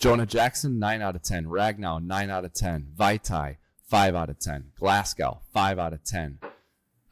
Jonah 0.00 0.26
Jackson 0.26 0.80
nine 0.80 1.02
out 1.02 1.14
of 1.14 1.22
ten, 1.22 1.46
Ragnow 1.46 2.04
nine 2.04 2.30
out 2.30 2.44
of 2.44 2.52
ten, 2.52 2.88
Vaitai 2.98 3.58
five 3.86 4.16
out 4.16 4.28
of 4.28 4.40
ten, 4.40 4.72
Glasgow 4.76 5.40
five 5.52 5.78
out 5.78 5.92
of 5.92 6.02
ten. 6.02 6.40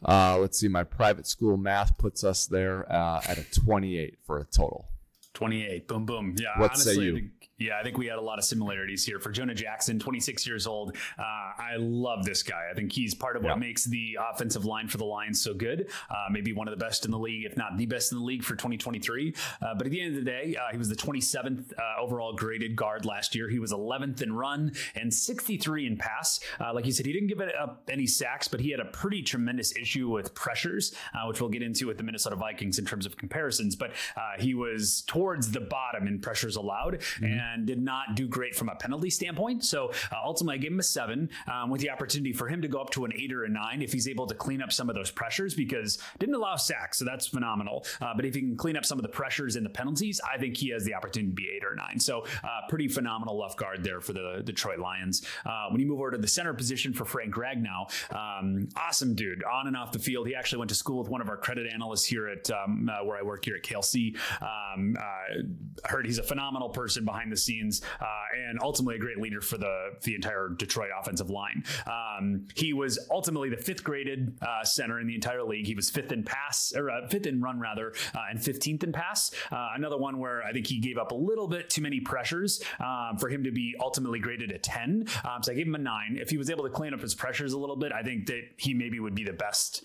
Uh, 0.05 0.39
let's 0.41 0.59
see, 0.59 0.67
my 0.67 0.83
private 0.83 1.29
school 1.29 1.57
math 1.57 1.97
puts 1.97 2.25
us 2.25 2.47
there 2.47 2.91
uh, 2.93 3.21
at 3.25 3.39
a 3.39 3.45
28 3.61 4.19
for 4.27 4.39
a 4.39 4.45
total. 4.45 4.89
28. 5.35 5.87
Boom, 5.87 6.07
boom. 6.07 6.35
Yeah. 6.37 6.59
What 6.59 6.77
say 6.77 6.91
honestly, 6.91 7.05
I 7.05 7.15
you? 7.15 7.31
Yeah, 7.63 7.79
I 7.79 7.83
think 7.83 7.97
we 7.99 8.07
had 8.07 8.19
a 8.19 8.23
lot 8.23 8.39
of 8.39 8.45
similarities 8.45 9.05
here. 9.05 9.19
For 9.19 9.31
Jonah 9.31 9.55
Jackson, 9.55 9.99
26 9.99 10.47
years 10.47 10.67
old, 10.67 10.97
uh, 11.19 11.23
I 11.23 11.77
love 11.79 12.25
this 12.25 12.43
guy. 12.43 12.69
I 12.71 12.75
think 12.75 12.93
he's 12.93 13.15
part 13.15 13.37
of 13.37 13.43
what 13.43 13.51
Yeah. 13.51 13.55
makes 13.57 13.85
the 13.85 14.19
offensive 14.33 14.65
line 14.65 14.89
for 14.89 14.99
the 14.99 15.05
Lions 15.05 15.41
so 15.41 15.55
good. 15.55 15.89
Uh, 16.11 16.27
maybe 16.31 16.53
one 16.53 16.69
of 16.69 16.77
the 16.79 16.83
best 16.85 17.05
in 17.05 17.11
the 17.11 17.19
league, 17.19 17.45
if 17.45 17.57
not 17.57 17.77
the 17.77 17.87
best 17.87 18.13
in 18.13 18.19
the 18.19 18.25
league 18.25 18.43
for 18.43 18.55
2023. 18.57 19.35
Uh, 19.61 19.75
but 19.77 19.87
at 19.87 19.91
the 19.91 20.01
end 20.01 20.17
of 20.17 20.25
the 20.25 20.31
day, 20.31 20.57
uh, 20.57 20.71
he 20.73 20.79
was 20.79 20.89
the 20.89 20.97
27th 20.97 21.73
uh, 21.79 22.01
overall 22.01 22.33
graded 22.35 22.77
guard 22.77 23.05
last 23.05 23.35
year. 23.35 23.49
He 23.49 23.59
was 23.59 23.73
11th 23.73 24.23
in 24.23 24.33
run 24.33 24.73
and 24.95 25.13
63 25.13 25.87
in 25.87 25.97
pass. 25.97 26.41
Uh, 26.61 26.73
like 26.75 26.87
you 26.87 26.93
said, 26.93 27.07
he 27.07 27.13
didn't 27.13 27.29
give 27.29 27.41
it 27.41 27.55
up 27.55 27.83
any 27.89 28.07
sacks, 28.07 28.49
but 28.49 28.61
he 28.61 28.71
had 28.71 28.81
a 28.81 28.87
pretty 28.87 29.23
tremendous 29.23 29.75
issue 29.77 30.09
with 30.09 30.35
pressures, 30.35 30.95
uh, 31.15 31.27
which 31.27 31.41
we'll 31.41 31.51
get 31.51 31.63
into 31.63 31.87
with 31.87 31.97
the 31.99 32.03
Minnesota 32.03 32.37
Vikings 32.37 32.79
in 32.79 32.85
terms 32.85 33.07
of 33.07 33.17
comparisons. 33.17 33.77
But 33.77 33.93
uh, 34.17 34.41
he 34.41 34.55
was 34.55 35.03
towards 35.07 35.51
the 35.53 35.61
bottom 35.61 36.07
in 36.07 36.19
pressures 36.21 36.57
allowed 36.57 37.01
and 37.21 37.33
did 37.65 37.81
not 37.81 38.15
do 38.15 38.27
great 38.27 38.55
from 38.55 38.69
a 38.69 38.75
penalty 38.75 39.11
standpoint. 39.11 39.65
So 39.65 39.93
uh, 40.11 40.17
ultimately, 40.25 40.57
I 40.57 40.59
gave 40.59 40.73
him 40.73 40.81
a 40.81 40.83
seven 40.83 41.31
um, 41.53 41.71
with 41.71 41.81
the 41.81 41.91
opportunity 41.91 42.33
for 42.33 42.49
him 42.49 42.63
to 42.63 42.69
go 42.69 42.81
up 42.81 42.91
to 42.91 43.05
an 43.05 43.13
eight 43.15 43.33
or 43.33 43.45
a 43.45 43.49
nine 43.49 43.83
if 43.83 43.93
he's 43.93 44.09
able 44.09 44.27
to 44.27 44.35
clean 44.35 44.63
up 44.63 44.73
some 44.73 44.89
of 44.89 44.95
those 44.95 45.11
pressures 45.11 45.55
because 45.55 45.99
didn't 46.19 46.35
allow 46.35 46.57
sacks, 46.57 46.99
so 46.99 47.05
that's 47.05 47.27
phenomenal. 47.27 47.85
Uh, 48.01 48.13
but 48.15 48.25
if 48.25 48.35
he 48.35 48.41
can 48.41 48.57
clean 48.57 48.77
up 48.77 48.85
some 48.85 48.99
of 48.99 49.03
the 49.03 49.09
pressures 49.09 49.57
and 49.57 49.65
the 49.65 49.71
penalties, 49.71 50.21
I 50.21 50.39
think 50.39 50.57
he 50.57 50.71
has 50.71 50.85
the 50.85 50.95
opportunity 50.95 51.31
to 51.31 51.35
be 51.35 51.49
eight 51.55 51.65
or 51.65 51.75
nine. 51.75 51.99
So 51.99 52.25
uh, 52.43 52.49
pretty 52.69 52.89
phenomenal 52.89 53.39
left 53.39 53.59
guard 53.59 53.83
there 53.83 54.01
for 54.01 54.13
the 54.13 54.43
Detroit 54.45 54.79
Lions. 54.79 55.23
Uh, 55.45 55.69
when 55.71 55.81
you 55.81 55.87
move 55.87 55.99
over 55.99 56.13
to 56.13 56.19
the 56.19 56.29
center 56.29 56.55
position 56.55 56.93
for 56.93 57.05
Frank 57.05 57.35
Ragnow, 57.35 57.91
um, 58.15 58.69
awesome 58.77 59.15
dude 59.15 59.45
on 59.45 59.67
and 59.67 59.77
off 59.77 59.93
the 59.93 59.99
field. 59.99 60.27
He 60.27 60.35
actually 60.35 60.59
went 60.59 60.69
to 60.71 60.75
school 60.75 60.99
with 60.99 61.09
one 61.09 61.21
of 61.21 61.29
our 61.29 61.37
credit 61.37 61.67
analysts 61.73 62.05
here 62.05 62.29
at 62.29 62.51
um, 62.51 62.89
uh, 62.93 63.05
where 63.05 63.17
I 63.17 63.23
work 63.23 63.45
here 63.45 63.57
at 63.57 63.63
KLC. 63.63 64.17
Um, 64.41 64.97
uh, 64.99 65.89
heard 65.89 66.07
he's 66.07 66.19
a 66.19 66.23
phenomenal 66.23 66.69
person 66.69 67.05
behind 67.05 67.32
the 67.33 67.37
scenes 67.37 67.83
uh, 68.01 68.07
and 68.49 68.59
ultimately 68.63 68.97
a 68.97 68.99
great 68.99 69.19
leader 69.19 69.41
for 69.41 69.59
the 69.59 69.75
the 70.03 70.15
entire 70.15 70.49
Detroit 70.49 70.91
offensive 70.99 71.31
line. 71.31 71.65
Um, 71.87 72.47
he 72.55 72.73
was 72.73 72.99
ultimately 73.11 73.49
the 73.49 73.57
fifth 73.57 73.83
graded 73.83 74.39
uh, 74.43 74.65
center 74.65 75.01
in 75.01 75.07
the 75.07 75.15
entire 75.15 75.43
league. 75.43 75.67
He 75.67 75.75
was 75.75 75.91
fifth 75.91 76.13
in 76.13 76.23
pass 76.23 76.73
or 76.77 76.91
uh, 76.91 77.09
fifth 77.09 77.27
in 77.27 77.41
run 77.41 77.59
rather, 77.59 77.95
uh, 78.15 78.31
and 78.31 78.43
fifteenth 78.43 78.85
in 78.85 78.93
pass. 78.93 79.31
Uh, 79.51 79.71
another 79.75 79.99
one 79.99 80.19
where 80.19 80.43
I 80.45 80.53
think 80.53 80.67
he 80.67 80.79
gave 80.79 80.99
up 80.99 81.11
a 81.13 81.15
little 81.15 81.49
bit 81.49 81.71
too 81.71 81.83
many 81.83 82.01
pressures 82.01 82.63
um, 82.81 83.17
for 83.19 83.29
him 83.29 83.43
to 83.45 83.51
be 83.51 83.75
ultimately 83.81 84.19
graded 84.19 84.53
a 84.53 84.59
ten. 84.59 85.07
Um, 85.25 85.43
so 85.43 85.53
I 85.53 85.55
gave 85.55 85.67
him 85.67 85.75
a 85.75 85.79
nine. 85.79 86.19
If 86.21 86.31
he 86.31 86.39
was 86.39 86.51
able 86.51 86.65
to 86.65 86.71
clean 86.71 86.95
up 86.95 87.01
his 87.01 87.15
pressures 87.15 87.53
a 87.53 87.59
little 87.59 87.77
bit, 87.77 87.93
I 87.93 88.03
think 88.03 88.27
that 88.27 88.43
he 88.57 88.75
maybe 88.75 89.01
would 89.01 89.15
be 89.15 89.25
the 89.25 89.33
best 89.33 89.85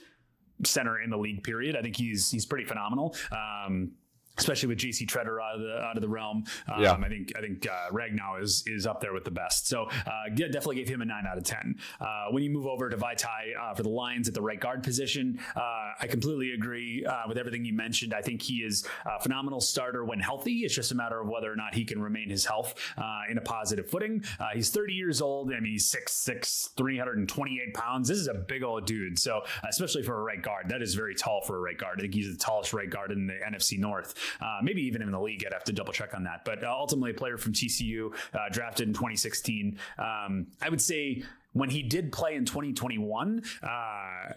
center 0.66 1.02
in 1.02 1.10
the 1.10 1.18
league. 1.18 1.44
Period. 1.44 1.76
I 1.76 1.82
think 1.82 1.96
he's 1.96 2.30
he's 2.32 2.46
pretty 2.46 2.66
phenomenal. 2.66 3.16
Um, 3.32 3.94
Especially 4.38 4.68
with 4.70 4.78
JC 4.80 5.08
Tretter 5.08 5.42
out 5.42 5.56
of 5.56 5.62
the 5.62 5.78
out 5.80 5.96
of 5.98 6.02
the 6.02 6.10
realm, 6.10 6.44
um, 6.72 6.82
Yeah. 6.82 6.94
I 6.94 7.10
think 7.10 7.34
I 7.38 7.42
think 7.42 7.68
uh, 7.68 7.92
Ragnow 7.92 8.42
is 8.42 8.64
is 8.68 8.86
up 8.86 9.02
there 9.02 9.14
with 9.14 9.24
the 9.26 9.32
best. 9.32 9.68
So 9.68 9.84
uh, 10.06 10.12
yeah, 10.36 10.48
definitely 10.48 10.76
gave 10.78 10.90
him 10.90 11.02
a 11.02 11.06
nine 11.06 11.26
out 11.30 11.38
of 11.38 11.44
ten. 11.44 11.76
Uh, 12.00 12.28
when 12.32 12.44
you 12.44 12.50
move 12.50 12.68
over 12.68 12.90
to 12.90 12.98
Vaitai 12.98 13.56
uh, 13.60 13.74
for 13.74 13.84
the 13.84 13.90
Lions 13.90 14.28
at 14.28 14.34
the 14.34 14.42
right 14.42 14.60
guard 14.60 14.84
position, 14.84 15.40
uh, 15.56 15.60
I 16.00 16.08
completely 16.10 16.54
agree 16.54 17.06
uh, 17.06 17.24
with 17.28 17.38
everything 17.38 17.66
you 17.66 17.74
mentioned. 17.74 18.14
I 18.14 18.22
think 18.22 18.42
he 18.42 18.58
is 18.58 18.86
a 19.06 19.20
phenomenal 19.22 19.60
starter 19.62 20.04
when 20.06 20.20
healthy. 20.20 20.60
It's 20.66 20.76
just 20.76 20.92
a 20.92 20.96
matter 20.96 21.20
of 21.20 21.28
whether 21.28 21.52
or 21.52 21.56
not 21.56 21.74
he 21.74 21.84
can 21.86 22.02
remain 22.02 22.30
his 22.30 22.46
health 22.46 22.76
uh, 22.98 23.22
in 23.30 23.38
a 23.38 23.42
positive 23.42 23.90
footing. 23.90 24.24
Uh, 24.40 24.50
he's 24.54 24.70
30 24.70 24.94
years 24.94 25.22
old. 25.22 25.52
I 25.52 25.60
mean, 25.60 25.72
he's 25.74 25.90
6'6", 25.92 26.76
328 26.76 27.74
pounds. 27.74 28.08
This 28.08 28.18
is 28.18 28.28
a 28.28 28.34
big 28.34 28.64
old 28.64 28.86
dude. 28.86 29.18
So 29.20 29.42
especially 29.68 30.04
for 30.04 30.20
a 30.20 30.24
right 30.24 30.42
guard, 30.42 30.70
that 30.70 30.82
is 30.82 30.96
very 30.96 31.16
tall 31.16 31.42
for 31.42 31.58
a 31.58 31.60
right 31.60 31.78
guard. 31.78 32.00
I 32.00 32.02
think 32.02 32.14
he's 32.14 32.32
the 32.32 32.38
tallest 32.38 32.74
right 32.74 32.90
guard 32.90 33.12
in 33.12 33.28
the 33.28 33.34
NFC 33.50 33.78
North. 33.80 34.14
Uh, 34.42 34.60
maybe 34.62 34.82
even 34.84 35.02
in 35.02 35.12
the 35.12 35.20
league. 35.20 35.44
I'd 35.46 35.54
have 35.54 35.64
to 35.66 35.74
double 35.74 35.94
check 35.94 36.14
on 36.14 36.24
that. 36.24 36.46
But 36.46 36.64
uh, 36.64 36.72
ultimately, 36.72 37.12
a 37.12 37.14
player 37.14 37.38
from 37.38 37.54
TCU, 37.54 38.14
uh, 38.34 38.50
drafted 38.52 38.88
in 38.88 38.94
2016. 38.94 39.78
Um, 39.98 40.48
I 40.62 40.70
would 40.70 40.82
say 40.82 41.24
when 41.54 41.70
he 41.70 41.82
did 41.82 42.12
play 42.12 42.36
in 42.36 42.46
2021. 42.46 43.44
Uh, 43.64 44.34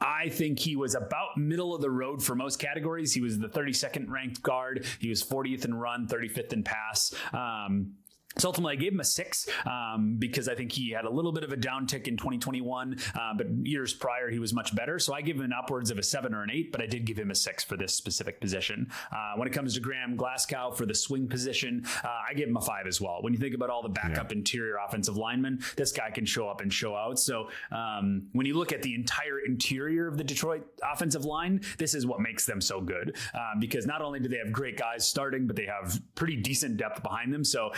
I 0.00 0.28
think 0.28 0.60
he 0.60 0.76
was 0.76 0.94
about 0.94 1.36
middle 1.36 1.74
of 1.74 1.80
the 1.80 1.90
road 1.90 2.22
for 2.22 2.36
most 2.36 2.60
categories. 2.60 3.12
He 3.12 3.20
was 3.20 3.38
the 3.38 3.48
32nd 3.48 4.08
ranked 4.08 4.42
guard. 4.42 4.86
He 5.00 5.08
was 5.08 5.24
40th 5.24 5.64
in 5.64 5.74
run, 5.74 6.06
35th 6.06 6.52
in 6.52 6.62
pass. 6.62 7.12
Um, 7.32 7.94
so 8.36 8.48
ultimately, 8.48 8.74
I 8.74 8.76
gave 8.76 8.92
him 8.92 9.00
a 9.00 9.04
six 9.04 9.48
um, 9.66 10.16
because 10.18 10.48
I 10.48 10.54
think 10.54 10.70
he 10.70 10.90
had 10.90 11.04
a 11.04 11.10
little 11.10 11.32
bit 11.32 11.44
of 11.44 11.52
a 11.52 11.56
downtick 11.56 12.06
in 12.06 12.16
2021, 12.16 12.96
uh, 13.14 13.34
but 13.36 13.46
years 13.62 13.94
prior 13.94 14.30
he 14.30 14.38
was 14.38 14.52
much 14.52 14.74
better. 14.76 14.98
So 14.98 15.14
I 15.14 15.22
give 15.22 15.40
him 15.40 15.52
upwards 15.52 15.90
of 15.90 15.98
a 15.98 16.02
seven 16.02 16.34
or 16.34 16.42
an 16.42 16.50
eight, 16.50 16.70
but 16.70 16.80
I 16.80 16.86
did 16.86 17.04
give 17.04 17.18
him 17.18 17.30
a 17.30 17.34
six 17.34 17.64
for 17.64 17.76
this 17.76 17.94
specific 17.94 18.40
position. 18.40 18.90
Uh, 19.10 19.32
when 19.36 19.48
it 19.48 19.54
comes 19.54 19.74
to 19.74 19.80
Graham 19.80 20.14
Glasgow 20.14 20.70
for 20.70 20.86
the 20.86 20.94
swing 20.94 21.26
position, 21.26 21.84
uh, 22.04 22.08
I 22.28 22.34
give 22.34 22.48
him 22.48 22.56
a 22.56 22.60
five 22.60 22.86
as 22.86 23.00
well. 23.00 23.18
When 23.22 23.32
you 23.32 23.40
think 23.40 23.54
about 23.54 23.70
all 23.70 23.82
the 23.82 23.88
backup 23.88 24.30
interior 24.30 24.76
offensive 24.86 25.16
linemen, 25.16 25.60
this 25.76 25.90
guy 25.90 26.10
can 26.10 26.26
show 26.26 26.48
up 26.48 26.60
and 26.60 26.72
show 26.72 26.94
out. 26.94 27.18
So 27.18 27.48
um, 27.72 28.28
when 28.32 28.46
you 28.46 28.56
look 28.56 28.72
at 28.72 28.82
the 28.82 28.94
entire 28.94 29.40
interior 29.40 30.06
of 30.06 30.16
the 30.16 30.24
Detroit 30.24 30.64
offensive 30.84 31.24
line, 31.24 31.62
this 31.78 31.94
is 31.94 32.06
what 32.06 32.20
makes 32.20 32.46
them 32.46 32.60
so 32.60 32.80
good 32.80 33.16
uh, 33.34 33.52
because 33.58 33.86
not 33.86 34.02
only 34.02 34.20
do 34.20 34.28
they 34.28 34.38
have 34.38 34.52
great 34.52 34.78
guys 34.78 35.08
starting, 35.08 35.46
but 35.46 35.56
they 35.56 35.66
have 35.66 36.00
pretty 36.14 36.36
decent 36.36 36.76
depth 36.76 37.02
behind 37.02 37.32
them. 37.32 37.42
So 37.42 37.72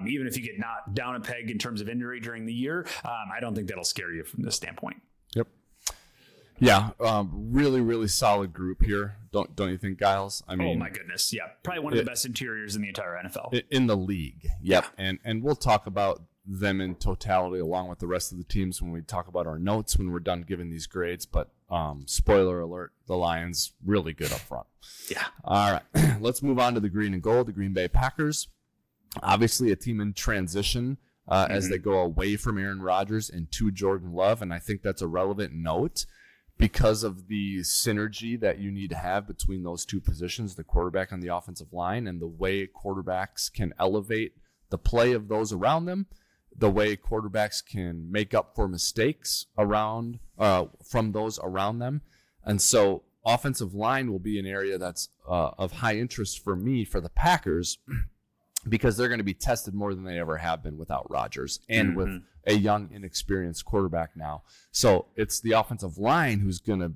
um, 0.00 0.08
even 0.08 0.26
if 0.26 0.36
you 0.36 0.42
get 0.42 0.58
knocked 0.58 0.94
down 0.94 1.16
a 1.16 1.20
peg 1.20 1.50
in 1.50 1.58
terms 1.58 1.80
of 1.80 1.88
injury 1.88 2.20
during 2.20 2.46
the 2.46 2.52
year, 2.52 2.86
um, 3.04 3.28
I 3.34 3.40
don't 3.40 3.54
think 3.54 3.68
that'll 3.68 3.84
scare 3.84 4.12
you 4.12 4.24
from 4.24 4.42
this 4.42 4.56
standpoint. 4.56 5.00
Yep. 5.34 5.48
Yeah, 6.60 6.90
um, 7.00 7.30
really, 7.50 7.80
really 7.80 8.06
solid 8.08 8.52
group 8.52 8.82
here. 8.82 9.16
Don't 9.32 9.56
don't 9.56 9.70
you 9.70 9.78
think, 9.78 9.98
Gyles? 9.98 10.42
I 10.46 10.54
mean, 10.54 10.68
oh 10.68 10.78
my 10.78 10.88
goodness, 10.88 11.32
yeah, 11.32 11.42
probably 11.64 11.82
one 11.82 11.92
of 11.92 11.98
it- 11.98 12.04
the 12.04 12.10
best 12.10 12.24
interiors 12.24 12.76
in 12.76 12.82
the 12.82 12.88
entire 12.88 13.20
NFL. 13.24 13.60
in 13.70 13.86
the 13.86 13.96
league. 13.96 14.46
Yep. 14.62 14.86
And 14.96 15.18
and 15.24 15.42
we'll 15.42 15.56
talk 15.56 15.86
about 15.86 16.22
them 16.46 16.80
in 16.80 16.94
totality 16.94 17.58
along 17.58 17.88
with 17.88 17.98
the 17.98 18.06
rest 18.06 18.30
of 18.30 18.36
the 18.38 18.44
teams 18.44 18.80
when 18.82 18.92
we 18.92 19.00
talk 19.00 19.26
about 19.28 19.46
our 19.46 19.58
notes 19.58 19.96
when 19.98 20.12
we're 20.12 20.20
done 20.20 20.42
giving 20.42 20.70
these 20.70 20.86
grades. 20.86 21.26
But 21.26 21.50
um, 21.70 22.04
spoiler 22.06 22.60
alert: 22.60 22.92
the 23.08 23.16
Lions 23.16 23.72
really 23.84 24.12
good 24.12 24.32
up 24.32 24.38
front. 24.38 24.66
yeah, 25.10 25.24
All 25.42 25.72
right, 25.72 25.82
let's 26.20 26.40
move 26.42 26.60
on 26.60 26.74
to 26.74 26.80
the 26.80 26.88
green 26.90 27.14
and 27.14 27.22
gold, 27.22 27.48
the 27.48 27.52
Green 27.52 27.72
Bay 27.72 27.88
Packers. 27.88 28.46
Obviously, 29.22 29.70
a 29.70 29.76
team 29.76 30.00
in 30.00 30.12
transition 30.12 30.98
uh, 31.26 31.46
as 31.48 31.66
Mhm. 31.66 31.70
they 31.70 31.78
go 31.78 32.00
away 32.00 32.36
from 32.36 32.58
Aaron 32.58 32.82
Rodgers 32.82 33.30
and 33.30 33.50
to 33.52 33.70
Jordan 33.70 34.12
Love, 34.12 34.42
and 34.42 34.52
I 34.52 34.58
think 34.58 34.82
that's 34.82 35.00
a 35.02 35.06
relevant 35.08 35.54
note 35.54 36.04
because 36.58 37.02
of 37.02 37.28
the 37.28 37.60
synergy 37.60 38.38
that 38.38 38.58
you 38.58 38.70
need 38.70 38.90
to 38.90 38.96
have 38.96 39.26
between 39.26 39.62
those 39.62 39.84
two 39.86 40.00
positions, 40.00 40.54
the 40.54 40.62
quarterback 40.64 41.10
and 41.12 41.22
the 41.22 41.34
offensive 41.34 41.72
line, 41.72 42.06
and 42.06 42.20
the 42.20 42.26
way 42.26 42.66
quarterbacks 42.66 43.52
can 43.52 43.72
elevate 43.78 44.36
the 44.70 44.78
play 44.78 45.12
of 45.12 45.28
those 45.28 45.52
around 45.52 45.86
them, 45.86 46.06
the 46.56 46.70
way 46.70 46.96
quarterbacks 46.96 47.64
can 47.64 48.10
make 48.12 48.34
up 48.34 48.54
for 48.54 48.68
mistakes 48.68 49.46
around 49.56 50.18
uh, 50.38 50.66
from 50.84 51.12
those 51.12 51.38
around 51.42 51.78
them, 51.78 52.02
and 52.44 52.60
so 52.60 53.02
offensive 53.24 53.72
line 53.74 54.12
will 54.12 54.18
be 54.18 54.38
an 54.38 54.46
area 54.46 54.76
that's 54.76 55.08
uh, 55.26 55.50
of 55.56 55.72
high 55.72 55.96
interest 55.96 56.38
for 56.44 56.54
me 56.54 56.84
for 56.84 57.00
the 57.00 57.08
Packers 57.08 57.78
because 58.68 58.96
they're 58.96 59.08
going 59.08 59.18
to 59.18 59.24
be 59.24 59.34
tested 59.34 59.74
more 59.74 59.94
than 59.94 60.04
they 60.04 60.18
ever 60.18 60.38
have 60.38 60.62
been 60.62 60.78
without 60.78 61.10
Rodgers 61.10 61.60
and 61.68 61.96
with 61.96 62.08
Mhm. 62.08 62.22
a 62.46 62.54
young, 62.54 62.90
inexperienced 62.90 63.64
quarterback 63.64 64.16
now. 64.16 64.42
So 64.70 65.06
it's 65.16 65.40
the 65.40 65.52
offensive 65.52 65.98
line 65.98 66.40
who's 66.40 66.60
going 66.60 66.80
to 66.80 66.92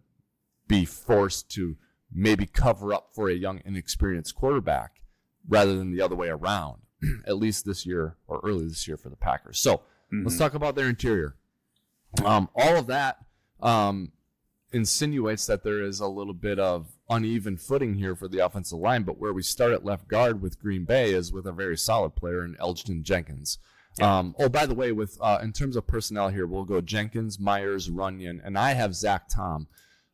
be 0.66 0.84
forced 0.84 1.50
to 1.52 1.76
maybe 2.12 2.46
cover 2.46 2.94
up 2.94 3.10
for 3.14 3.28
a 3.28 3.34
young, 3.34 3.60
inexperienced 3.64 4.34
quarterback 4.34 5.02
rather 5.48 5.76
than 5.76 5.90
the 5.92 6.00
other 6.00 6.16
way 6.16 6.28
around, 6.28 6.82
at 7.26 7.36
least 7.36 7.64
this 7.64 7.84
year 7.86 8.16
or 8.26 8.40
early 8.44 8.66
this 8.66 8.86
year 8.88 8.96
for 8.96 9.08
the 9.08 9.16
Packers. 9.16 9.58
So 9.58 9.78
mm-hmm. 10.12 10.24
let's 10.24 10.38
talk 10.38 10.54
about 10.54 10.74
their 10.74 10.88
interior. 10.88 11.36
Um, 12.24 12.48
all 12.54 12.76
of 12.76 12.86
that 12.86 13.18
um, 13.60 14.12
insinuates 14.72 15.46
that 15.46 15.62
there 15.64 15.82
is 15.82 16.00
a 16.00 16.06
little 16.06 16.34
bit 16.34 16.58
of 16.58 16.86
uneven 17.10 17.56
footing 17.56 17.94
here 17.94 18.14
for 18.14 18.28
the 18.28 18.44
offensive 18.44 18.78
line, 18.78 19.02
but 19.02 19.18
where 19.18 19.32
we 19.32 19.42
start 19.42 19.72
at 19.72 19.84
left 19.84 20.08
guard 20.08 20.42
with 20.42 20.60
Green 20.60 20.84
Bay 20.84 21.12
is 21.12 21.32
with 21.32 21.46
a 21.46 21.52
very 21.52 21.76
solid 21.76 22.14
player 22.14 22.44
in 22.44 22.54
Elgton 22.56 23.02
Jenkins. 23.02 23.58
Yeah. 23.98 24.18
Um, 24.18 24.34
oh, 24.38 24.48
by 24.48 24.66
the 24.66 24.74
way, 24.74 24.92
with 24.92 25.18
uh, 25.20 25.38
in 25.42 25.52
terms 25.52 25.76
of 25.76 25.86
personnel 25.86 26.28
here, 26.28 26.46
we'll 26.46 26.64
go 26.64 26.80
Jenkins, 26.80 27.38
Myers, 27.38 27.88
Runyan, 27.88 28.40
and 28.44 28.58
I 28.58 28.74
have 28.74 28.94
Zach 28.94 29.28
Tom. 29.28 29.66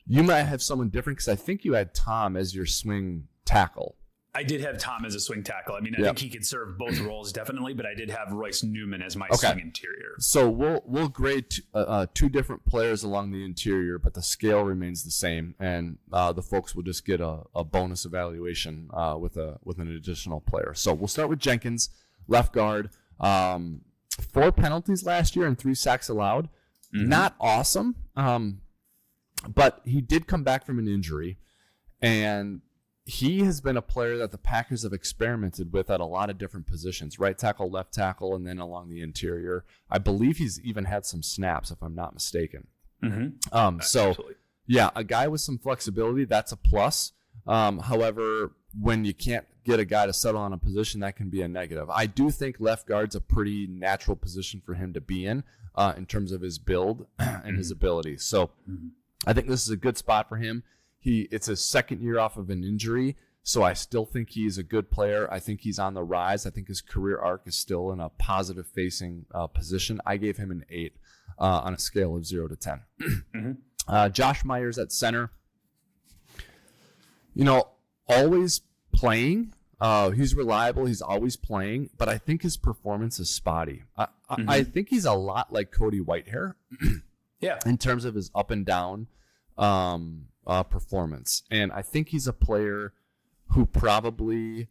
You 0.07 0.23
might 0.23 0.43
have 0.43 0.63
someone 0.63 0.91
different 0.91 1.19
because 1.19 1.29
I 1.29 1.37
think 1.37 1.65
you 1.65 1.73
had 1.75 1.95
Tom 1.95 2.37
as 2.37 2.55
your 2.55 2.67
swing 2.67 3.29
tackle. 3.45 3.97
I 4.37 4.43
did 4.43 4.61
have 4.63 4.79
Tom 4.79 5.05
as 5.05 5.15
a 5.15 5.21
swing 5.21 5.45
tackle. 5.45 5.77
I 5.77 5.81
mean, 5.81 5.95
I 5.97 6.01
yep. 6.01 6.07
think 6.07 6.19
he 6.19 6.29
could 6.29 6.45
serve 6.45 6.77
both 6.77 6.99
roles 7.01 7.33
definitely, 7.33 7.73
but 7.73 7.87
I 7.87 7.95
did 7.95 8.11
have 8.11 8.33
Royce 8.33 8.65
Newman 8.65 9.01
as 9.01 9.15
my 9.15 9.27
okay. 9.29 9.53
swing 9.53 9.61
interior. 9.61 10.17
So 10.19 10.51
we'll 10.51 10.83
we'll 10.85 11.09
grade 11.09 11.51
t- 11.51 11.63
uh, 11.73 11.79
uh, 11.79 12.07
two 12.15 12.29
different 12.29 12.67
players 12.67 13.05
along 13.05 13.31
the 13.31 13.45
interior, 13.45 13.97
but 13.99 14.15
the 14.15 14.23
scale 14.23 14.63
remains 14.63 15.05
the 15.05 15.13
same, 15.13 15.55
and 15.61 15.99
uh, 16.13 16.33
the 16.33 16.43
folks 16.43 16.75
will 16.75 16.83
just 16.83 17.07
get 17.07 17.21
a, 17.21 17.43
a 17.55 17.63
bonus 17.63 18.05
evaluation 18.05 18.91
uh, 18.93 19.17
with 19.19 19.37
a 19.37 19.59
with 19.63 19.79
an 19.79 19.89
additional 19.95 20.41
player. 20.41 20.75
So 20.75 20.93
we'll 20.93 21.07
start 21.07 21.29
with 21.29 21.39
Jenkins, 21.39 21.91
left 22.27 22.53
guard. 22.53 22.91
Um, 23.21 23.83
four 24.33 24.51
penalties 24.51 25.07
last 25.07 25.37
year 25.37 25.47
and 25.47 25.57
three 25.57 25.77
sacks 25.77 26.09
allowed. 26.09 26.49
Mm-hmm. 26.93 27.09
Not 27.09 27.37
awesome, 27.41 27.95
um, 28.17 28.63
but 29.49 29.81
he 29.85 30.01
did 30.01 30.27
come 30.27 30.43
back 30.43 30.67
from 30.67 30.81
an 30.81 30.89
injury, 30.89 31.39
and 32.03 32.63
he 33.07 33.41
has 33.41 33.61
been 33.61 33.77
a 33.77 33.83
player 33.83 34.17
that 34.17 34.31
the 34.31 34.39
Packers 34.39 34.83
have 34.83 34.95
experimented 34.95 35.73
with 35.73 35.91
at 35.91 36.01
a 36.01 36.07
lot 36.07 36.31
of 36.31 36.39
different 36.39 36.67
positions 36.67 37.19
right 37.19 37.37
tackle, 37.37 37.71
left 37.71 37.93
tackle, 37.93 38.35
and 38.35 38.47
then 38.47 38.59
along 38.59 38.89
the 38.89 39.03
interior. 39.03 39.65
I 39.91 39.99
believe 39.99 40.39
he's 40.39 40.59
even 40.61 40.87
had 40.87 41.05
some 41.05 41.23
snaps, 41.23 41.71
if 41.71 41.83
I'm 41.83 41.95
not 41.95 42.15
mistaken. 42.15 42.67
Mm-hmm. 43.03 43.57
Um, 43.57 43.81
so, 43.83 44.11
Absolutely. 44.11 44.37
yeah, 44.67 44.91
a 44.97 45.05
guy 45.05 45.29
with 45.29 45.43
some 45.43 45.59
flexibility, 45.59 46.25
that's 46.25 46.53
a 46.53 46.57
plus. 46.57 47.13
Um, 47.47 47.79
however, 47.81 48.53
when 48.81 49.05
you 49.05 49.13
can't 49.13 49.47
get 49.65 49.81
a 49.81 49.85
guy 49.85 50.07
to 50.07 50.13
settle 50.15 50.41
on 50.41 50.55
a 50.55 50.59
position, 50.59 51.01
that 51.01 51.17
can 51.17 51.29
be 51.29 51.43
a 51.43 51.49
negative. 51.49 51.91
I 51.91 52.07
do 52.07 52.31
think 52.31 52.57
left 52.59 52.87
guard's 52.87 53.15
a 53.15 53.21
pretty 53.21 53.67
natural 53.67 54.17
position 54.17 54.63
for 54.65 54.75
him 54.75 54.95
to 54.95 55.01
be 55.03 55.27
in 55.27 55.45
uh, 55.75 55.93
in 55.97 56.07
terms 56.07 56.33
of 56.33 56.41
his 56.41 56.59
build 56.59 57.07
and 57.19 57.29
mm-hmm. 57.29 57.57
his 57.59 57.71
ability. 57.71 58.17
So, 58.17 58.47
mm-hmm. 58.69 58.89
I 59.27 59.33
think 59.33 59.49
this 59.49 59.63
is 59.63 59.71
a 59.71 59.77
good 59.77 59.97
spot 59.97 60.29
for 60.29 60.37
him. 60.37 60.63
He 61.05 61.29
it's 61.31 61.49
his 61.49 61.63
second 61.63 62.01
year 62.01 62.19
off 62.19 62.39
of 62.39 62.49
an 62.49 62.65
injury, 62.65 63.15
so 63.43 63.63
I 63.63 63.75
still 63.75 64.07
think 64.07 64.31
he's 64.31 64.57
a 64.57 64.63
good 64.63 64.91
player. 64.91 65.29
I 65.31 65.39
think 65.39 65.61
he's 65.61 65.79
on 65.79 65.93
the 65.93 66.03
rise. 66.03 66.47
I 66.47 66.51
think 66.51 66.67
his 66.67 66.81
career 66.81 67.19
arc 67.19 67.43
is 67.45 67.55
still 67.55 67.93
in 67.93 68.01
a 68.01 68.09
positive 68.09 68.67
facing 68.67 69.27
uh, 69.35 69.47
position. 69.47 70.01
I 70.07 70.17
gave 70.17 70.39
him 70.39 70.51
an 70.51 70.65
eight 70.71 70.97
uh, 71.39 71.61
on 71.63 71.75
a 71.75 71.79
scale 71.79 72.17
of 72.17 72.25
zero 72.25 72.49
to 72.49 72.57
10 72.57 72.81
mm-hmm. 73.03 73.53
uh, 73.87 74.09
Josh 74.09 74.47
Myers 74.47 74.79
at 74.79 74.93
center. 74.93 75.31
You 77.35 77.45
know, 77.45 77.69
always 78.09 78.63
playing. 78.93 79.53
Uh, 79.79 80.09
he's 80.09 80.35
reliable. 80.35 80.87
He's 80.87 81.03
always 81.03 81.37
playing, 81.37 81.91
but 81.99 82.09
I 82.09 82.17
think 82.17 82.41
his 82.41 82.57
performance 82.57 83.19
is 83.19 83.29
spotty. 83.29 83.83
I, 83.95 84.05
mm-hmm. 84.05 84.49
I, 84.49 84.55
I 84.55 84.65
think 84.65 84.89
he's 84.89 85.05
a 85.05 85.13
lot 85.13 85.53
like 85.53 85.71
Cody 85.71 86.01
Whitehair. 86.01 86.55
yeah. 87.41 87.59
In 87.67 87.77
terms 87.77 88.07
of 88.07 88.15
his 88.15 88.31
up 88.35 88.51
and 88.51 88.65
down 88.65 89.09
um, 89.59 90.29
uh, 90.47 90.63
performance. 90.63 91.43
And 91.51 91.73
I 91.73 91.83
think 91.83 92.09
he's 92.09 92.27
a 92.27 92.33
player 92.33 92.93
who 93.49 93.67
probably 93.67 94.69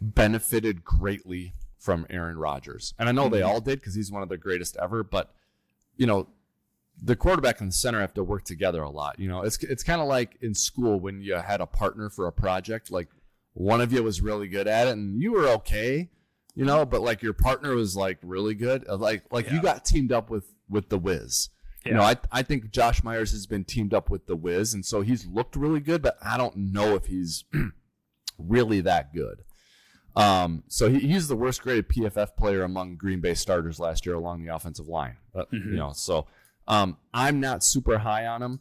benefited 0.00 0.84
greatly 0.84 1.54
from 1.78 2.06
Aaron 2.10 2.36
Rodgers. 2.36 2.94
And 2.98 3.08
I 3.08 3.12
know 3.12 3.24
mm-hmm. 3.24 3.34
they 3.34 3.42
all 3.42 3.60
did 3.60 3.80
because 3.80 3.94
he's 3.94 4.10
one 4.10 4.22
of 4.22 4.28
the 4.28 4.36
greatest 4.36 4.76
ever, 4.80 5.02
but 5.02 5.34
you 5.96 6.06
know, 6.06 6.28
the 7.00 7.16
quarterback 7.16 7.60
and 7.60 7.70
the 7.70 7.74
center 7.74 8.00
have 8.00 8.14
to 8.14 8.24
work 8.24 8.44
together 8.44 8.82
a 8.82 8.90
lot. 8.90 9.18
You 9.18 9.28
know, 9.28 9.42
it's 9.42 9.62
it's 9.64 9.82
kind 9.82 10.00
of 10.00 10.06
like 10.06 10.36
in 10.40 10.54
school 10.54 11.00
when 11.00 11.20
you 11.20 11.34
had 11.34 11.60
a 11.60 11.66
partner 11.66 12.08
for 12.10 12.26
a 12.26 12.32
project, 12.32 12.90
like 12.90 13.08
one 13.54 13.80
of 13.80 13.92
you 13.92 14.02
was 14.02 14.20
really 14.20 14.48
good 14.48 14.68
at 14.68 14.88
it 14.88 14.92
and 14.92 15.20
you 15.20 15.32
were 15.32 15.48
okay, 15.48 16.10
you 16.54 16.64
know, 16.64 16.84
but 16.84 17.00
like 17.02 17.22
your 17.22 17.32
partner 17.32 17.74
was 17.74 17.96
like 17.96 18.18
really 18.22 18.54
good. 18.54 18.86
Like 18.86 19.24
like 19.30 19.46
yeah. 19.46 19.54
you 19.54 19.62
got 19.62 19.84
teamed 19.84 20.12
up 20.12 20.30
with 20.30 20.52
with 20.68 20.88
the 20.88 20.98
Wiz. 20.98 21.48
Yeah. 21.84 21.90
You 21.90 21.96
know, 21.96 22.02
I 22.02 22.16
I 22.30 22.42
think 22.42 22.70
Josh 22.70 23.02
Myers 23.02 23.32
has 23.32 23.46
been 23.46 23.64
teamed 23.64 23.94
up 23.94 24.10
with 24.10 24.26
the 24.26 24.36
Wiz, 24.36 24.74
and 24.74 24.84
so 24.84 25.00
he's 25.00 25.26
looked 25.26 25.56
really 25.56 25.80
good, 25.80 26.02
but 26.02 26.16
I 26.22 26.36
don't 26.36 26.56
know 26.56 26.94
if 26.94 27.06
he's 27.06 27.44
really 28.38 28.80
that 28.82 29.14
good. 29.14 29.42
Um, 30.14 30.64
so 30.68 30.90
he, 30.90 31.00
he's 31.00 31.28
the 31.28 31.36
worst 31.36 31.62
graded 31.62 31.88
PFF 31.88 32.36
player 32.36 32.62
among 32.62 32.96
Green 32.96 33.20
Bay 33.20 33.34
starters 33.34 33.80
last 33.80 34.04
year 34.04 34.14
along 34.14 34.44
the 34.44 34.54
offensive 34.54 34.88
line. 34.88 35.16
But, 35.32 35.50
mm-hmm. 35.50 35.70
You 35.70 35.76
know, 35.76 35.92
so 35.92 36.26
um, 36.68 36.98
I'm 37.14 37.40
not 37.40 37.64
super 37.64 37.98
high 37.98 38.26
on 38.26 38.42
him. 38.42 38.60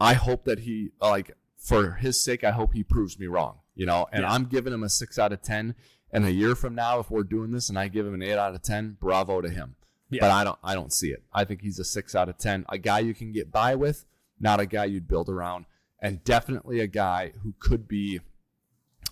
I 0.00 0.14
hope 0.14 0.44
that 0.44 0.60
he 0.60 0.90
like 1.00 1.32
for 1.58 1.92
his 1.92 2.22
sake. 2.22 2.44
I 2.44 2.50
hope 2.50 2.72
he 2.72 2.82
proves 2.82 3.18
me 3.18 3.26
wrong. 3.26 3.58
You 3.74 3.86
know, 3.86 4.06
and 4.10 4.22
yeah. 4.22 4.32
I'm 4.32 4.46
giving 4.46 4.72
him 4.72 4.82
a 4.82 4.88
six 4.88 5.18
out 5.18 5.32
of 5.32 5.42
ten. 5.42 5.74
And 6.12 6.24
a 6.24 6.32
year 6.32 6.54
from 6.54 6.74
now, 6.74 6.98
if 7.00 7.10
we're 7.10 7.24
doing 7.24 7.50
this 7.50 7.68
and 7.68 7.78
I 7.78 7.88
give 7.88 8.06
him 8.06 8.14
an 8.14 8.22
eight 8.22 8.38
out 8.38 8.54
of 8.54 8.62
ten, 8.62 8.96
bravo 9.00 9.40
to 9.40 9.50
him. 9.50 9.76
Yeah. 10.10 10.20
But 10.20 10.30
I 10.30 10.44
don't 10.44 10.58
I 10.62 10.74
don't 10.74 10.92
see 10.92 11.08
it. 11.10 11.22
I 11.32 11.44
think 11.44 11.62
he's 11.62 11.78
a 11.78 11.84
six 11.84 12.14
out 12.14 12.28
of 12.28 12.38
ten. 12.38 12.64
A 12.68 12.78
guy 12.78 13.00
you 13.00 13.14
can 13.14 13.32
get 13.32 13.50
by 13.50 13.74
with, 13.74 14.04
not 14.38 14.60
a 14.60 14.66
guy 14.66 14.84
you'd 14.84 15.08
build 15.08 15.28
around, 15.28 15.66
and 16.00 16.22
definitely 16.22 16.80
a 16.80 16.86
guy 16.86 17.32
who 17.42 17.54
could 17.58 17.88
be 17.88 18.20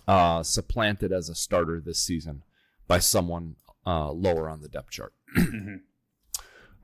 uh, 0.07 0.43
supplanted 0.43 1.11
as 1.11 1.29
a 1.29 1.35
starter 1.35 1.81
this 1.81 2.01
season 2.01 2.43
by 2.87 2.99
someone 2.99 3.55
uh, 3.85 4.11
lower 4.11 4.49
on 4.49 4.61
the 4.61 4.69
depth 4.69 4.91
chart. 4.91 5.13
mm-hmm. 5.37 5.75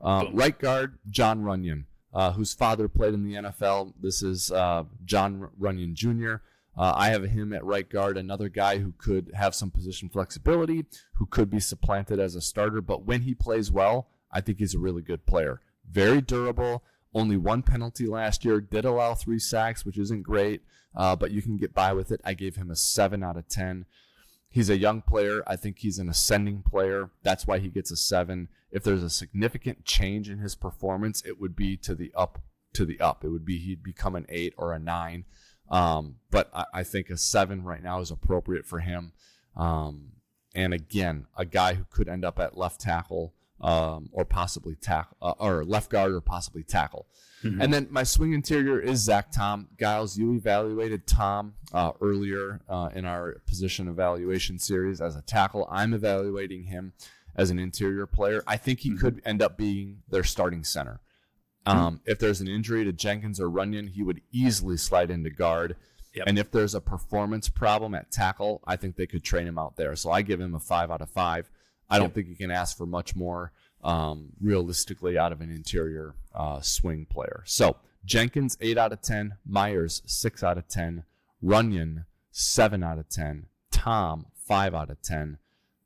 uh, 0.00 0.24
right 0.32 0.58
guard 0.58 0.98
Jon 1.08 1.42
Runyan, 1.42 1.84
uh, 2.12 2.32
whose 2.32 2.52
father 2.52 2.88
played 2.88 3.14
in 3.14 3.24
the 3.24 3.34
NFL. 3.34 3.94
This 4.00 4.22
is 4.22 4.50
uh, 4.50 4.84
Jon 5.04 5.48
Runyan 5.60 5.94
Jr. 5.94 6.36
Uh, 6.76 6.92
I 6.96 7.10
have 7.10 7.24
him 7.24 7.52
at 7.52 7.64
right 7.64 7.88
guard, 7.88 8.16
another 8.16 8.48
guy 8.48 8.78
who 8.78 8.94
could 8.96 9.30
have 9.34 9.54
some 9.54 9.70
position 9.70 10.08
flexibility, 10.08 10.86
who 11.14 11.26
could 11.26 11.50
be 11.50 11.60
supplanted 11.60 12.18
as 12.18 12.34
a 12.34 12.40
starter. 12.40 12.80
But 12.80 13.04
when 13.04 13.22
he 13.22 13.34
plays 13.34 13.70
well, 13.70 14.08
I 14.30 14.40
think 14.40 14.58
he's 14.58 14.74
a 14.74 14.78
really 14.78 15.02
good 15.02 15.26
player. 15.26 15.60
Very 15.90 16.22
durable. 16.22 16.82
Only 17.14 17.36
one 17.36 17.62
penalty 17.62 18.06
last 18.06 18.44
year. 18.44 18.60
Did 18.60 18.86
allow 18.86 19.14
three 19.14 19.38
sacks, 19.38 19.84
which 19.84 19.98
isn't 19.98 20.22
great, 20.22 20.62
uh, 20.96 21.14
but 21.14 21.30
you 21.30 21.42
can 21.42 21.58
get 21.58 21.74
by 21.74 21.92
with 21.92 22.10
it. 22.10 22.22
I 22.24 22.32
gave 22.32 22.56
him 22.56 22.70
a 22.70 22.76
seven 22.76 23.22
out 23.22 23.36
of 23.36 23.48
ten. 23.48 23.84
He's 24.48 24.70
a 24.70 24.78
young 24.78 25.02
player. 25.02 25.42
I 25.46 25.56
think 25.56 25.78
he's 25.78 25.98
an 25.98 26.08
ascending 26.08 26.62
player. 26.62 27.10
That's 27.22 27.46
why 27.46 27.58
he 27.58 27.68
gets 27.68 27.90
a 27.90 27.96
seven. 27.96 28.48
If 28.70 28.82
there's 28.82 29.02
a 29.02 29.10
significant 29.10 29.84
change 29.84 30.30
in 30.30 30.38
his 30.38 30.54
performance, 30.54 31.22
it 31.26 31.38
would 31.38 31.54
be 31.54 31.76
to 31.78 31.94
the 31.94 32.12
up. 32.16 32.40
To 32.74 32.86
the 32.86 33.00
up, 33.00 33.22
it 33.22 33.28
would 33.28 33.44
be 33.44 33.58
he'd 33.58 33.82
become 33.82 34.14
an 34.14 34.24
eight 34.30 34.54
or 34.56 34.72
a 34.72 34.78
nine. 34.78 35.26
Um, 35.72 36.16
but 36.30 36.50
I, 36.54 36.66
I, 36.74 36.82
think 36.82 37.08
a 37.08 37.16
seven 37.16 37.64
right 37.64 37.82
now 37.82 38.00
is 38.00 38.10
appropriate 38.10 38.66
for 38.66 38.80
him. 38.80 39.12
Um, 39.56 40.12
and 40.54 40.74
again, 40.74 41.26
a 41.34 41.46
guy 41.46 41.72
who 41.74 41.84
could 41.90 42.08
end 42.08 42.26
up 42.26 42.38
at 42.38 42.58
left 42.58 42.78
tackle 42.78 43.32
um, 43.62 44.10
or 44.12 44.26
possibly 44.26 44.74
tackle 44.74 45.16
uh, 45.22 45.32
or 45.38 45.64
left 45.64 45.90
guard 45.90 46.12
or 46.12 46.20
possibly 46.20 46.62
tackle. 46.62 47.06
Mm-hmm. 47.42 47.60
And 47.62 47.72
then 47.72 47.88
my 47.90 48.02
swing 48.02 48.34
interior 48.34 48.78
is 48.78 49.00
Zach 49.00 49.32
Tom. 49.32 49.68
Gyles, 49.78 50.18
you 50.18 50.34
evaluated 50.34 51.06
Tom 51.06 51.54
uh, 51.72 51.92
earlier 52.02 52.60
uh, 52.68 52.90
in 52.94 53.06
our 53.06 53.40
position 53.46 53.88
evaluation 53.88 54.58
series 54.58 55.00
as 55.00 55.16
a 55.16 55.22
tackle. 55.22 55.66
I'm 55.70 55.94
evaluating 55.94 56.64
him 56.64 56.92
as 57.34 57.50
an 57.50 57.58
interior 57.58 58.06
player. 58.06 58.44
I 58.46 58.58
think 58.58 58.80
he 58.80 58.90
mm-hmm. 58.90 58.98
could 58.98 59.22
end 59.24 59.40
up 59.40 59.56
being 59.56 60.02
their 60.10 60.24
starting 60.24 60.64
center. 60.64 61.00
Um, 61.66 62.00
if 62.04 62.18
there's 62.18 62.40
an 62.40 62.48
injury 62.48 62.84
to 62.84 62.92
Jenkins 62.92 63.40
or 63.40 63.48
Runyan, 63.48 63.88
he 63.90 64.02
would 64.02 64.20
easily 64.32 64.76
slide 64.76 65.10
into 65.10 65.30
guard. 65.30 65.76
Yep. 66.14 66.24
And 66.26 66.38
if 66.38 66.50
there's 66.50 66.74
a 66.74 66.80
performance 66.80 67.48
problem 67.48 67.94
at 67.94 68.10
tackle, 68.10 68.62
I 68.66 68.76
think 68.76 68.96
they 68.96 69.06
could 69.06 69.24
train 69.24 69.46
him 69.46 69.58
out 69.58 69.76
there. 69.76 69.96
So 69.96 70.10
I 70.10 70.22
give 70.22 70.40
him 70.40 70.54
a 70.54 70.60
five 70.60 70.90
out 70.90 71.00
of 71.00 71.10
five. 71.10 71.50
I 71.88 71.98
don't 71.98 72.14
think 72.14 72.28
you 72.28 72.36
can 72.36 72.50
ask 72.50 72.76
for 72.76 72.86
much 72.86 73.14
more 73.14 73.52
um, 73.84 74.30
realistically 74.40 75.18
out 75.18 75.32
of 75.32 75.40
an 75.40 75.50
interior 75.50 76.14
uh, 76.34 76.60
swing 76.60 77.06
player. 77.06 77.42
So 77.46 77.76
Jenkins, 78.04 78.56
eight 78.60 78.78
out 78.78 78.92
of 78.92 79.02
10. 79.02 79.36
Myers, 79.46 80.02
six 80.06 80.42
out 80.42 80.58
of 80.58 80.68
10. 80.68 81.04
Runyan, 81.42 82.04
seven 82.30 82.82
out 82.82 82.98
of 82.98 83.08
10. 83.08 83.46
Tom, 83.70 84.26
five 84.34 84.74
out 84.74 84.90
of 84.90 85.02
10. 85.02 85.38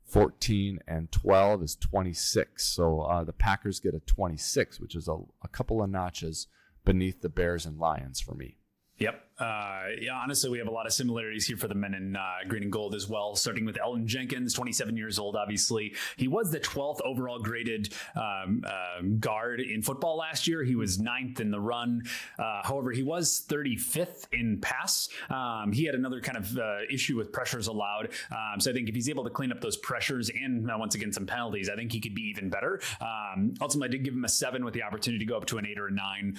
14 0.07 0.79
and 0.87 1.11
12 1.11 1.63
is 1.63 1.75
26. 1.75 2.65
So 2.65 3.01
uh, 3.01 3.23
the 3.23 3.33
Packers 3.33 3.79
get 3.79 3.93
a 3.93 3.99
26, 3.99 4.79
which 4.79 4.95
is 4.95 5.07
a, 5.07 5.17
a, 5.43 5.47
couple 5.49 5.83
of 5.83 5.89
notches 5.89 6.47
beneath 6.85 7.21
the 7.21 7.29
Bears 7.29 7.65
and 7.65 7.77
Lions 7.77 8.21
for 8.21 8.33
me. 8.33 8.57
Yep, 8.97 9.21
Uh, 9.39 9.89
yeah, 10.01 10.13
honestly, 10.13 10.49
we 10.49 10.57
have 10.57 10.67
a 10.67 10.71
lot 10.71 10.87
of 10.87 10.93
similarities 10.93 11.45
here 11.45 11.57
for 11.57 11.67
the 11.67 11.75
men 11.75 11.93
in 11.93 12.15
uh, 12.15 12.21
green 12.47 12.63
and 12.63 12.71
gold 12.71 12.95
as 12.95 13.07
well. 13.07 13.35
Starting 13.35 13.65
with 13.65 13.77
Elgton 13.77 14.05
Jenkins, 14.05 14.53
27 14.53 14.97
years 14.97 15.19
old. 15.19 15.35
Obviously, 15.35 15.93
he 16.15 16.27
was 16.27 16.51
the 16.51 16.59
12th 16.59 17.01
overall 17.01 17.39
graded 17.39 17.93
um, 18.15 18.63
uh, 18.65 19.01
guard 19.19 19.59
in 19.59 19.81
football 19.83 20.17
last 20.17 20.47
year. 20.47 20.63
He 20.63 20.75
was 20.75 20.99
ninth 20.99 21.39
in 21.39 21.51
the 21.51 21.59
run. 21.59 22.03
Uh, 22.39 22.61
however, 22.63 22.91
he 22.91 23.03
was 23.03 23.45
35th 23.47 24.25
in 24.31 24.59
pass. 24.59 25.09
Um, 25.29 25.71
he 25.71 25.85
had 25.85 25.93
another 25.93 26.19
kind 26.19 26.37
of 26.37 26.57
uh, 26.57 26.77
issue 26.89 27.15
with 27.15 27.31
pressures 27.31 27.67
allowed. 27.67 28.09
Um, 28.31 28.59
so 28.59 28.71
I 28.71 28.73
think 28.73 28.89
if 28.89 28.95
he's 28.95 29.09
able 29.09 29.23
to 29.23 29.29
clean 29.29 29.51
up 29.51 29.61
those 29.61 29.77
pressures 29.77 30.31
and 30.31 30.69
uh, 30.69 30.75
once 30.79 30.95
again 30.95 31.13
some 31.13 31.27
penalties, 31.27 31.69
I 31.69 31.75
think 31.75 31.91
he 31.91 31.99
could 31.99 32.15
be 32.15 32.23
even 32.23 32.49
better. 32.49 32.81
Um, 33.01 33.53
ultimately, 33.61 33.89
I 33.89 33.91
did 33.91 34.03
give 34.03 34.15
him 34.15 34.25
a 34.25 34.29
seven 34.29 34.65
with 34.65 34.73
the 34.73 34.81
opportunity 34.81 35.23
to 35.23 35.29
go 35.29 35.37
up 35.37 35.45
to 35.45 35.59
an 35.59 35.67
eight 35.67 35.77
or 35.77 35.87
a 35.87 35.91
nine. 35.91 36.37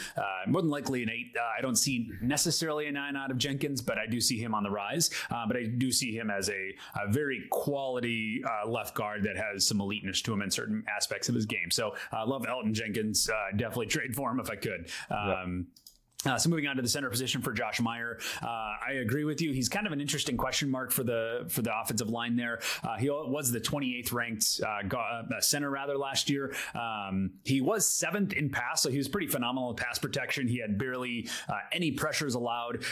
more 0.49 0.63
than 0.63 0.71
likely 0.71 1.05
an 1.05 1.11
eight. 1.11 1.37
I 1.57 1.61
don't 1.61 1.77
see 1.77 2.11
necessarily 2.21 2.88
a 2.89 2.93
nine 2.93 3.17
out 3.17 3.31
of 3.31 3.39
Jenkins, 3.39 3.81
but 3.81 3.99
I 3.99 4.07
do 4.07 4.21
see 4.21 4.39
him 4.39 4.55
on 4.55 4.63
the 4.63 4.71
rise. 4.71 5.11
Uh, 5.31 5.47
but 5.47 5.57
I 5.57 5.65
do 5.65 5.93
see 5.93 6.13
him 6.17 6.31
as 6.31 6.49
a, 6.49 6.75
a 7.03 7.11
very 7.11 7.45
quality 7.51 8.43
uh, 8.45 8.69
left 8.69 8.95
guard 8.95 9.23
that 9.25 9.37
has 9.37 9.67
some 9.67 9.81
eliteness 9.81 10.23
to 10.23 10.33
him 10.33 10.43
in 10.43 10.51
certain 10.51 10.85
aspects 10.95 11.29
of 11.29 11.35
his 11.35 11.47
game. 11.47 11.71
So 11.71 11.95
I 12.13 12.23
uh, 12.23 12.27
love 12.27 12.43
Elgton 12.43 12.73
Jenkins. 12.73 13.29
Uh, 13.29 13.57
definitely 13.57 13.87
trade 13.87 14.15
for 14.15 14.31
him 14.31 14.41
if 14.41 14.51
I 14.51 14.57
could. 14.57 14.91
Um. 15.11 15.67
Uh, 16.27 16.37
so 16.37 16.51
moving 16.51 16.67
on 16.67 16.75
to 16.75 16.83
the 16.83 16.89
center 16.89 17.09
position 17.09 17.41
for 17.41 17.53
Josh 17.53 17.81
Meyer, 17.81 18.19
uh, 18.43 18.47
I 18.47 18.95
agree 19.01 19.23
with 19.23 19.41
you. 19.41 19.53
He's 19.53 19.69
kind 19.69 19.87
of 19.87 19.93
an 19.93 20.01
interesting 20.01 20.37
question 20.37 20.69
mark 20.69 20.91
for 20.91 21.05
the 21.05 21.47
for 21.49 21.63
the 21.63 21.71
offensive 21.79 22.11
line 22.11 22.35
there. 22.35 22.59
Uh, 22.83 22.97
he 22.97 23.09
was 23.09 23.53
the 23.53 23.61
28th 23.61 24.13
ranked 24.13 24.61
uh, 24.67 24.97
uh, 24.97 25.41
center 25.41 25.71
rather 25.71 25.97
last 25.97 26.29
year. 26.29 26.53
Um, 26.75 27.31
he 27.45 27.61
was 27.61 27.87
seventh 27.87 28.33
in 28.33 28.51
pass, 28.51 28.83
so 28.83 28.91
he 28.91 28.99
was 28.99 29.07
pretty 29.07 29.29
phenomenal 29.29 29.71
in 29.71 29.77
pass 29.77 29.97
protection. 29.97 30.49
He 30.49 30.59
had 30.59 30.77
barely 30.77 31.29
uh, 31.49 31.59
any 31.71 31.93
pressures 31.93 32.35
allowed, 32.35 32.83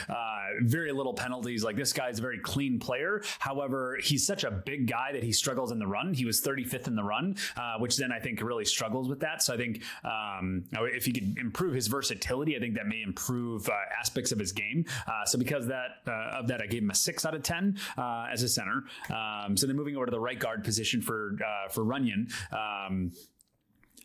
very 0.62 0.92
little 0.92 1.14
penalties. 1.14 1.64
Like 1.64 1.74
this 1.74 1.92
guy's 1.92 2.20
a 2.20 2.22
very 2.22 2.38
clean 2.38 2.78
player. 2.78 3.22
However, 3.40 3.98
he's 4.00 4.24
such 4.24 4.44
a 4.44 4.52
big 4.52 4.86
guy 4.86 5.10
that 5.12 5.24
he 5.24 5.32
struggles 5.32 5.72
in 5.72 5.80
the 5.80 5.86
run. 5.86 6.14
He 6.14 6.24
was 6.24 6.40
35th 6.40 6.86
in 6.86 6.94
the 6.94 7.02
run, 7.02 7.34
which 7.80 7.96
then 7.96 8.12
I 8.12 8.20
think 8.20 8.40
really 8.40 8.64
struggles 8.64 9.08
with 9.08 9.18
that. 9.20 9.42
So 9.42 9.52
I 9.52 9.56
think 9.56 9.82
um, 10.04 10.62
if 10.72 11.06
he 11.06 11.12
could 11.12 11.36
improve 11.38 11.74
his 11.74 11.88
versatility, 11.88 12.56
I 12.56 12.60
think 12.60 12.76
that 12.76 12.86
may 12.86 13.02
improve 13.02 13.15
improve 13.16 13.68
uh, 13.68 13.72
aspects 13.98 14.30
of 14.30 14.38
his 14.38 14.52
game. 14.52 14.84
Uh, 15.06 15.24
so 15.24 15.38
because 15.38 15.66
that 15.66 16.02
uh, 16.06 16.38
of 16.38 16.48
that, 16.48 16.60
I 16.60 16.66
gave 16.66 16.82
him 16.82 16.90
a 16.90 16.94
six 16.94 17.24
out 17.24 17.34
of 17.34 17.42
ten 17.42 17.78
uh, 17.96 18.26
as 18.30 18.42
a 18.42 18.48
center. 18.48 18.84
Um, 19.10 19.56
so 19.56 19.66
then 19.66 19.76
moving 19.76 19.96
over 19.96 20.06
to 20.06 20.10
the 20.10 20.20
right 20.20 20.38
guard 20.38 20.64
position 20.64 21.00
for 21.00 21.36
uh, 21.44 21.68
for 21.70 21.84
Runyan. 21.84 22.30
Um, 22.52 23.12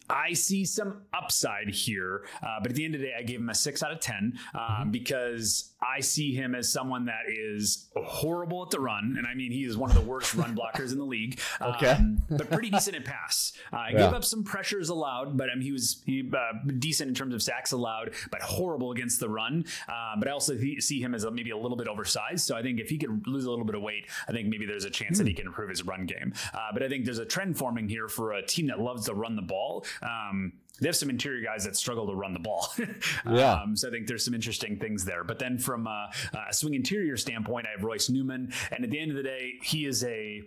I 0.09 0.33
see 0.33 0.65
some 0.65 1.03
upside 1.13 1.69
here, 1.69 2.25
uh, 2.43 2.59
but 2.61 2.71
at 2.71 2.75
the 2.75 2.83
end 2.83 2.95
of 2.95 3.01
the 3.01 3.07
day, 3.07 3.13
I 3.17 3.23
gave 3.23 3.39
him 3.39 3.49
a 3.49 3.55
six 3.55 3.81
out 3.81 3.91
of 3.91 4.01
10 4.01 4.37
um, 4.53 4.59
mm-hmm. 4.59 4.91
because 4.91 5.70
I 5.81 5.99
see 6.01 6.33
him 6.33 6.53
as 6.53 6.71
someone 6.71 7.05
that 7.05 7.23
is 7.27 7.89
horrible 7.95 8.63
at 8.63 8.69
the 8.69 8.79
run. 8.79 9.15
And 9.17 9.25
I 9.25 9.33
mean, 9.33 9.51
he 9.51 9.63
is 9.63 9.77
one 9.77 9.89
of 9.89 9.95
the 9.95 10.01
worst 10.01 10.35
run 10.35 10.55
blockers 10.55 10.91
in 10.91 10.97
the 10.97 11.05
league. 11.05 11.39
Okay. 11.61 11.91
Um, 11.91 12.23
but 12.29 12.49
pretty 12.49 12.69
decent 12.69 12.95
at 12.95 13.05
pass. 13.05 13.53
Uh, 13.71 13.77
I 13.77 13.89
yeah. 13.89 14.05
gave 14.05 14.13
up 14.13 14.23
some 14.23 14.43
pressures 14.43 14.89
allowed, 14.89 15.37
but 15.37 15.49
I 15.49 15.55
mean, 15.55 15.63
he 15.63 15.71
was 15.71 16.01
he, 16.05 16.29
uh, 16.33 16.57
decent 16.79 17.07
in 17.07 17.13
terms 17.13 17.33
of 17.33 17.41
sacks 17.41 17.71
allowed, 17.71 18.11
but 18.31 18.41
horrible 18.41 18.91
against 18.91 19.19
the 19.19 19.29
run. 19.29 19.65
Uh, 19.87 20.15
but 20.17 20.27
I 20.27 20.31
also 20.31 20.57
see 20.79 21.01
him 21.01 21.13
as 21.13 21.23
a, 21.23 21.31
maybe 21.31 21.51
a 21.51 21.57
little 21.57 21.77
bit 21.77 21.87
oversized. 21.87 22.45
So 22.45 22.55
I 22.55 22.61
think 22.61 22.79
if 22.79 22.89
he 22.89 22.97
could 22.97 23.27
lose 23.27 23.45
a 23.45 23.49
little 23.49 23.65
bit 23.65 23.75
of 23.75 23.81
weight, 23.81 24.07
I 24.27 24.31
think 24.31 24.47
maybe 24.47 24.65
there's 24.65 24.85
a 24.85 24.89
chance 24.89 25.15
mm. 25.15 25.19
that 25.19 25.27
he 25.27 25.33
hmm. 25.33 25.37
can 25.37 25.47
improve 25.47 25.69
his 25.69 25.83
run 25.83 26.05
game. 26.05 26.33
Uh, 26.53 26.69
but 26.73 26.83
I 26.83 26.89
think 26.89 27.05
there's 27.05 27.19
a 27.19 27.25
trend 27.25 27.57
forming 27.57 27.87
here 27.87 28.07
for 28.07 28.33
a 28.33 28.45
team 28.45 28.67
that 28.67 28.79
loves 28.79 29.05
to 29.05 29.13
run 29.13 29.35
the 29.35 29.41
ball. 29.41 29.85
Um, 30.01 30.53
they 30.81 30.87
have 30.87 30.95
some 30.95 31.09
interior 31.09 31.45
guys 31.45 31.63
that 31.63 31.75
struggle 31.75 32.07
to 32.07 32.15
run 32.15 32.33
the 32.33 32.39
ball. 32.39 32.67
yeah. 33.29 33.53
Um, 33.53 33.75
so 33.75 33.87
I 33.87 33.91
think 33.91 34.07
there's 34.07 34.25
some 34.25 34.33
interesting 34.33 34.77
things 34.79 35.05
there. 35.05 35.23
But 35.23 35.37
then 35.37 35.57
from 35.57 35.85
a, 35.85 36.09
a, 36.49 36.53
swing 36.53 36.73
interior 36.73 37.15
standpoint, 37.17 37.67
I 37.67 37.71
have 37.71 37.83
Royce 37.83 38.09
Newman. 38.09 38.51
And 38.71 38.83
at 38.83 38.89
the 38.89 38.99
end 38.99 39.11
of 39.11 39.17
the 39.17 39.23
day, 39.23 39.53
he 39.61 39.85
is 39.85 40.03
a, 40.03 40.41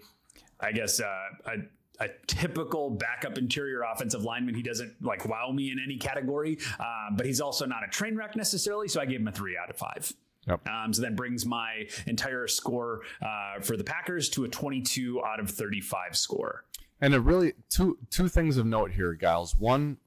I 0.61 0.73
guess, 0.73 1.01
uh, 1.01 1.07
a, 1.47 2.05
a 2.05 2.09
typical 2.27 2.91
backup 2.91 3.39
interior 3.39 3.83
offensive 3.83 4.25
lineman. 4.25 4.57
He 4.57 4.63
doesn't 4.63 5.01
like 5.01 5.25
wow 5.25 5.53
me 5.53 5.71
in 5.71 5.79
any 5.83 5.97
category, 5.97 6.59
uh, 6.81 7.11
but 7.17 7.27
he's 7.27 7.41
also 7.41 7.65
not 7.65 7.85
a 7.85 7.89
train 7.89 8.17
wreck 8.17 8.35
necessarily. 8.35 8.89
So 8.89 9.01
I 9.01 9.07
gave 9.07 9.21
him 9.21 9.29
a 9.29 9.33
three 9.33 9.57
out 9.57 9.71
of 9.71 9.77
five. 9.77 10.13
Yep. 10.49 10.69
Um, 10.69 10.93
so 10.93 11.03
that 11.03 11.17
brings 11.17 11.47
my 11.47 11.87
entire 12.07 12.49
score 12.49 13.01
uh, 13.23 13.61
for 13.61 13.77
the 13.77 13.85
Packers 13.85 14.29
to 14.31 14.45
a 14.45 14.49
22 14.49 15.25
out 15.25 15.41
of 15.41 15.49
35 15.51 16.17
score. 16.17 16.65
And 17.01 17.15
a 17.15 17.21
really 17.21 17.55
two 17.71 17.99
two 18.11 18.29
things 18.29 18.57
of 18.57 18.67
note 18.67 18.93
here, 18.93 19.15
Gyles. 19.15 19.55
One 19.57 19.99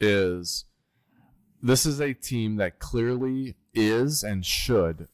is 0.00 0.64
this 1.62 1.84
is 1.86 2.00
a 2.00 2.14
team 2.14 2.56
that 2.56 2.78
clearly 2.78 3.56
is 3.74 4.22
and 4.22 4.44
should 4.44 5.08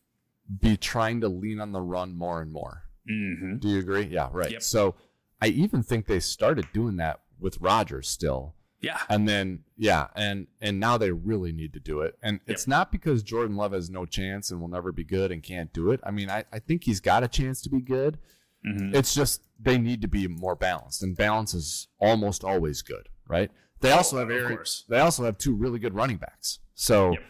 be 0.61 0.77
trying 0.77 1.21
to 1.21 1.29
lean 1.29 1.61
on 1.61 1.73
the 1.73 1.81
run 1.81 2.17
more 2.17 2.41
and 2.41 2.53
more. 2.53 2.85
Mm-hmm. 3.11 3.59
Do 3.59 3.69
you 3.69 3.79
agree? 3.79 4.05
Yeah, 4.05 4.29
right. 4.33 4.53
Yep. 4.53 4.63
So 4.63 4.95
I 5.41 5.49
even 5.49 5.83
think 5.83 6.07
they 6.07 6.21
started 6.21 6.67
doing 6.73 6.97
that 6.97 7.21
with 7.39 7.61
Rodgers 7.61 8.09
still. 8.09 8.55
Yeah. 8.81 8.99
And 9.09 9.29
then 9.29 9.65
yeah, 9.77 10.09
and 10.15 10.47
and 10.61 10.79
now 10.79 10.99
they 10.99 11.11
really 11.11 11.53
need 11.53 11.73
to 11.73 11.81
do 11.81 12.01
it. 12.01 12.17
And 12.23 12.41
it's 12.47 12.67
not 12.67 12.93
because 12.93 13.23
Jordan 13.23 13.57
Love 13.57 13.73
has 13.73 13.91
no 13.91 14.07
chance 14.07 14.51
and 14.51 14.61
will 14.61 14.69
never 14.69 14.93
be 14.93 15.05
good 15.05 15.33
and 15.33 15.43
can't 15.43 15.73
do 15.73 15.91
it. 15.91 16.01
I 16.05 16.11
mean, 16.11 16.31
I, 16.31 16.45
I 16.53 16.59
think 16.59 16.85
he's 16.85 17.01
got 17.01 17.25
a 17.25 17.29
chance 17.29 17.61
to 17.63 17.71
be 17.71 17.81
good. 17.81 18.19
Mm-hmm. 18.67 18.95
It's 18.95 19.15
just 19.15 19.43
they 19.59 19.79
need 19.79 20.03
to 20.03 20.09
be 20.09 20.29
more 20.29 20.55
balanced, 20.55 21.03
and 21.03 21.17
balance 21.17 21.55
is 21.55 21.89
almost 22.01 22.45
always 22.45 22.83
good, 22.83 23.09
right? 23.29 23.51
They 23.81 23.93
oh, 23.93 23.97
also 23.97 24.19
have 24.19 24.31
Aaron, 24.31 24.59
they 24.89 24.99
also 24.99 25.25
have 25.25 25.39
two 25.39 25.55
really 25.55 25.79
good 25.79 25.95
running 25.95 26.17
backs. 26.17 26.61
So, 26.75 27.13
yep. 27.13 27.23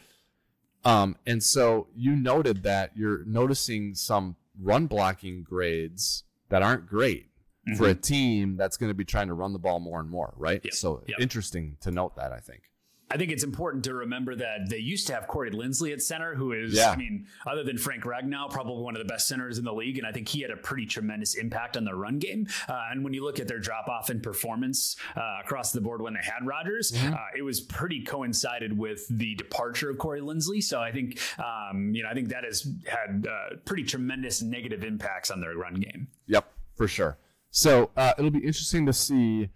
um, 0.84 1.16
and 1.26 1.42
so 1.42 1.88
you 1.94 2.14
noted 2.14 2.62
that 2.62 2.92
you're 2.96 3.24
noticing 3.24 3.94
some 3.94 4.36
run 4.60 4.86
blocking 4.86 5.42
grades 5.42 6.24
that 6.48 6.62
aren't 6.62 6.86
great 6.86 7.28
mm-hmm. 7.68 7.76
for 7.76 7.88
a 7.88 7.94
team 7.94 8.56
that's 8.56 8.76
going 8.76 8.90
to 8.90 8.94
be 8.94 9.04
trying 9.04 9.28
to 9.28 9.34
run 9.34 9.52
the 9.52 9.58
ball 9.58 9.80
more 9.80 10.00
and 10.00 10.08
more, 10.08 10.32
right? 10.36 10.60
Yep. 10.64 10.74
So 10.74 11.02
yep. 11.06 11.18
interesting 11.20 11.76
to 11.80 11.90
note 11.90 12.16
that 12.16 12.32
I 12.32 12.38
think. 12.38 12.62
I 13.08 13.16
think 13.16 13.30
it's 13.30 13.44
important 13.44 13.84
to 13.84 13.94
remember 13.94 14.34
that 14.34 14.68
they 14.68 14.78
used 14.78 15.06
to 15.06 15.14
have 15.14 15.28
Corey 15.28 15.52
Linsley 15.52 15.92
at 15.92 16.02
center, 16.02 16.34
who 16.34 16.52
is, 16.52 16.74
yeah. 16.74 16.90
I 16.90 16.96
mean, 16.96 17.26
other 17.46 17.62
than 17.62 17.78
Frank 17.78 18.02
Ragnow, 18.02 18.50
probably 18.50 18.82
one 18.82 18.96
of 18.96 18.98
the 18.98 19.06
best 19.06 19.28
centers 19.28 19.58
in 19.58 19.64
the 19.64 19.72
league. 19.72 19.98
And 19.98 20.06
I 20.06 20.10
think 20.10 20.26
he 20.28 20.40
had 20.40 20.50
a 20.50 20.56
pretty 20.56 20.86
tremendous 20.86 21.34
impact 21.34 21.76
on 21.76 21.84
the 21.84 21.94
run 21.94 22.18
game. 22.18 22.48
Uh, 22.68 22.86
and 22.90 23.04
when 23.04 23.14
you 23.14 23.22
look 23.24 23.38
at 23.38 23.46
their 23.46 23.60
drop 23.60 23.86
off 23.88 24.10
in 24.10 24.20
performance 24.20 24.96
uh, 25.16 25.38
across 25.44 25.70
the 25.70 25.80
board 25.80 26.02
when 26.02 26.14
they 26.14 26.20
had 26.20 26.44
Rodgers, 26.44 26.90
mm-hmm. 26.90 27.14
uh, 27.14 27.18
it 27.36 27.42
was 27.42 27.60
pretty 27.60 28.02
coincided 28.02 28.76
with 28.76 29.06
the 29.08 29.36
departure 29.36 29.88
of 29.88 29.98
Corey 29.98 30.20
Linsley. 30.20 30.60
So 30.62 30.80
I 30.80 30.90
think, 30.90 31.20
um, 31.38 31.94
you 31.94 32.02
know, 32.02 32.08
I 32.08 32.14
think 32.14 32.28
that 32.30 32.42
has 32.42 32.66
had 32.86 33.28
uh, 33.30 33.56
pretty 33.64 33.84
tremendous 33.84 34.42
negative 34.42 34.82
impacts 34.82 35.30
on 35.30 35.40
their 35.40 35.54
run 35.56 35.74
game. 35.74 36.08
Yep, 36.26 36.52
for 36.74 36.88
sure. 36.88 37.18
So 37.50 37.90
uh, 37.96 38.14
it'll 38.18 38.32
be 38.32 38.40
interesting 38.40 38.84
to 38.86 38.92
see 38.92 39.48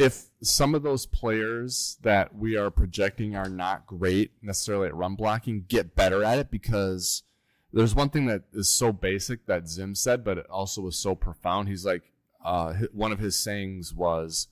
if 0.00 0.30
some 0.42 0.74
of 0.74 0.82
those 0.82 1.04
players 1.04 1.98
that 2.00 2.34
we 2.34 2.56
are 2.56 2.70
projecting 2.70 3.36
are 3.36 3.50
not 3.50 3.86
great 3.86 4.32
necessarily 4.40 4.86
at 4.86 4.94
run 4.94 5.14
blocking 5.14 5.66
get 5.68 5.94
better 5.94 6.24
at 6.24 6.38
it 6.38 6.50
because 6.50 7.22
there's 7.70 7.94
one 7.94 8.08
thing 8.08 8.24
that 8.24 8.44
is 8.54 8.70
so 8.70 8.94
basic 8.94 9.44
that 9.44 9.68
Zim 9.68 9.94
said, 9.94 10.24
but 10.24 10.38
it 10.38 10.46
also 10.48 10.80
was 10.80 10.96
so 10.96 11.14
profound. 11.14 11.68
He's 11.68 11.84
like, 11.84 12.02
uh, 12.42 12.72
one 12.92 13.12
of 13.12 13.18
his 13.18 13.38
sayings 13.38 13.92
was, 13.92 14.48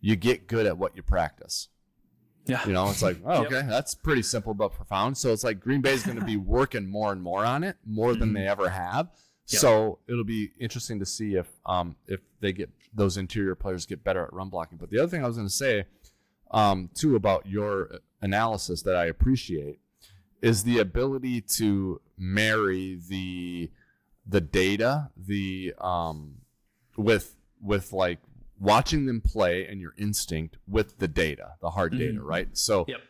"You 0.00 0.16
get 0.16 0.48
good 0.48 0.66
at 0.66 0.76
what 0.76 0.96
you 0.96 1.02
practice." 1.02 1.68
Yeah, 2.46 2.66
you 2.66 2.72
know, 2.72 2.90
it's 2.90 3.02
like, 3.02 3.18
oh, 3.24 3.42
okay, 3.44 3.54
yep. 3.54 3.68
that's 3.68 3.94
pretty 3.94 4.22
simple 4.22 4.52
but 4.52 4.72
profound. 4.72 5.16
So 5.16 5.32
it's 5.32 5.44
like 5.44 5.60
Green 5.60 5.80
Bay 5.80 5.92
is 5.92 6.02
going 6.02 6.18
to 6.18 6.24
be 6.24 6.36
working 6.36 6.90
more 6.90 7.12
and 7.12 7.22
more 7.22 7.44
on 7.44 7.62
it, 7.62 7.76
more 7.86 8.14
than 8.14 8.30
mm-hmm. 8.30 8.38
they 8.38 8.48
ever 8.48 8.68
have. 8.68 9.08
So 9.56 9.98
it'll 10.06 10.24
be 10.24 10.52
interesting 10.58 10.98
to 10.98 11.06
see 11.06 11.34
if 11.36 11.48
um, 11.64 11.96
if 12.06 12.20
they 12.40 12.52
get 12.52 12.70
those 12.92 13.16
interior 13.16 13.54
players 13.54 13.86
get 13.86 14.04
better 14.04 14.24
at 14.24 14.32
run 14.32 14.50
blocking. 14.50 14.76
But 14.76 14.90
the 14.90 14.98
other 14.98 15.08
thing 15.08 15.24
I 15.24 15.26
was 15.26 15.36
going 15.36 15.48
to 15.48 15.54
say 15.54 15.86
um, 16.50 16.90
too 16.94 17.16
about 17.16 17.46
your 17.46 18.00
analysis 18.20 18.82
that 18.82 18.96
I 18.96 19.06
appreciate 19.06 19.80
is 20.42 20.64
the 20.64 20.78
ability 20.78 21.40
to 21.40 22.00
marry 22.16 23.00
the 23.08 23.70
the 24.26 24.40
data 24.40 25.08
the 25.16 25.74
um, 25.80 26.34
with 26.96 27.36
with 27.62 27.92
like 27.92 28.18
watching 28.60 29.06
them 29.06 29.20
play 29.20 29.66
and 29.66 29.80
your 29.80 29.94
instinct 29.96 30.58
with 30.66 30.98
the 30.98 31.08
data, 31.08 31.54
the 31.60 31.70
hard 31.70 31.92
mm-hmm. 31.92 32.00
data, 32.00 32.22
right? 32.22 32.48
So. 32.52 32.84
Yep. 32.88 33.00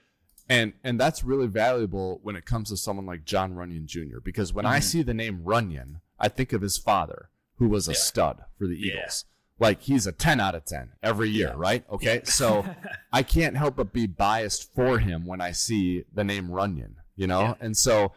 And 0.50 0.72
and 0.82 0.98
that's 0.98 1.22
really 1.24 1.46
valuable 1.46 2.20
when 2.22 2.34
it 2.34 2.46
comes 2.46 2.70
to 2.70 2.76
someone 2.78 3.04
like 3.04 3.26
Jon 3.26 3.52
Runyan 3.52 3.84
Jr. 3.84 4.20
Because 4.24 4.50
when 4.50 4.64
mm-hmm. 4.64 4.76
I 4.76 4.80
see 4.80 5.02
the 5.02 5.12
name 5.12 5.42
Runyan, 5.44 6.00
I 6.18 6.28
think 6.28 6.52
of 6.52 6.62
his 6.62 6.78
father, 6.78 7.30
who 7.56 7.68
was 7.68 7.88
a 7.88 7.92
yeah. 7.92 7.98
stud 7.98 8.44
for 8.58 8.66
the 8.66 8.74
Eagles. 8.74 9.24
Yeah. 9.26 9.66
Like 9.66 9.82
he's 9.82 10.06
a 10.06 10.12
10 10.12 10.40
out 10.40 10.54
of 10.54 10.64
10 10.64 10.90
every 11.02 11.30
year, 11.30 11.48
yeah. 11.48 11.54
right? 11.56 11.84
Okay. 11.90 12.20
So 12.24 12.64
I 13.12 13.22
can't 13.22 13.56
help 13.56 13.76
but 13.76 13.92
be 13.92 14.06
biased 14.06 14.72
for 14.74 14.98
him 14.98 15.26
when 15.26 15.40
I 15.40 15.52
see 15.52 16.04
the 16.12 16.24
name 16.24 16.48
Runyan, 16.48 16.94
you 17.16 17.26
know? 17.26 17.56
And 17.60 17.76
so 17.76 18.12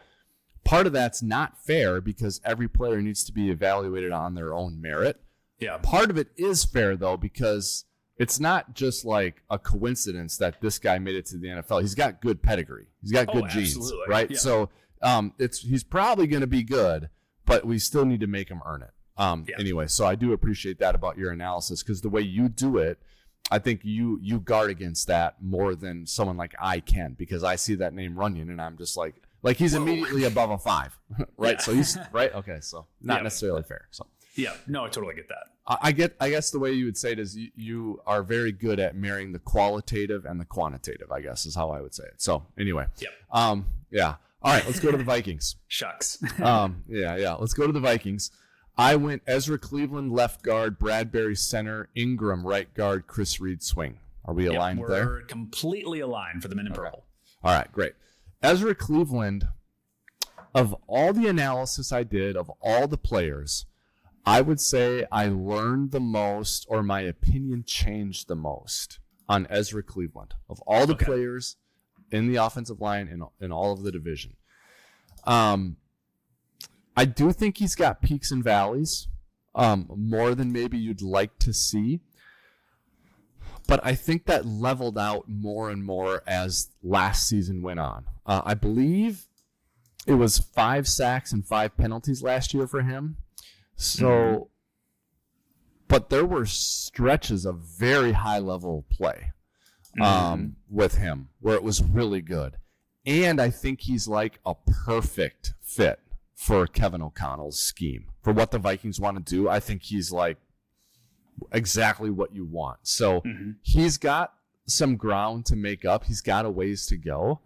part 0.64 0.86
of 0.86 0.92
that's 0.92 1.22
not 1.22 1.58
fair 1.58 2.00
because 2.00 2.40
every 2.44 2.68
player 2.68 3.02
needs 3.02 3.24
to 3.24 3.32
be 3.32 3.50
evaluated 3.50 4.12
on 4.12 4.34
their 4.34 4.54
own 4.54 4.80
merit. 4.80 5.20
Yeah. 5.58 5.78
Part 5.78 6.10
of 6.10 6.16
it 6.16 6.28
is 6.36 6.64
fair 6.64 6.96
though 6.96 7.16
because 7.16 7.84
it's 8.18 8.38
not 8.38 8.74
just 8.74 9.04
like 9.04 9.42
a 9.50 9.58
coincidence 9.58 10.36
that 10.36 10.60
this 10.60 10.78
guy 10.78 10.98
made 10.98 11.16
it 11.16 11.26
to 11.26 11.38
the 11.38 11.48
NFL. 11.48 11.80
He's 11.80 11.94
got 11.94 12.20
good 12.20 12.42
pedigree. 12.42 12.86
He's 13.00 13.10
got 13.10 13.26
good 13.26 13.44
oh, 13.44 13.48
genes, 13.48 13.92
right? 14.06 14.30
Yeah. 14.30 14.38
So 14.38 14.68
um, 15.02 15.32
it's 15.38 15.60
he's 15.60 15.82
probably 15.82 16.26
going 16.26 16.42
to 16.42 16.46
be 16.46 16.62
good, 16.62 17.08
but 17.46 17.64
we 17.66 17.78
still 17.78 18.04
need 18.04 18.20
to 18.20 18.26
make 18.26 18.48
them 18.48 18.60
earn 18.66 18.82
it. 18.82 18.90
Um, 19.16 19.44
Yeah. 19.48 19.56
Anyway, 19.58 19.86
so 19.88 20.06
I 20.06 20.14
do 20.14 20.32
appreciate 20.32 20.78
that 20.78 20.94
about 20.94 21.18
your 21.18 21.30
analysis 21.32 21.82
because 21.82 22.00
the 22.00 22.08
way 22.08 22.22
you 22.22 22.48
do 22.48 22.78
it, 22.78 22.98
I 23.50 23.58
think 23.58 23.80
you 23.84 24.18
you 24.22 24.40
guard 24.40 24.70
against 24.70 25.06
that 25.08 25.42
more 25.42 25.74
than 25.74 26.06
someone 26.06 26.36
like 26.36 26.54
I 26.58 26.80
can 26.80 27.14
because 27.18 27.44
I 27.44 27.56
see 27.56 27.74
that 27.76 27.92
name 27.92 28.14
Runyan 28.14 28.42
and 28.50 28.60
I'm 28.60 28.78
just 28.78 28.96
like 28.96 29.14
like 29.42 29.56
he's 29.56 29.74
immediately 29.74 30.24
above 30.24 30.50
a 30.50 30.58
five, 30.58 30.96
right? 31.36 31.56
Yeah. 31.56 31.60
So 31.60 31.74
he's 31.74 31.98
right. 32.12 32.32
Okay, 32.34 32.58
so 32.60 32.86
not 33.00 33.18
Yeah. 33.18 33.22
necessarily 33.24 33.62
fair. 33.64 33.88
So. 33.90 34.06
Yeah, 34.34 34.54
no, 34.66 34.84
I 34.86 34.88
totally 34.88 35.14
get 35.14 35.28
that. 35.28 35.44
I 35.66 35.88
I 35.88 35.92
get. 35.92 36.16
I 36.18 36.30
guess 36.30 36.50
the 36.50 36.58
way 36.58 36.72
you 36.72 36.86
would 36.86 36.96
say 36.96 37.12
it 37.12 37.18
is 37.18 37.36
you, 37.36 37.50
you 37.54 38.00
are 38.06 38.22
very 38.22 38.50
good 38.52 38.80
at 38.80 38.96
marrying 38.96 39.32
the 39.32 39.38
qualitative 39.40 40.24
and 40.24 40.40
the 40.40 40.46
quantitative. 40.46 41.12
I 41.12 41.20
guess 41.20 41.44
is 41.44 41.54
how 41.54 41.68
I 41.70 41.82
would 41.82 41.94
say 41.94 42.04
it. 42.04 42.22
So 42.22 42.46
anyway, 42.58 42.86
Yep. 42.98 43.10
um, 43.30 43.66
yeah. 43.90 44.14
All 44.42 44.52
right, 44.52 44.64
let's 44.66 44.80
go 44.80 44.90
to 44.90 44.96
the 44.96 45.04
Vikings. 45.04 45.56
Shucks. 45.68 46.18
Um, 46.42 46.82
yeah, 46.88 47.16
yeah. 47.16 47.34
Let's 47.34 47.54
go 47.54 47.66
to 47.66 47.72
the 47.72 47.80
Vikings. 47.80 48.30
I 48.76 48.96
went 48.96 49.22
Ezra 49.26 49.58
Cleveland 49.58 50.12
left 50.12 50.42
guard, 50.42 50.78
Bradbury 50.78 51.36
center, 51.36 51.88
Ingram 51.94 52.46
right 52.46 52.72
guard, 52.74 53.06
Chris 53.06 53.40
Reed 53.40 53.62
swing. 53.62 53.98
Are 54.24 54.34
we 54.34 54.44
Yep, 54.44 54.54
aligned 54.54 54.78
we're 54.80 54.88
there? 54.88 55.20
completely 55.22 56.00
aligned 56.00 56.42
for 56.42 56.48
the 56.48 56.54
men 56.54 56.66
in 56.66 56.72
purple. 56.72 57.04
All 57.44 57.54
right, 57.54 57.70
great. 57.70 57.92
Ezra 58.42 58.74
Cleveland, 58.74 59.46
of 60.54 60.74
all 60.86 61.12
the 61.12 61.28
analysis 61.28 61.92
I 61.92 62.02
did 62.02 62.36
of 62.36 62.50
all 62.60 62.88
the 62.88 62.98
players, 62.98 63.66
I 64.24 64.40
would 64.40 64.60
say 64.60 65.04
I 65.12 65.28
learned 65.28 65.90
the 65.90 66.00
most 66.00 66.66
or 66.68 66.82
my 66.82 67.00
opinion 67.00 67.64
changed 67.66 68.28
the 68.28 68.36
most 68.36 68.98
on 69.28 69.46
Ezra 69.50 69.82
Cleveland 69.82 70.34
of 70.48 70.60
all 70.66 70.86
the 70.86 70.94
Okay. 70.94 71.04
players 71.04 71.56
in 72.12 72.28
the 72.28 72.36
offensive 72.36 72.80
line 72.80 73.08
in, 73.08 73.22
in 73.40 73.50
all 73.50 73.72
of 73.72 73.82
the 73.82 73.90
division. 73.90 74.36
Um, 75.24 75.76
I 76.96 77.04
do 77.06 77.32
think 77.32 77.58
he's 77.58 77.74
got 77.74 78.02
peaks 78.02 78.30
and 78.30 78.44
valleys, 78.44 79.08
um, 79.54 79.90
more 79.96 80.34
than 80.34 80.52
maybe 80.52 80.78
you'd 80.78 81.02
like 81.02 81.38
to 81.40 81.52
see 81.52 82.00
but 83.68 83.80
I 83.84 83.94
think 83.94 84.26
that 84.26 84.44
leveled 84.44 84.98
out 84.98 85.28
more 85.28 85.70
and 85.70 85.84
more 85.84 86.22
as 86.26 86.70
last 86.82 87.28
season 87.28 87.62
went 87.62 87.78
on. 87.78 88.06
Uh, 88.26 88.42
I 88.44 88.54
believe 88.54 89.28
it 90.06 90.14
was 90.14 90.38
five 90.38 90.88
sacks 90.88 91.32
and 91.32 91.46
five 91.46 91.76
penalties 91.76 92.22
last 92.22 92.52
year 92.52 92.66
for 92.66 92.82
him. 92.82 93.18
So, 93.76 94.06
Mhm. 94.08 94.48
but 95.88 96.10
there 96.10 96.24
were 96.26 96.44
stretches 96.44 97.44
of 97.46 97.60
very 97.60 98.12
high 98.12 98.40
level 98.40 98.84
play 98.90 99.30
um, 100.00 100.56
with 100.70 100.96
him 100.96 101.28
where 101.40 101.54
it 101.54 101.62
was 101.62 101.82
really 101.82 102.22
good. 102.22 102.56
And 103.04 103.40
I 103.40 103.50
think 103.50 103.80
he's 103.82 104.06
like 104.08 104.38
a 104.46 104.54
perfect 104.54 105.54
fit 105.60 105.98
for 106.34 106.66
Kevin 106.66 107.02
O'Connell's 107.02 107.58
scheme. 107.58 108.06
For 108.22 108.32
what 108.32 108.50
the 108.52 108.58
Vikings 108.58 109.00
want 109.00 109.16
to 109.24 109.30
do, 109.30 109.48
I 109.48 109.60
think 109.60 109.82
he's 109.82 110.12
like 110.12 110.38
exactly 111.52 112.10
what 112.10 112.34
you 112.34 112.44
want. 112.44 112.78
So 112.82 113.20
Mhm. 113.22 113.56
he's 113.62 113.98
got 113.98 114.34
some 114.66 114.96
ground 114.96 115.46
to 115.46 115.56
make 115.56 115.84
up. 115.84 116.04
He's 116.04 116.20
got 116.20 116.44
a 116.44 116.50
ways 116.50 116.86
to 116.86 116.96
go, 116.96 117.40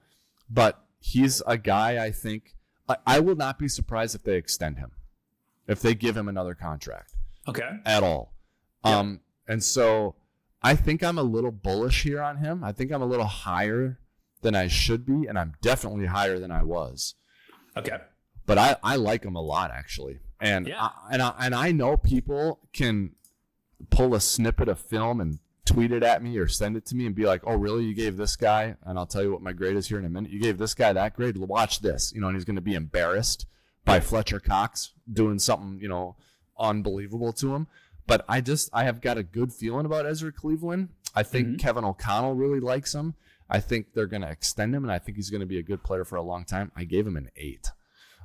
but 0.50 0.84
he's 0.98 1.42
a 1.46 1.56
guy 1.56 2.04
I 2.04 2.10
think 2.10 2.54
I, 2.88 2.96
I 3.06 3.20
will 3.20 3.34
not 3.36 3.58
be 3.58 3.66
surprised 3.68 4.14
if 4.14 4.22
they 4.22 4.36
extend 4.36 4.78
him, 4.78 4.92
if 5.66 5.80
they 5.82 5.94
give 5.94 6.16
him 6.16 6.28
another 6.28 6.54
contract 6.54 7.14
Okay. 7.48 7.68
at 7.84 8.02
all. 8.04 8.32
Yeah. 8.84 8.98
Um, 8.98 9.20
and 9.48 9.64
so 9.64 10.14
I 10.66 10.74
think 10.74 11.04
I'm 11.04 11.16
a 11.16 11.22
little 11.22 11.52
bullish 11.52 12.02
here 12.02 12.20
on 12.20 12.38
him. 12.38 12.64
I 12.64 12.72
think 12.72 12.90
I'm 12.90 13.00
a 13.00 13.06
little 13.06 13.26
higher 13.26 14.00
than 14.42 14.56
I 14.56 14.66
should 14.66 15.06
be, 15.06 15.26
and 15.28 15.38
I'm 15.38 15.54
definitely 15.62 16.06
higher 16.06 16.40
than 16.40 16.50
I 16.50 16.64
was. 16.64 17.14
Okay. 17.76 17.98
But 18.46 18.58
I, 18.58 18.74
I 18.82 18.96
like 18.96 19.24
him 19.24 19.36
a 19.36 19.40
lot 19.40 19.70
actually, 19.70 20.18
and 20.40 20.66
Yeah. 20.66 20.82
I, 20.82 20.90
and 21.12 21.22
I, 21.22 21.34
and 21.38 21.54
I 21.54 21.70
know 21.70 21.96
people 21.96 22.58
can 22.72 23.12
pull 23.90 24.14
a 24.16 24.20
snippet 24.20 24.68
of 24.68 24.80
film 24.80 25.20
and 25.20 25.38
tweet 25.66 25.92
it 25.92 26.02
at 26.02 26.20
me 26.20 26.36
or 26.36 26.48
send 26.48 26.76
it 26.76 26.84
to 26.86 26.96
me 26.96 27.06
and 27.06 27.14
be 27.14 27.26
like, 27.26 27.42
"Oh, 27.44 27.54
really? 27.54 27.84
You 27.84 27.94
gave 27.94 28.16
this 28.16 28.34
guy?" 28.34 28.74
And 28.84 28.98
I'll 28.98 29.06
tell 29.06 29.22
you 29.22 29.32
what 29.32 29.42
my 29.42 29.52
grade 29.52 29.76
is 29.76 29.86
here 29.86 30.00
in 30.00 30.04
a 30.04 30.08
minute. 30.08 30.32
You 30.32 30.40
gave 30.40 30.58
this 30.58 30.74
guy 30.74 30.92
that 30.92 31.14
grade. 31.14 31.36
Watch 31.36 31.80
this, 31.80 32.12
you 32.12 32.20
know, 32.20 32.26
and 32.26 32.36
he's 32.36 32.44
going 32.44 32.56
to 32.56 32.62
be 32.62 32.74
embarrassed 32.74 33.46
by 33.84 34.00
Fletcher 34.00 34.40
Cox 34.40 34.92
doing 35.12 35.38
something, 35.38 35.78
you 35.80 35.88
know, 35.88 36.16
unbelievable 36.58 37.32
to 37.34 37.54
him. 37.54 37.68
But 38.06 38.24
I 38.28 38.40
just 38.40 38.70
I 38.72 38.84
have 38.84 39.00
got 39.00 39.18
a 39.18 39.22
good 39.22 39.52
feeling 39.52 39.86
about 39.86 40.06
Ezra 40.06 40.32
Cleveland. 40.32 40.90
I 41.14 41.22
think 41.22 41.48
Mhm. 41.48 41.58
Kevin 41.58 41.84
O'Connell 41.84 42.34
really 42.34 42.60
likes 42.60 42.94
him. 42.94 43.14
I 43.48 43.60
think 43.60 43.94
they're 43.94 44.06
going 44.06 44.22
to 44.22 44.30
extend 44.30 44.74
him, 44.74 44.82
and 44.84 44.92
I 44.92 44.98
think 44.98 45.16
he's 45.16 45.30
going 45.30 45.40
to 45.40 45.46
be 45.46 45.58
a 45.58 45.62
good 45.62 45.82
player 45.84 46.04
for 46.04 46.16
a 46.16 46.22
long 46.22 46.44
time. 46.44 46.72
I 46.76 46.84
gave 46.84 47.06
him 47.06 47.16
an 47.16 47.30
eight. 47.36 47.70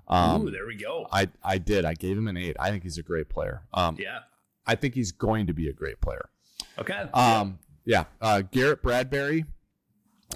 Um, 0.08 0.48
Ooh, 0.48 0.52
there 0.52 0.66
we 0.66 0.76
go. 0.76 1.08
I 1.12 1.30
I 1.44 1.58
did. 1.58 1.86
I 1.86 1.94
gave 1.94 2.18
him 2.18 2.28
an 2.28 2.38
eight. 2.38 2.58
I 2.60 2.70
think 2.70 2.84
he's 2.84 2.98
a 2.98 3.04
great 3.04 3.30
player. 3.30 3.64
Um, 3.74 3.96
yeah. 4.00 4.20
I 4.68 4.76
think 4.76 4.94
he's 4.96 5.12
going 5.12 5.48
to 5.48 5.54
be 5.54 5.68
a 5.70 5.74
great 5.74 6.02
player. 6.02 6.30
Okay. 6.78 7.08
Um, 7.14 7.60
yeah. 7.86 8.06
Uh, 8.20 8.42
Garrett 8.42 8.82
Bradbury 8.82 9.46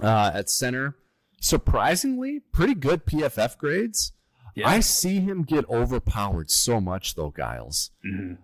uh, 0.02 0.32
at 0.34 0.50
center, 0.50 0.96
surprisingly, 1.42 2.40
pretty 2.52 2.74
good 2.76 3.06
PFF 3.06 3.58
grades. 3.58 4.14
yeah. 4.56 4.68
I 4.70 4.80
see 4.80 5.20
him 5.20 5.44
get 5.44 5.68
overpowered 5.70 6.50
so 6.52 6.80
much 6.82 7.16
though, 7.16 7.32
Gyles. 7.36 7.92
Mhm. 8.06 8.38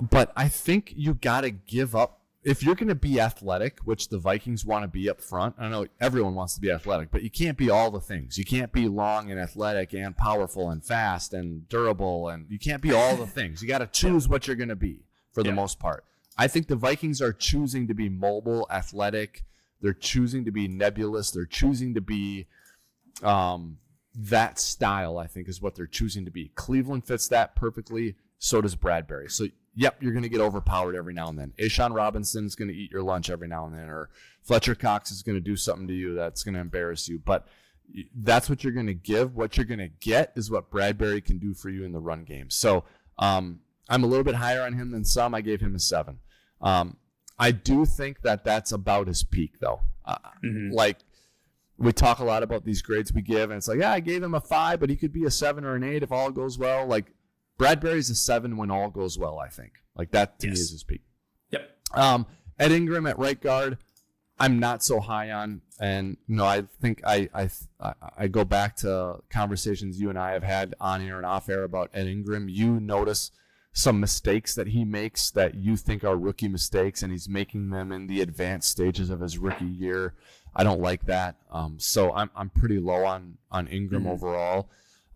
But 0.00 0.32
I 0.36 0.48
think 0.48 0.92
you 0.96 1.14
got 1.14 1.42
to 1.42 1.50
give 1.50 1.94
up 1.94 2.18
if 2.42 2.62
you're 2.62 2.74
going 2.74 2.88
to 2.88 2.94
be 2.94 3.20
athletic, 3.20 3.80
which 3.84 4.08
the 4.08 4.16
Vikings 4.18 4.64
want 4.64 4.82
to 4.82 4.88
be 4.88 5.10
up 5.10 5.20
front. 5.20 5.56
I 5.58 5.68
know 5.68 5.86
everyone 6.00 6.34
wants 6.34 6.54
to 6.54 6.60
be 6.60 6.70
athletic, 6.70 7.10
but 7.10 7.22
you 7.22 7.28
can't 7.28 7.58
be 7.58 7.68
all 7.68 7.90
the 7.90 8.00
things. 8.00 8.38
You 8.38 8.44
can't 8.46 8.72
be 8.72 8.88
long 8.88 9.30
and 9.30 9.38
athletic 9.38 9.92
and 9.92 10.16
powerful 10.16 10.70
and 10.70 10.82
fast 10.82 11.34
and 11.34 11.68
durable, 11.68 12.28
and 12.30 12.46
you 12.48 12.58
can't 12.58 12.80
be 12.80 12.92
all 12.94 13.16
the 13.16 13.26
things. 13.38 13.60
You 13.60 13.68
got 13.68 13.78
to 13.78 13.86
choose 13.86 14.26
what 14.26 14.46
you're 14.46 14.56
going 14.56 14.70
to 14.70 14.76
be 14.76 15.00
for 15.32 15.42
the 15.42 15.50
Yeah. 15.50 15.54
most 15.56 15.78
part. 15.78 16.04
I 16.38 16.48
think 16.48 16.68
the 16.68 16.76
Vikings 16.76 17.20
are 17.20 17.34
choosing 17.34 17.86
to 17.88 17.94
be 17.94 18.08
mobile, 18.08 18.66
athletic. 18.70 19.44
They're 19.82 19.92
choosing 19.92 20.46
to 20.46 20.50
be 20.50 20.66
nebulous. 20.66 21.30
They're 21.30 21.44
choosing 21.44 21.92
to 21.92 22.00
be 22.00 22.46
um, 23.22 23.78
that 24.14 24.58
style, 24.58 25.18
I 25.18 25.26
think, 25.26 25.46
is 25.48 25.60
what 25.60 25.74
they're 25.74 25.86
choosing 25.86 26.24
to 26.24 26.30
be. 26.30 26.52
Cleveland 26.54 27.04
fits 27.04 27.28
that 27.28 27.54
perfectly. 27.54 28.16
So 28.42 28.60
does 28.62 28.74
Bradbury. 28.74 29.28
So, 29.28 29.46
yep, 29.74 30.02
you're 30.02 30.12
going 30.14 30.22
to 30.22 30.28
get 30.30 30.40
overpowered 30.40 30.96
every 30.96 31.12
now 31.14 31.28
and 31.28 31.38
then. 31.38 31.52
A'Shawn 31.58 31.94
Robinson's 31.94 32.54
going 32.54 32.68
to 32.68 32.74
eat 32.74 32.90
your 32.90 33.02
lunch 33.02 33.28
every 33.28 33.46
now 33.46 33.66
and 33.66 33.74
then, 33.74 33.88
or 33.90 34.08
Fletcher 34.42 34.74
Cox 34.74 35.10
is 35.10 35.22
going 35.22 35.36
to 35.36 35.40
do 35.42 35.56
something 35.56 35.86
to 35.86 35.94
you 35.94 36.14
that's 36.14 36.42
going 36.42 36.54
to 36.54 36.60
embarrass 36.60 37.06
you. 37.06 37.18
But 37.18 37.46
that's 38.14 38.48
what 38.48 38.64
you're 38.64 38.72
going 38.72 38.86
to 38.86 38.94
give. 38.94 39.36
What 39.36 39.56
you're 39.58 39.66
going 39.66 39.78
to 39.78 39.88
get 39.88 40.32
is 40.36 40.50
what 40.50 40.70
Bradbury 40.70 41.20
can 41.20 41.38
do 41.38 41.52
for 41.52 41.68
you 41.68 41.84
in 41.84 41.92
the 41.92 42.00
run 42.00 42.24
game. 42.24 42.48
So, 42.50 42.84
um, 43.18 43.60
I'm 43.90 44.04
a 44.04 44.06
little 44.06 44.24
bit 44.24 44.36
higher 44.36 44.62
on 44.62 44.72
him 44.72 44.90
than 44.90 45.04
some. 45.04 45.34
I 45.34 45.42
gave 45.42 45.60
him 45.60 45.74
a 45.74 45.78
seven. 45.78 46.20
Um, 46.62 46.96
I 47.38 47.50
do 47.50 47.84
think 47.84 48.22
that 48.22 48.42
that's 48.44 48.72
about 48.72 49.06
his 49.06 49.22
peak, 49.22 49.58
though. 49.60 49.80
Uh, 50.04 50.16
Mhm. 50.42 50.72
Like, 50.72 50.98
we 51.76 51.92
talk 51.92 52.20
a 52.20 52.24
lot 52.24 52.42
about 52.42 52.64
these 52.64 52.80
grades 52.82 53.12
we 53.12 53.22
give, 53.22 53.50
and 53.50 53.58
it's 53.58 53.68
like, 53.68 53.80
yeah, 53.80 53.92
I 53.92 54.00
gave 54.00 54.22
him 54.22 54.34
a 54.34 54.40
five, 54.40 54.80
but 54.80 54.88
he 54.90 54.96
could 54.96 55.12
be 55.12 55.24
a 55.24 55.30
seven 55.30 55.64
or 55.64 55.74
an 55.74 55.82
eight 55.82 56.02
if 56.02 56.12
all 56.12 56.30
goes 56.30 56.58
well. 56.58 56.86
Like, 56.86 57.12
Bradbury's 57.60 58.08
a 58.10 58.14
seven 58.14 58.56
when 58.56 58.70
all 58.70 58.88
goes 58.90 59.18
well, 59.18 59.38
I 59.38 59.48
think. 59.48 59.72
Like, 59.94 60.12
that 60.12 60.38
to 60.40 60.46
me 60.46 60.54
is 60.54 60.70
his 60.70 60.82
peak. 60.82 61.02
Yep. 61.50 61.70
Um, 61.92 62.26
Ed 62.58 62.72
Ingram 62.72 63.06
at 63.06 63.18
right 63.18 63.40
guard, 63.40 63.76
I'm 64.38 64.58
not 64.58 64.82
so 64.82 65.00
high 65.00 65.30
on, 65.30 65.60
and 65.78 66.16
you 66.26 66.36
know, 66.36 66.46
I 66.46 66.62
think 66.80 67.02
I 67.04 67.28
I 67.34 67.50
I- 68.16 68.28
go 68.28 68.44
back 68.44 68.76
to 68.76 69.20
conversations 69.28 70.00
you 70.00 70.08
and 70.08 70.18
I 70.18 70.32
have 70.32 70.42
had 70.42 70.74
on 70.80 71.02
air 71.02 71.18
and 71.18 71.26
off 71.26 71.50
air 71.50 71.62
about 71.64 71.90
Ed 71.92 72.06
Ingram. 72.06 72.48
You 72.48 72.80
notice 72.80 73.30
some 73.74 74.00
mistakes 74.00 74.54
that 74.54 74.68
he 74.68 74.84
makes 74.84 75.30
that 75.32 75.54
you 75.56 75.76
think 75.76 76.02
are 76.04 76.16
rookie 76.16 76.48
mistakes, 76.48 77.02
and 77.02 77.12
he's 77.12 77.28
making 77.28 77.68
them 77.70 77.92
in 77.92 78.06
the 78.06 78.22
advanced 78.22 78.70
stages 78.70 79.10
of 79.10 79.20
his 79.20 79.36
rookie 79.36 79.66
year. 79.66 80.14
I 80.56 80.64
don't 80.64 80.80
like 80.80 81.04
that. 81.06 81.36
Um, 81.50 81.78
so 81.78 82.10
I'm 82.14 82.30
I'm 82.34 82.48
pretty 82.48 82.78
low 82.78 83.04
on 83.04 83.36
on 83.50 83.66
Ingram 83.68 84.04
Mhm. 84.04 84.10
overall. 84.12 84.70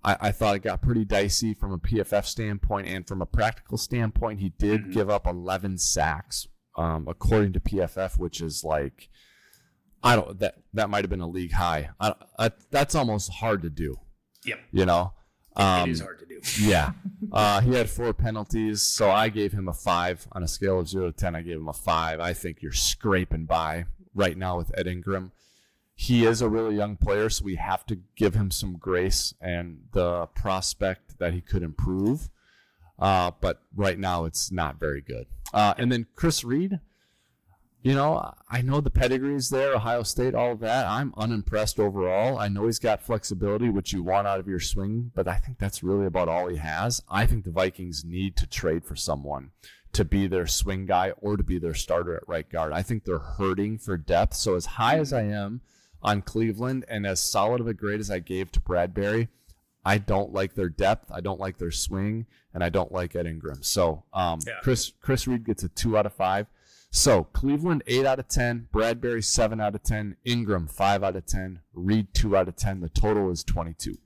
I, 0.05 0.17
I 0.21 0.33
thought 0.33 0.57
it 0.57 0.63
got 0.63 0.83
pretty 0.83 1.05
dicey 1.05 1.55
from 1.55 1.73
a 1.73 1.79
PFF 1.79 2.27
standpoint 2.27 2.89
and 2.89 3.07
from 3.07 3.23
a 3.23 3.27
practical 3.27 3.79
standpoint. 3.79 4.41
He 4.41 4.51
did 4.51 4.85
Mhm. 4.87 4.93
give 4.93 5.11
up 5.11 5.27
11 5.27 5.79
sacks, 5.79 6.47
um, 6.77 7.07
according 7.09 7.53
to 7.55 7.61
PFF, 7.61 8.19
which 8.19 8.41
is 8.41 8.63
like, 8.65 9.09
I 10.03 10.17
don't 10.17 10.39
that 10.41 10.57
that 10.75 10.91
might 10.91 11.03
have 11.05 11.11
been 11.11 11.21
a 11.23 11.27
league 11.29 11.53
high. 11.53 11.91
I, 11.99 12.15
I, 12.39 12.51
that's 12.71 12.95
almost 12.95 13.33
hard 13.33 13.63
to 13.63 13.71
do, 13.71 13.97
Yep. 14.45 14.61
you 14.73 14.85
know. 14.85 15.15
Um, 15.57 15.89
it 15.89 15.93
is 15.93 16.01
hard 16.01 16.19
to 16.19 16.27
do. 16.27 16.41
yeah. 16.61 16.93
Uh, 17.33 17.61
he 17.63 17.73
had 17.75 17.89
four 17.89 18.13
penalties, 18.13 18.83
so 18.83 19.11
I 19.11 19.29
gave 19.31 19.53
him 19.53 19.69
a 19.69 19.73
five 19.73 20.27
on 20.33 20.43
a 20.43 20.49
scale 20.49 20.81
of 20.81 20.89
zero 20.89 21.07
to 21.07 21.13
ten. 21.17 21.35
I 21.35 21.43
gave 21.43 21.57
him 21.57 21.69
a 21.69 21.73
five. 21.73 22.21
I 22.21 22.33
think 22.35 22.61
you're 22.61 22.73
scraping 22.73 23.47
by 23.47 23.87
right 24.15 24.37
now 24.37 24.59
with 24.59 24.77
Ed 24.77 24.87
Ingram. 24.89 25.33
He 25.95 26.25
is 26.27 26.43
a 26.43 26.49
really 26.49 26.75
young 26.75 26.97
player, 26.97 27.31
so 27.31 27.45
we 27.45 27.57
have 27.57 27.87
to 27.87 27.99
give 28.17 28.35
him 28.35 28.51
some 28.51 28.77
grace 28.77 29.35
and 29.41 29.85
the 29.93 30.27
prospect 30.27 31.19
that 31.19 31.33
he 31.33 31.41
could 31.41 31.63
improve. 31.63 32.31
Uh, 32.99 33.31
but 33.41 33.63
right 33.75 33.99
now, 33.99 34.25
it's 34.25 34.51
not 34.51 34.79
very 34.79 35.01
good. 35.01 35.27
Uh, 35.53 35.75
and 35.79 35.91
then 35.91 36.07
Chris 36.17 36.45
Reed, 36.45 36.81
you 37.83 37.95
know, 37.95 38.33
I 38.51 38.63
know 38.63 38.81
the 38.81 38.91
pedigree 38.91 39.35
is 39.35 39.51
there, 39.51 39.75
Ohio 39.75 40.03
State, 40.03 40.35
all 40.35 40.53
of 40.53 40.61
that. 40.61 40.87
I'm 40.87 41.13
unimpressed 41.17 41.79
overall. 41.79 42.39
I 42.39 42.49
know 42.49 42.67
he's 42.67 42.79
got 42.79 43.03
flexibility, 43.03 43.69
which 43.69 43.93
you 43.93 44.03
want 44.03 44.27
out 44.27 44.41
of 44.41 44.49
your 44.49 44.61
swing, 44.61 45.13
but 45.15 45.29
I 45.29 45.37
think 45.37 45.59
that's 45.59 45.83
really 45.83 46.07
about 46.07 46.29
all 46.29 46.49
he 46.49 46.57
has. 46.57 47.03
I 47.09 47.27
think 47.27 47.45
the 47.45 47.51
Vikings 47.51 48.05
need 48.05 48.37
to 48.37 48.47
trade 48.47 48.85
for 48.85 48.97
someone 48.97 49.51
to 49.93 50.05
be 50.05 50.27
their 50.27 50.47
swing 50.47 50.87
guy 50.87 51.13
or 51.19 51.37
to 51.37 51.43
be 51.43 51.59
their 51.59 51.75
starter 51.75 52.17
at 52.17 52.29
right 52.29 52.49
guard. 52.49 52.73
I 52.73 52.83
think 52.83 53.05
they're 53.05 53.19
hurting 53.19 53.79
for 53.79 53.97
depth. 53.97 54.35
So 54.35 54.55
as 54.57 54.67
high 54.67 54.99
as 54.99 55.13
I 55.13 55.23
am 55.23 55.61
on 56.05 56.23
Cleveland 56.23 56.85
and 56.87 57.07
as 57.07 57.19
solid 57.21 57.61
of 57.61 57.67
a 57.67 57.75
grade 57.75 57.99
as 57.99 58.11
I 58.11 58.19
gave 58.21 58.53
to 58.53 58.61
Bradbury, 58.61 59.29
I 59.85 59.99
don't 59.99 60.33
like 60.33 60.55
their 60.55 60.69
depth. 60.69 61.11
I 61.11 61.21
don't 61.21 61.41
like 61.41 61.59
their 61.59 61.71
swing, 61.71 62.27
and 62.55 62.63
I 62.63 62.69
don't 62.69 62.93
like 62.93 63.17
Ed 63.17 63.27
Ingram. 63.27 63.63
So 63.63 64.05
um, 64.13 64.39
Yeah. 64.47 64.55
Chris 64.63 64.93
Chris 65.01 65.27
Reed 65.27 65.45
gets 65.45 65.63
a 65.65 65.69
two 65.69 65.97
out 65.99 66.07
of 66.07 66.13
five. 66.13 66.47
So 66.91 67.25
Cleveland 67.25 67.83
eight 67.87 68.07
out 68.07 68.19
of 68.21 68.29
ten, 68.29 68.69
Bradbury 68.71 69.23
seven 69.23 69.61
out 69.61 69.75
of 69.75 69.83
ten, 69.83 70.17
Ingram 70.25 70.69
five 70.69 71.03
out 71.03 71.17
of 71.17 71.27
ten, 71.27 71.61
Reed 71.73 72.07
two 72.15 72.37
out 72.37 72.49
of 72.49 72.57
ten. 72.57 72.81
The 72.81 72.89
total 72.89 73.31
is 73.31 73.43
twenty 73.43 73.75
two. 73.75 73.97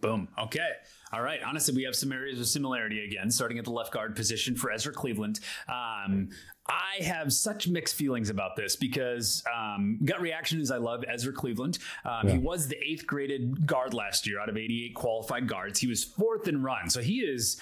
Boom. 0.00 0.28
Okay. 0.38 0.70
All 1.12 1.22
right. 1.22 1.40
Honestly, 1.44 1.74
we 1.74 1.82
have 1.84 1.96
some 1.96 2.12
areas 2.12 2.38
of 2.38 2.46
similarity 2.46 3.04
again, 3.04 3.30
starting 3.30 3.58
at 3.58 3.64
the 3.64 3.72
left 3.72 3.92
guard 3.92 4.14
position 4.14 4.54
for 4.54 4.70
Ezra 4.70 4.92
Cleveland. 4.92 5.40
Um, 5.68 6.28
I 6.68 7.02
have 7.02 7.32
such 7.32 7.66
mixed 7.66 7.96
feelings 7.96 8.30
about 8.30 8.54
this 8.54 8.76
because 8.76 9.42
um, 9.52 9.98
gut 10.04 10.20
reaction 10.20 10.60
is 10.60 10.70
I 10.70 10.76
love 10.76 11.04
Ezra 11.12 11.32
Cleveland. 11.32 11.78
Um, 12.04 12.28
He 12.28 12.38
was 12.38 12.68
the 12.68 12.76
eighth 12.78 13.06
graded 13.06 13.66
guard 13.66 13.92
last 13.92 14.26
year 14.26 14.38
out 14.40 14.48
of 14.48 14.56
88 14.56 14.94
qualified 14.94 15.48
guards. 15.48 15.80
He 15.80 15.88
was 15.88 16.04
fourth 16.04 16.46
in 16.46 16.62
run. 16.62 16.88
So 16.88 17.00
he 17.00 17.18
is 17.20 17.60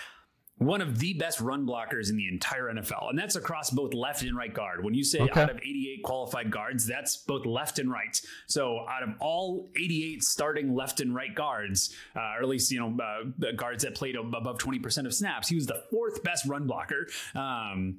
one 0.58 0.80
of 0.80 0.98
the 0.98 1.12
best 1.14 1.40
run 1.40 1.64
blockers 1.66 2.10
in 2.10 2.16
the 2.16 2.26
entire 2.28 2.64
NFL. 2.64 3.10
And 3.10 3.18
that's 3.18 3.36
across 3.36 3.70
both 3.70 3.94
left 3.94 4.22
and 4.22 4.36
right 4.36 4.52
guard. 4.52 4.84
When 4.84 4.92
you 4.94 5.04
say 5.04 5.20
Okay. 5.20 5.40
out 5.40 5.50
of 5.50 5.56
88 5.58 6.02
qualified 6.02 6.50
guards, 6.50 6.84
that's 6.86 7.16
both 7.16 7.46
left 7.46 7.78
and 7.78 7.90
right. 7.90 8.20
So 8.46 8.84
out 8.88 9.02
of 9.04 9.10
all 9.20 9.70
88 9.76 10.22
starting 10.24 10.74
left 10.74 11.00
and 11.00 11.14
right 11.14 11.34
guards, 11.34 11.94
uh, 12.16 12.20
or 12.36 12.42
at 12.42 12.48
least, 12.48 12.70
you 12.72 12.80
know, 12.80 12.96
uh, 13.02 13.52
guards 13.52 13.84
that 13.84 13.94
played 13.94 14.16
above 14.16 14.58
20% 14.58 15.06
of 15.06 15.14
snaps, 15.14 15.48
he 15.48 15.54
was 15.54 15.66
the 15.66 15.82
fourth 15.90 16.22
best 16.24 16.44
run 16.46 16.66
blocker. 16.66 17.06
Um, 17.34 17.98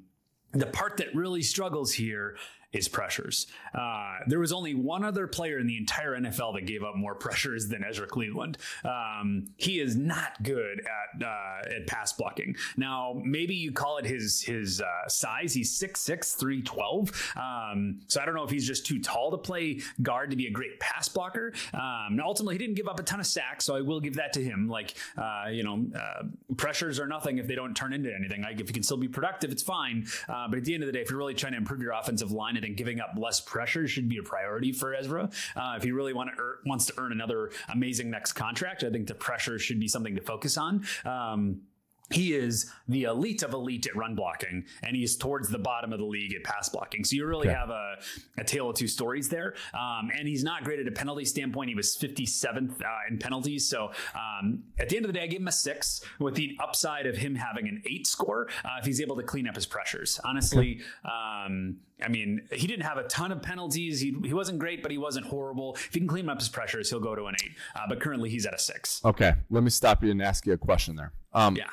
the 0.52 0.66
part 0.66 0.96
that 0.96 1.14
really 1.14 1.42
struggles 1.42 1.92
here 1.92 2.36
is 2.72 2.88
pressures. 2.88 3.46
Uh, 3.74 4.18
there 4.26 4.38
was 4.38 4.52
only 4.52 4.74
one 4.74 5.04
other 5.04 5.26
player 5.26 5.58
in 5.58 5.66
the 5.66 5.76
entire 5.76 6.18
NFL 6.18 6.54
that 6.54 6.66
gave 6.66 6.82
up 6.82 6.96
more 6.96 7.14
pressures 7.20 7.68
than 7.68 7.84
Ezra 7.84 8.06
Cleveland. 8.06 8.58
Um, 8.84 9.46
he 9.56 9.80
is 9.80 9.96
not 9.96 10.42
good 10.42 10.80
at 10.80 11.26
uh, 11.26 11.76
at 11.76 11.86
pass 11.86 12.12
blocking. 12.12 12.54
Now, 12.76 13.20
maybe 13.24 13.54
you 13.54 13.72
call 13.72 13.98
it 13.98 14.06
his 14.06 14.40
his 14.40 14.80
uh, 14.80 15.08
size. 15.08 15.52
He's 15.52 15.78
6'6", 15.78 16.36
312. 16.36 17.32
Um, 17.36 18.00
so 18.06 18.20
I 18.20 18.24
don't 18.24 18.34
know 18.34 18.44
if 18.44 18.50
he's 18.50 18.66
just 18.66 18.86
too 18.86 19.00
tall 19.00 19.30
to 19.32 19.38
play 19.38 19.80
guard 20.02 20.30
to 20.30 20.36
be 20.36 20.46
a 20.46 20.50
great 20.50 20.78
pass 20.78 21.08
blocker. 21.08 21.52
Um, 21.74 22.16
now 22.16 22.26
ultimately, 22.26 22.54
he 22.54 22.58
didn't 22.58 22.76
give 22.76 22.88
up 22.88 23.00
a 23.00 23.02
ton 23.02 23.20
of 23.20 23.26
sacks, 23.26 23.64
so 23.64 23.74
I 23.74 23.80
will 23.80 24.00
give 24.00 24.14
that 24.14 24.32
to 24.34 24.42
him. 24.42 24.68
Like, 24.68 24.94
uh, 25.16 25.46
you 25.50 25.64
know, 25.64 25.86
uh, 25.98 26.24
pressures 26.56 27.00
are 27.00 27.06
nothing 27.06 27.38
if 27.38 27.46
they 27.46 27.54
don't 27.54 27.74
turn 27.74 27.92
into 27.92 28.14
anything. 28.14 28.42
Like, 28.42 28.60
if 28.60 28.68
you 28.68 28.74
can 28.74 28.82
still 28.82 28.96
be 28.96 29.08
productive, 29.08 29.50
it's 29.50 29.62
fine. 29.62 30.06
Uh, 30.28 30.46
but 30.48 30.58
at 30.58 30.64
the 30.64 30.74
end 30.74 30.82
of 30.82 30.86
the 30.86 30.92
day, 30.92 31.00
if 31.00 31.10
you're 31.10 31.18
really 31.18 31.34
trying 31.34 31.52
to 31.52 31.58
improve 31.58 31.80
your 31.82 31.92
offensive 31.92 32.30
line, 32.30 32.56
I 32.60 32.66
think 32.66 32.76
giving 32.76 33.00
up 33.00 33.14
less 33.16 33.40
pressure 33.40 33.88
should 33.88 34.08
be 34.08 34.18
a 34.18 34.22
priority 34.22 34.72
for 34.72 34.94
Ezra. 34.94 35.30
Uh, 35.56 35.74
if 35.76 35.82
he 35.82 35.92
really 35.92 36.12
want 36.12 36.30
to 36.36 36.42
earn, 36.42 36.56
wants 36.66 36.86
to 36.86 36.94
earn 36.98 37.12
another 37.12 37.50
amazing 37.72 38.10
next 38.10 38.32
contract, 38.34 38.84
I 38.84 38.90
think 38.90 39.06
the 39.06 39.14
pressure 39.14 39.58
should 39.58 39.80
be 39.80 39.88
something 39.88 40.14
to 40.14 40.20
focus 40.20 40.58
on. 40.58 40.84
Um, 41.04 41.62
he 42.10 42.34
is 42.34 42.70
the 42.88 43.04
elite 43.04 43.42
of 43.42 43.52
elite 43.52 43.86
at 43.86 43.94
run 43.96 44.14
blocking, 44.14 44.64
and 44.82 44.96
he's 44.96 45.16
towards 45.16 45.48
the 45.48 45.58
bottom 45.58 45.92
of 45.92 45.98
the 45.98 46.04
league 46.04 46.34
at 46.34 46.42
pass 46.44 46.68
blocking. 46.68 47.04
So 47.04 47.16
you 47.16 47.26
really 47.26 47.48
Okay. 47.48 47.56
have 47.56 47.70
a, 47.70 47.96
a 48.38 48.44
tale 48.44 48.68
of 48.70 48.76
two 48.76 48.88
stories 48.88 49.28
there. 49.28 49.54
Um, 49.74 50.10
and 50.16 50.26
he's 50.28 50.42
not 50.44 50.64
great 50.64 50.80
at 50.80 50.86
a 50.88 50.90
penalty 50.92 51.24
standpoint. 51.24 51.68
He 51.68 51.74
was 51.74 51.96
57th 51.96 52.82
uh, 52.82 52.86
in 53.08 53.18
penalties. 53.18 53.68
So 53.68 53.92
um, 54.14 54.64
at 54.78 54.88
the 54.88 54.96
end 54.96 55.04
of 55.06 55.12
the 55.12 55.18
day, 55.18 55.24
I 55.24 55.26
gave 55.26 55.40
him 55.40 55.48
a 55.48 55.52
six 55.52 56.02
with 56.18 56.34
the 56.34 56.56
upside 56.62 57.06
of 57.06 57.16
him 57.16 57.34
having 57.34 57.68
an 57.68 57.82
eight 57.86 58.06
score 58.06 58.48
uh, 58.64 58.68
if 58.80 58.86
he's 58.86 59.00
able 59.00 59.16
to 59.16 59.22
clean 59.22 59.46
up 59.48 59.54
his 59.54 59.66
pressures. 59.66 60.20
Honestly, 60.24 60.80
um, 61.04 61.76
I 62.02 62.08
mean, 62.08 62.40
he 62.52 62.66
didn't 62.66 62.84
have 62.86 62.96
a 62.98 63.04
ton 63.04 63.30
of 63.30 63.42
penalties. 63.42 64.00
He, 64.00 64.14
he 64.24 64.32
wasn't 64.34 64.58
great, 64.58 64.82
but 64.82 64.90
he 64.90 64.98
wasn't 64.98 65.26
horrible. 65.26 65.74
If 65.74 65.92
he 65.94 66.00
can 66.00 66.08
clean 66.08 66.28
up 66.28 66.38
his 66.38 66.48
pressures, 66.48 66.88
he'll 66.90 67.00
go 67.00 67.14
to 67.14 67.26
an 67.26 67.34
eight. 67.44 67.52
Uh, 67.76 67.80
but 67.88 68.00
currently, 68.00 68.30
he's 68.30 68.46
at 68.46 68.54
a 68.54 68.58
six. 68.58 69.00
Okay, 69.04 69.32
let 69.50 69.62
me 69.62 69.70
stop 69.70 70.02
you 70.02 70.10
and 70.10 70.22
ask 70.22 70.46
you 70.46 70.52
a 70.54 70.58
question 70.58 70.96
there. 70.96 71.12
Um, 71.32 71.56
Yeah. 71.56 71.68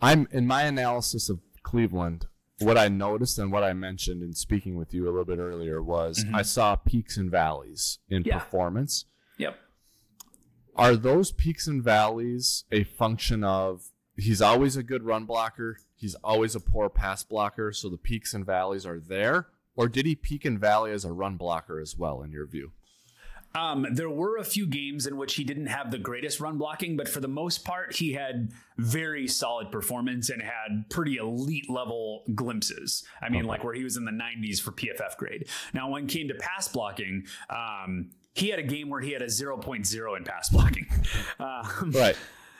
I'm 0.00 0.28
in 0.30 0.46
my 0.46 0.62
analysis 0.62 1.28
of 1.28 1.40
Cleveland. 1.62 2.26
What 2.60 2.78
I 2.78 2.88
noticed 2.88 3.38
and 3.38 3.52
what 3.52 3.62
I 3.62 3.72
mentioned 3.72 4.22
in 4.22 4.34
speaking 4.34 4.76
with 4.76 4.92
you 4.92 5.04
a 5.04 5.10
little 5.10 5.24
bit 5.24 5.38
earlier 5.38 5.82
was 5.82 6.24
mm-hmm. 6.24 6.34
I 6.34 6.42
saw 6.42 6.74
peaks 6.76 7.16
and 7.16 7.30
valleys 7.30 7.98
in 8.08 8.22
Yeah. 8.24 8.38
performance. 8.38 9.04
Yep. 9.36 9.56
Are 10.74 10.96
those 10.96 11.30
peaks 11.32 11.66
and 11.66 11.82
valleys 11.82 12.64
a 12.72 12.84
function 12.84 13.44
of 13.44 13.90
he's 14.16 14.42
always 14.42 14.76
a 14.76 14.82
good 14.82 15.04
run 15.04 15.24
blocker, 15.24 15.78
he's 15.94 16.16
always 16.16 16.54
a 16.54 16.60
poor 16.60 16.88
pass 16.88 17.22
blocker, 17.22 17.72
so 17.72 17.88
the 17.88 17.96
peaks 17.96 18.34
and 18.34 18.44
valleys 18.44 18.84
are 18.86 18.98
there? 18.98 19.48
Or 19.76 19.88
did 19.88 20.06
he 20.06 20.16
peak 20.16 20.44
and 20.44 20.58
valley 20.58 20.90
as 20.90 21.04
a 21.04 21.12
run 21.12 21.36
blocker 21.36 21.78
as 21.78 21.96
well, 21.96 22.22
in 22.22 22.32
your 22.32 22.46
view? 22.46 22.72
Um, 23.54 23.86
there 23.92 24.10
were 24.10 24.36
a 24.36 24.44
few 24.44 24.66
games 24.66 25.06
in 25.06 25.16
which 25.16 25.34
he 25.34 25.42
didn't 25.44 25.66
have 25.66 25.90
the 25.90 25.98
greatest 25.98 26.38
run 26.38 26.58
blocking, 26.58 26.96
but 26.96 27.08
for 27.08 27.20
the 27.20 27.28
most 27.28 27.64
part, 27.64 27.96
he 27.96 28.12
had 28.12 28.52
very 28.76 29.26
solid 29.26 29.72
performance 29.72 30.28
and 30.30 30.42
had 30.42 30.88
pretty 30.90 31.16
elite 31.16 31.68
level 31.68 32.24
glimpses. 32.34 33.04
I 33.22 33.28
mean, 33.30 33.44
like 33.46 33.64
where 33.64 33.74
he 33.74 33.84
was 33.84 33.96
in 33.96 34.04
the 34.04 34.12
90s 34.12 34.60
for 34.60 34.72
PFF 34.72 35.16
grade. 35.16 35.48
Now, 35.72 35.88
when 35.90 36.04
it 36.04 36.08
came 36.10 36.28
to 36.28 36.34
pass 36.34 36.68
blocking, 36.68 37.26
um, 37.50 38.10
he 38.34 38.48
had 38.50 38.58
a 38.58 38.62
game 38.64 38.88
where 38.90 39.00
he 39.00 39.12
had 39.12 39.22
a 39.22 39.26
0.0 39.26 40.16
in 40.16 40.24
pass 40.24 40.48
blocking. 40.50 40.86
Um, 41.40 41.90
Right. 41.92 42.16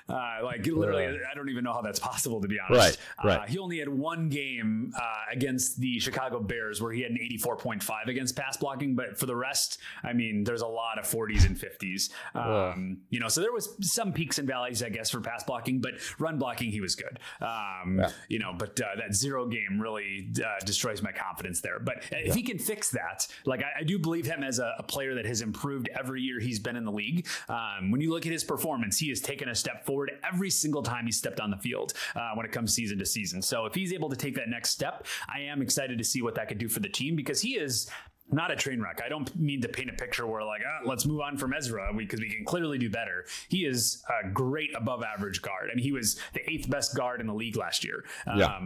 Uh, 0.08 0.38
like 0.42 0.66
literally, 0.66 1.04
I 1.06 1.34
don't 1.34 1.48
even 1.50 1.64
know 1.64 1.72
how 1.72 1.82
that's 1.82 1.98
possible 1.98 2.40
to 2.40 2.48
be 2.48 2.58
honest. 2.58 2.98
Right, 3.18 3.26
right. 3.26 3.40
Uh, 3.40 3.46
he 3.46 3.58
only 3.58 3.78
had 3.78 3.88
one 3.88 4.28
game 4.28 4.92
uh, 4.96 5.00
against 5.32 5.78
the 5.80 5.98
Chicago 6.00 6.40
Bears 6.40 6.80
where 6.80 6.92
he 6.92 7.02
had 7.02 7.10
an 7.12 7.18
84.5 7.18 8.06
against 8.08 8.36
pass 8.36 8.56
blocking, 8.56 8.94
but 8.94 9.18
for 9.18 9.26
the 9.26 9.36
rest, 9.36 9.78
I 10.02 10.12
mean, 10.12 10.44
there's 10.44 10.62
a 10.62 10.66
lot 10.66 10.98
of 10.98 11.04
40s 11.04 11.46
and 11.46 11.56
50s. 11.56 12.10
Um, 12.34 12.98
you 13.10 13.20
know, 13.20 13.28
so 13.28 13.40
there 13.40 13.52
was 13.52 13.74
some 13.80 14.12
peaks 14.12 14.38
and 14.38 14.48
valleys, 14.48 14.82
I 14.82 14.88
guess, 14.88 15.10
for 15.10 15.20
pass 15.20 15.44
blocking, 15.44 15.80
but 15.80 15.94
run 16.18 16.38
blocking, 16.38 16.70
he 16.70 16.80
was 16.80 16.94
good. 16.94 17.18
Um, 17.40 17.98
Yeah. 17.98 18.10
You 18.28 18.38
know, 18.38 18.54
but 18.56 18.80
uh, 18.80 18.96
that 18.96 19.14
zero 19.14 19.46
game 19.46 19.80
really 19.80 20.30
uh, 20.38 20.64
destroys 20.64 21.02
my 21.02 21.12
confidence 21.12 21.60
there. 21.60 21.78
But 21.78 22.04
if 22.12 22.34
he 22.34 22.42
can 22.42 22.58
fix 22.58 22.90
that, 22.90 23.26
like 23.44 23.62
I, 23.62 23.80
I 23.80 23.82
do 23.82 23.98
believe 23.98 24.26
him 24.26 24.42
as 24.42 24.58
a, 24.58 24.74
a 24.78 24.82
player 24.82 25.14
that 25.16 25.26
has 25.26 25.40
improved 25.42 25.88
every 25.98 26.22
year 26.22 26.40
he's 26.40 26.58
been 26.58 26.76
in 26.76 26.84
the 26.84 26.92
league. 26.92 27.26
Um, 27.48 27.90
when 27.90 28.00
you 28.00 28.10
look 28.10 28.26
at 28.26 28.32
his 28.32 28.44
performance, 28.44 28.98
he 28.98 29.08
has 29.10 29.20
taken 29.20 29.48
a 29.48 29.54
step 29.54 29.84
forward 29.84 29.97
every 30.30 30.50
single 30.50 30.82
time 30.82 31.06
he 31.06 31.12
stepped 31.12 31.40
on 31.40 31.50
the 31.50 31.56
field 31.56 31.92
uh, 32.14 32.30
when 32.34 32.46
it 32.46 32.52
comes 32.52 32.74
season 32.74 32.98
to 32.98 33.06
season. 33.06 33.42
So 33.42 33.66
if 33.66 33.74
he's 33.74 33.92
able 33.92 34.08
to 34.08 34.16
take 34.16 34.34
that 34.36 34.48
next 34.48 34.70
step, 34.70 35.06
I 35.32 35.40
am 35.40 35.62
excited 35.62 35.98
to 35.98 36.04
see 36.04 36.22
what 36.22 36.34
that 36.36 36.48
could 36.48 36.58
do 36.58 36.68
for 36.68 36.80
the 36.80 36.88
team 36.88 37.16
because 37.16 37.40
he 37.40 37.56
is 37.56 37.90
not 38.30 38.50
a 38.50 38.56
train 38.56 38.80
wreck. 38.80 39.00
I 39.04 39.08
don't 39.08 39.34
mean 39.38 39.60
to 39.62 39.68
paint 39.68 39.90
a 39.90 39.94
picture 39.94 40.26
where 40.26 40.42
like, 40.44 40.60
ah, 40.66 40.80
let's 40.84 41.06
move 41.06 41.20
on 41.20 41.36
from 41.36 41.54
Ezra 41.54 41.92
because 41.96 42.20
we 42.20 42.28
can 42.28 42.44
clearly 42.44 42.78
do 42.78 42.90
better. 42.90 43.24
He 43.48 43.64
is 43.64 44.04
a 44.22 44.28
great 44.28 44.70
above 44.76 45.02
average 45.02 45.40
guard. 45.40 45.70
I 45.72 45.74
mean, 45.74 45.84
he 45.84 45.92
was 45.92 46.20
the 46.34 46.50
eighth 46.50 46.68
best 46.68 46.94
guard 46.94 47.20
in 47.20 47.26
the 47.26 47.34
league 47.34 47.56
last 47.56 47.84
year. 47.84 48.04
Yeah. 48.26 48.60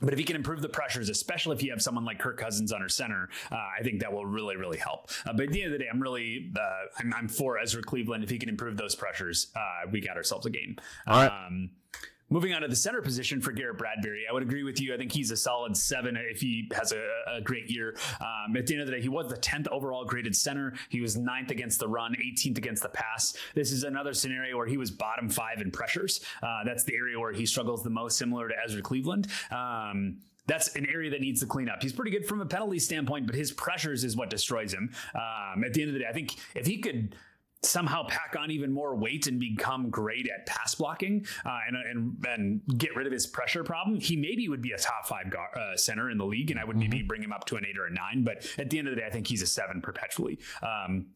But 0.00 0.12
if 0.12 0.18
he 0.18 0.24
can 0.24 0.36
improve 0.36 0.62
the 0.62 0.68
pressures, 0.68 1.08
especially 1.08 1.56
if 1.56 1.62
you 1.62 1.70
have 1.70 1.82
someone 1.82 2.04
like 2.04 2.18
Kirk 2.18 2.38
Cousins 2.38 2.72
under 2.72 2.88
center, 2.88 3.28
uh, 3.50 3.56
I 3.56 3.82
think 3.82 4.00
that 4.00 4.12
will 4.12 4.26
really, 4.26 4.56
really 4.56 4.78
help. 4.78 5.10
Uh, 5.26 5.32
but 5.32 5.46
at 5.46 5.52
the 5.52 5.62
end 5.62 5.72
of 5.72 5.78
the 5.78 5.84
day, 5.84 5.90
I'm 5.92 6.00
really 6.00 6.52
uh, 6.58 6.62
I'm, 6.98 7.14
I'm 7.14 7.28
for 7.28 7.58
Ezra 7.58 7.82
Cleveland. 7.82 8.24
If 8.24 8.30
he 8.30 8.38
can 8.38 8.48
improve 8.48 8.76
those 8.76 8.94
pressures, 8.94 9.48
uh, 9.56 9.88
we 9.90 10.00
got 10.00 10.16
ourselves 10.16 10.46
a 10.46 10.50
game. 10.50 10.76
All 11.06 11.22
right. 11.22 11.46
Um, 11.46 11.70
Moving 12.30 12.52
on 12.52 12.60
to 12.60 12.68
the 12.68 12.76
center 12.76 13.00
position 13.00 13.40
for 13.40 13.52
Garrett 13.52 13.78
Bradbury, 13.78 14.24
I 14.28 14.34
would 14.34 14.42
agree 14.42 14.62
with 14.62 14.80
you. 14.80 14.92
I 14.92 14.98
think 14.98 15.12
he's 15.12 15.30
a 15.30 15.36
solid 15.36 15.74
seven 15.74 16.14
if 16.16 16.42
he 16.42 16.70
has 16.74 16.92
a, 16.92 17.08
a 17.26 17.40
great 17.40 17.70
year. 17.70 17.96
Um, 18.20 18.54
at 18.54 18.66
the 18.66 18.74
end 18.74 18.82
of 18.82 18.86
the 18.86 18.92
day, 18.92 19.00
he 19.00 19.08
was 19.08 19.28
the 19.28 19.36
10th 19.36 19.66
overall 19.68 20.04
graded 20.04 20.36
center. 20.36 20.74
He 20.90 21.00
was 21.00 21.16
ninth 21.16 21.50
against 21.50 21.80
the 21.80 21.88
run, 21.88 22.14
18th 22.14 22.58
against 22.58 22.82
the 22.82 22.90
pass. 22.90 23.34
This 23.54 23.72
is 23.72 23.84
another 23.84 24.12
scenario 24.12 24.58
where 24.58 24.66
he 24.66 24.76
was 24.76 24.90
bottom 24.90 25.30
five 25.30 25.62
in 25.62 25.70
pressures. 25.70 26.20
Uh, 26.42 26.64
that's 26.66 26.84
the 26.84 26.94
area 26.94 27.18
where 27.18 27.32
he 27.32 27.46
struggles 27.46 27.82
the 27.82 27.90
most, 27.90 28.18
similar 28.18 28.48
to 28.48 28.54
Ezra 28.62 28.82
Cleveland. 28.82 29.28
Um, 29.50 30.18
that's 30.46 30.74
an 30.76 30.86
area 30.86 31.10
that 31.10 31.20
needs 31.20 31.40
to 31.40 31.46
clean 31.46 31.68
up. 31.68 31.82
He's 31.82 31.92
pretty 31.92 32.10
good 32.10 32.26
from 32.26 32.40
a 32.40 32.46
penalty 32.46 32.78
standpoint, 32.78 33.26
but 33.26 33.34
his 33.34 33.52
pressures 33.52 34.02
is 34.02 34.16
what 34.16 34.30
destroys 34.30 34.72
him. 34.72 34.90
Um, 35.14 35.62
at 35.62 35.74
the 35.74 35.82
end 35.82 35.90
of 35.90 35.94
the 35.94 36.00
day, 36.00 36.06
I 36.08 36.12
think 36.12 36.36
if 36.54 36.66
he 36.66 36.78
could 36.78 37.14
somehow 37.62 38.06
pack 38.06 38.36
on 38.38 38.50
even 38.50 38.72
more 38.72 38.94
weight 38.96 39.26
and 39.26 39.40
become 39.40 39.90
great 39.90 40.28
at 40.28 40.46
pass 40.46 40.74
blocking 40.74 41.26
uh, 41.44 41.58
and, 41.66 41.76
and 41.76 42.26
and 42.26 42.78
get 42.78 42.94
rid 42.94 43.06
of 43.06 43.12
his 43.12 43.26
pressure 43.26 43.64
problem, 43.64 43.98
he 43.98 44.16
maybe 44.16 44.48
would 44.48 44.62
be 44.62 44.72
a 44.72 44.78
top 44.78 45.06
five 45.06 45.30
guard, 45.30 45.50
uh, 45.56 45.76
center 45.76 46.10
in 46.10 46.18
the 46.18 46.26
league, 46.26 46.50
and 46.50 46.60
I 46.60 46.64
would 46.64 46.76
maybe 46.76 47.02
bring 47.02 47.22
him 47.22 47.32
up 47.32 47.44
to 47.46 47.56
an 47.56 47.64
eight 47.68 47.78
or 47.78 47.86
a 47.86 47.92
nine. 47.92 48.24
But 48.24 48.46
at 48.58 48.70
the 48.70 48.78
end 48.78 48.88
of 48.88 48.94
the 48.94 49.00
day, 49.00 49.06
I 49.06 49.10
think 49.10 49.26
he's 49.26 49.42
a 49.42 49.46
seven 49.46 49.80
perpetually. 49.80 50.38
Um, 50.62 51.06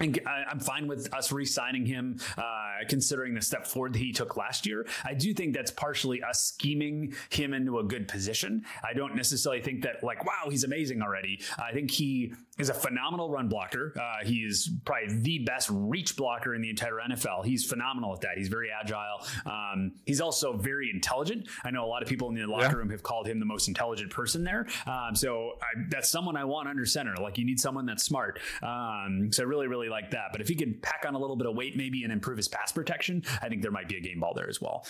I'm 0.00 0.60
fine 0.60 0.86
with 0.86 1.12
us 1.12 1.30
re-signing 1.30 1.84
him, 1.84 2.18
uh, 2.38 2.42
considering 2.88 3.34
the 3.34 3.42
step 3.42 3.66
forward 3.66 3.92
that 3.92 3.98
he 3.98 4.12
took 4.12 4.36
last 4.36 4.66
year. 4.66 4.86
I 5.04 5.12
do 5.14 5.34
think 5.34 5.54
that's 5.54 5.70
partially 5.70 6.22
us 6.22 6.42
scheming 6.42 7.14
him 7.28 7.52
into 7.52 7.78
a 7.78 7.84
good 7.84 8.08
position. 8.08 8.64
I 8.82 8.94
don't 8.94 9.14
necessarily 9.14 9.60
think 9.60 9.82
that 9.82 10.02
like, 10.02 10.24
wow, 10.24 10.48
he's 10.48 10.64
amazing 10.64 11.02
already. 11.02 11.42
I 11.58 11.72
think 11.72 11.90
he 11.90 12.32
is 12.60 12.68
a 12.68 12.74
phenomenal 12.74 13.30
run 13.30 13.48
blocker. 13.48 13.92
Uh, 13.98 14.24
he 14.24 14.38
is 14.38 14.70
probably 14.84 15.14
the 15.20 15.38
best 15.40 15.68
reach 15.72 16.16
blocker 16.16 16.54
in 16.54 16.62
the 16.62 16.70
entire 16.70 16.98
NFL. 17.08 17.44
He's 17.44 17.64
phenomenal 17.64 18.12
at 18.14 18.20
that. 18.20 18.36
He's 18.36 18.48
very 18.48 18.68
agile. 18.70 19.26
Um, 19.46 19.92
he's 20.06 20.20
also 20.20 20.56
very 20.56 20.90
intelligent. 20.92 21.48
I 21.64 21.70
know 21.70 21.84
a 21.84 21.86
lot 21.86 22.02
of 22.02 22.08
people 22.08 22.28
in 22.28 22.34
the 22.34 22.46
locker 22.46 22.66
yeah. 22.66 22.72
room 22.72 22.90
have 22.90 23.02
called 23.02 23.26
him 23.26 23.38
the 23.38 23.46
most 23.46 23.68
intelligent 23.68 24.10
person 24.10 24.44
there. 24.44 24.66
Um, 24.86 25.14
so 25.14 25.52
I, 25.62 25.86
that's 25.88 26.10
someone 26.10 26.36
I 26.36 26.44
want 26.44 26.68
under 26.68 26.86
center. 26.86 27.14
Like 27.16 27.38
you 27.38 27.44
need 27.44 27.60
someone 27.60 27.86
that's 27.86 28.04
smart. 28.04 28.38
Um, 28.62 29.30
so 29.32 29.42
I 29.42 29.46
really, 29.46 29.66
really 29.66 29.88
like 29.88 30.10
that. 30.12 30.28
But 30.32 30.40
if 30.40 30.48
he 30.48 30.54
could 30.54 30.82
pack 30.82 31.04
on 31.06 31.14
a 31.14 31.18
little 31.18 31.36
bit 31.36 31.46
of 31.46 31.56
weight 31.56 31.76
maybe 31.76 32.04
and 32.04 32.12
improve 32.12 32.36
his 32.36 32.48
pass 32.48 32.72
protection, 32.72 33.22
I 33.42 33.48
think 33.48 33.62
there 33.62 33.70
might 33.70 33.88
be 33.88 33.96
a 33.96 34.00
game 34.00 34.20
ball 34.20 34.34
there 34.34 34.48
as 34.48 34.60
well. 34.60 34.84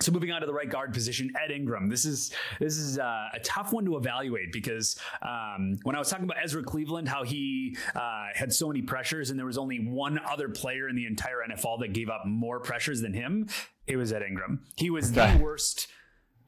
So 0.00 0.12
moving 0.12 0.32
on 0.32 0.40
to 0.40 0.46
the 0.46 0.52
right 0.52 0.68
guard 0.68 0.94
position, 0.94 1.30
Ed 1.42 1.50
Ingram. 1.50 1.88
This 1.88 2.06
is 2.06 2.32
this 2.58 2.78
is 2.78 2.98
uh, 2.98 3.28
a 3.34 3.40
tough 3.40 3.72
one 3.72 3.84
to 3.84 3.96
evaluate 3.96 4.50
because 4.50 4.98
um, 5.20 5.78
when 5.82 5.94
I 5.94 5.98
was 5.98 6.08
talking 6.08 6.24
about 6.24 6.38
Ezra 6.42 6.62
Cleveland, 6.62 7.08
how 7.08 7.22
he 7.22 7.76
uh, 7.94 8.28
had 8.34 8.52
so 8.52 8.68
many 8.68 8.80
pressures, 8.80 9.28
and 9.28 9.38
there 9.38 9.46
was 9.46 9.58
only 9.58 9.78
one 9.78 10.18
other 10.18 10.48
player 10.48 10.88
in 10.88 10.96
the 10.96 11.06
entire 11.06 11.38
NFL 11.48 11.80
that 11.80 11.92
gave 11.92 12.08
up 12.08 12.22
more 12.26 12.60
pressures 12.60 13.02
than 13.02 13.12
him. 13.12 13.48
It 13.86 13.96
was 13.96 14.12
Ed 14.12 14.22
Ingram. 14.22 14.64
He 14.76 14.88
was 14.88 15.12
the 15.12 15.38
worst 15.42 15.88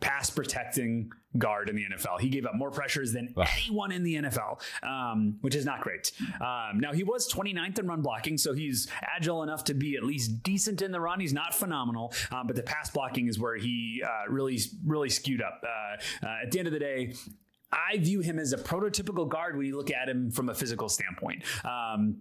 pass 0.03 0.29
protecting 0.29 1.11
guard 1.39 1.71
in 1.71 1.77
the 1.77 1.85
NFL. 1.85 2.21
He 2.21 2.29
gave 2.29 2.45
up 2.45 2.55
more 2.55 2.71
pressures 2.71 3.13
than 3.13 3.35
anyone 3.57 3.93
in 3.93 4.03
the 4.03 4.17
NFL, 4.17 4.61
um, 4.83 5.39
which 5.41 5.55
is 5.55 5.65
not 5.65 5.81
great. 5.81 6.13
Um, 6.41 6.79
now, 6.79 6.93
he 6.93 7.05
was 7.05 7.33
29th 7.33 7.79
in 7.79 7.87
run 7.87 8.03
blocking, 8.03 8.37
so 8.37 8.53
he's 8.53 8.89
agile 9.01 9.43
enough 9.43 9.65
to 9.65 9.75
be 9.75 9.97
at 9.97 10.03
least 10.03 10.43
decent 10.43 10.83
in 10.83 10.93
the 10.93 11.01
run. 11.01 11.21
He's 11.21 11.33
not 11.33 11.55
phenomenal, 11.55 12.13
um, 12.31 12.47
but 12.47 12.57
the 12.57 12.63
pass 12.63 12.91
blocking 12.91 13.29
is 13.29 13.39
where 13.39 13.57
he 13.57 14.03
uh, 14.05 14.31
really, 14.31 14.59
really 14.85 15.09
skewed 15.09 15.41
up. 15.41 15.63
Uh, 15.65 16.27
uh, 16.27 16.43
at 16.43 16.51
the 16.51 16.59
end 16.59 16.69
of 16.69 16.75
the 16.75 16.81
day, 16.81 17.15
I 17.73 17.97
view 17.99 18.21
him 18.21 18.39
as 18.39 18.53
a 18.53 18.59
prototypical 18.59 19.27
guard 19.27 19.57
when 19.57 19.67
you 19.67 19.77
look 19.77 19.91
at 19.91 20.09
him 20.09 20.31
from 20.31 20.51
a 20.51 20.55
physical 20.55 20.91
standpoint. 20.91 21.45
Um, 21.65 22.19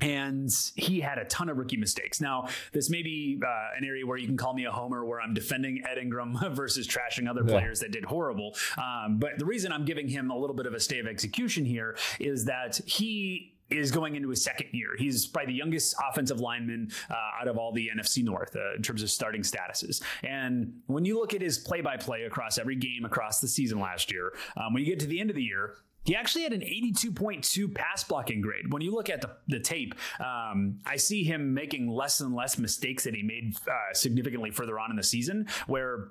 and 0.00 0.50
he 0.74 1.00
had 1.00 1.18
a 1.18 1.24
ton 1.26 1.48
of 1.48 1.56
rookie 1.56 1.76
mistakes. 1.76 2.20
Now, 2.20 2.48
this 2.72 2.90
may 2.90 3.02
be 3.02 3.40
uh, 3.44 3.78
an 3.78 3.84
area 3.84 4.04
where 4.06 4.16
you 4.16 4.26
can 4.26 4.36
call 4.36 4.52
me 4.52 4.64
a 4.64 4.72
homer, 4.72 5.04
where 5.04 5.20
I'm 5.20 5.34
defending 5.34 5.82
Ed 5.88 5.98
Ingram 5.98 6.36
versus 6.52 6.88
trashing 6.88 7.28
other 7.28 7.42
yeah. 7.46 7.52
players 7.52 7.80
that 7.80 7.92
did 7.92 8.04
horrible. 8.04 8.56
Um, 8.76 9.18
but 9.18 9.38
the 9.38 9.44
reason 9.44 9.72
I'm 9.72 9.84
giving 9.84 10.08
him 10.08 10.30
a 10.30 10.36
little 10.36 10.56
bit 10.56 10.66
of 10.66 10.74
a 10.74 10.80
stay 10.80 10.98
of 10.98 11.06
execution 11.06 11.64
here 11.64 11.96
is 12.18 12.44
that 12.46 12.80
he 12.86 13.54
is 13.70 13.90
going 13.90 14.14
into 14.14 14.28
his 14.28 14.42
second 14.42 14.68
year. 14.72 14.90
He's 14.98 15.26
probably 15.26 15.52
the 15.52 15.58
youngest 15.58 15.94
offensive 16.10 16.40
lineman 16.40 16.90
uh, 17.10 17.40
out 17.40 17.48
of 17.48 17.56
all 17.56 17.72
the 17.72 17.88
NFC 17.94 18.22
North 18.22 18.54
uh, 18.56 18.74
in 18.74 18.82
terms 18.82 19.02
of 19.02 19.10
starting 19.10 19.42
statuses. 19.42 20.02
And 20.22 20.80
when 20.86 21.04
you 21.04 21.18
look 21.18 21.34
at 21.34 21.40
his 21.40 21.58
play 21.58 21.80
by 21.80 21.96
play 21.96 22.24
across 22.24 22.58
every 22.58 22.76
game 22.76 23.04
across 23.04 23.40
the 23.40 23.48
season 23.48 23.80
last 23.80 24.12
year, 24.12 24.34
um, 24.56 24.74
when 24.74 24.82
you 24.82 24.88
get 24.88 25.00
to 25.00 25.06
the 25.06 25.20
end 25.20 25.30
of 25.30 25.36
the 25.36 25.42
year, 25.42 25.76
he 26.04 26.14
actually 26.14 26.42
had 26.42 26.52
an 26.52 26.60
82.2 26.60 27.74
pass 27.74 28.04
blocking 28.04 28.40
grade. 28.40 28.72
When 28.72 28.82
you 28.82 28.92
look 28.92 29.08
at 29.08 29.20
the, 29.20 29.30
the 29.48 29.60
tape, 29.60 29.94
um, 30.20 30.78
I 30.86 30.96
see 30.96 31.24
him 31.24 31.54
making 31.54 31.88
less 31.88 32.20
and 32.20 32.34
less 32.34 32.58
mistakes 32.58 33.04
that 33.04 33.14
he 33.14 33.22
made 33.22 33.56
uh, 33.66 33.94
significantly 33.94 34.50
further 34.50 34.78
on 34.78 34.90
in 34.90 34.96
the 34.96 35.02
season, 35.02 35.48
where 35.66 36.08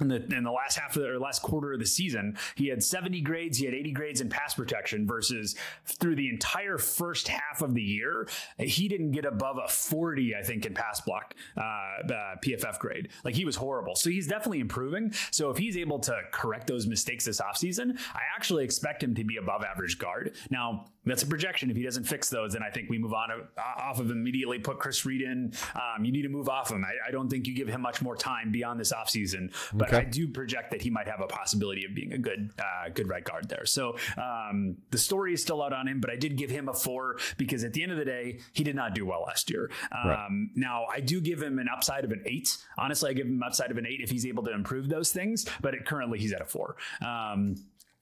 in 0.00 0.08
the 0.08 0.24
in 0.34 0.42
the 0.42 0.50
last 0.50 0.78
half 0.78 0.96
of 0.96 1.02
the 1.02 1.08
or 1.08 1.18
last 1.18 1.42
quarter 1.42 1.72
of 1.72 1.78
the 1.78 1.86
season, 1.86 2.36
he 2.56 2.68
had 2.68 2.82
70 2.82 3.20
grades, 3.20 3.58
he 3.58 3.64
had 3.64 3.74
80 3.74 3.92
grades 3.92 4.20
in 4.20 4.28
pass 4.28 4.54
protection 4.54 5.06
versus 5.06 5.54
through 5.86 6.16
the 6.16 6.28
entire 6.28 6.78
first 6.78 7.28
half 7.28 7.62
of 7.62 7.74
the 7.74 7.82
year, 7.82 8.28
he 8.58 8.88
didn't 8.88 9.12
get 9.12 9.24
above 9.24 9.56
a 9.64 9.68
40, 9.68 10.34
I 10.34 10.42
think, 10.42 10.66
in 10.66 10.74
pass 10.74 11.00
block 11.00 11.34
uh, 11.56 11.60
uh, 11.60 12.36
PFF 12.44 12.78
grade. 12.78 13.08
Like 13.24 13.34
he 13.34 13.44
was 13.44 13.56
horrible. 13.56 13.94
So 13.94 14.10
he's 14.10 14.26
definitely 14.26 14.60
improving. 14.60 15.12
So 15.30 15.50
if 15.50 15.58
he's 15.58 15.76
able 15.76 16.00
to 16.00 16.20
correct 16.32 16.66
those 16.66 16.86
mistakes 16.86 17.24
this 17.24 17.40
offseason, 17.40 17.98
I 18.14 18.20
actually 18.34 18.64
expect 18.64 19.02
him 19.02 19.14
to 19.14 19.24
be 19.24 19.36
above 19.36 19.62
average 19.62 19.98
guard. 19.98 20.34
Now, 20.50 20.86
that's 21.06 21.22
a 21.22 21.26
projection. 21.26 21.70
If 21.70 21.76
he 21.76 21.82
doesn't 21.82 22.04
fix 22.04 22.28
those, 22.30 22.52
then 22.52 22.62
I 22.62 22.70
think 22.70 22.88
we 22.88 22.98
move 22.98 23.12
on 23.12 23.30
uh, 23.30 23.60
off 23.80 24.00
of 24.00 24.10
immediately. 24.10 24.58
Put 24.58 24.78
Chris 24.78 25.04
Reed 25.04 25.22
in. 25.22 25.52
Um, 25.74 26.04
you 26.04 26.12
need 26.12 26.22
to 26.22 26.28
move 26.28 26.48
off 26.48 26.70
him. 26.70 26.84
I, 26.84 27.08
I, 27.08 27.10
don't 27.10 27.28
think 27.28 27.46
you 27.46 27.54
give 27.54 27.68
him 27.68 27.80
much 27.80 28.02
more 28.02 28.16
time 28.16 28.50
beyond 28.50 28.80
this 28.80 28.92
offseason. 28.92 29.52
But 29.72 29.88
okay. 29.88 29.98
I 29.98 30.04
do 30.04 30.28
project 30.28 30.70
that 30.70 30.82
he 30.82 30.90
might 30.90 31.08
have 31.08 31.20
a 31.20 31.26
possibility 31.26 31.84
of 31.84 31.94
being 31.94 32.12
a 32.12 32.18
good 32.18 32.50
uh, 32.58 32.88
good 32.92 33.08
right 33.08 33.24
guard 33.24 33.48
there. 33.48 33.66
So 33.66 33.96
um, 34.16 34.76
the 34.90 34.98
story 34.98 35.34
is 35.34 35.42
still 35.42 35.62
out 35.62 35.72
on 35.72 35.88
him, 35.88 36.00
but 36.00 36.10
I 36.10 36.16
did 36.16 36.36
give 36.36 36.50
him 36.50 36.68
a 36.68 36.74
four 36.74 37.18
because 37.36 37.64
at 37.64 37.72
the 37.72 37.82
end 37.82 37.92
of 37.92 37.98
the 37.98 38.04
day, 38.04 38.40
he 38.52 38.64
did 38.64 38.76
not 38.76 38.94
do 38.94 39.06
well 39.06 39.24
last 39.26 39.50
year. 39.50 39.70
Um, 39.92 40.10
right. 40.10 40.30
Now 40.54 40.86
I 40.92 41.00
do 41.00 41.20
give 41.20 41.42
him 41.42 41.58
an 41.58 41.68
upside 41.72 42.04
of 42.04 42.12
an 42.12 42.22
eight. 42.26 42.56
Honestly, 42.78 43.10
I 43.10 43.12
give 43.12 43.26
him 43.26 43.36
an 43.36 43.42
upside 43.42 43.70
of 43.70 43.78
an 43.78 43.86
eight 43.86 44.00
if 44.00 44.10
he's 44.10 44.26
able 44.26 44.42
to 44.44 44.52
improve 44.52 44.88
those 44.88 45.12
things. 45.12 45.46
But 45.60 45.74
it, 45.74 45.84
currently, 45.84 46.18
he's 46.18 46.32
at 46.32 46.40
a 46.40 46.46
four. 46.46 46.76
Um, 47.04 47.56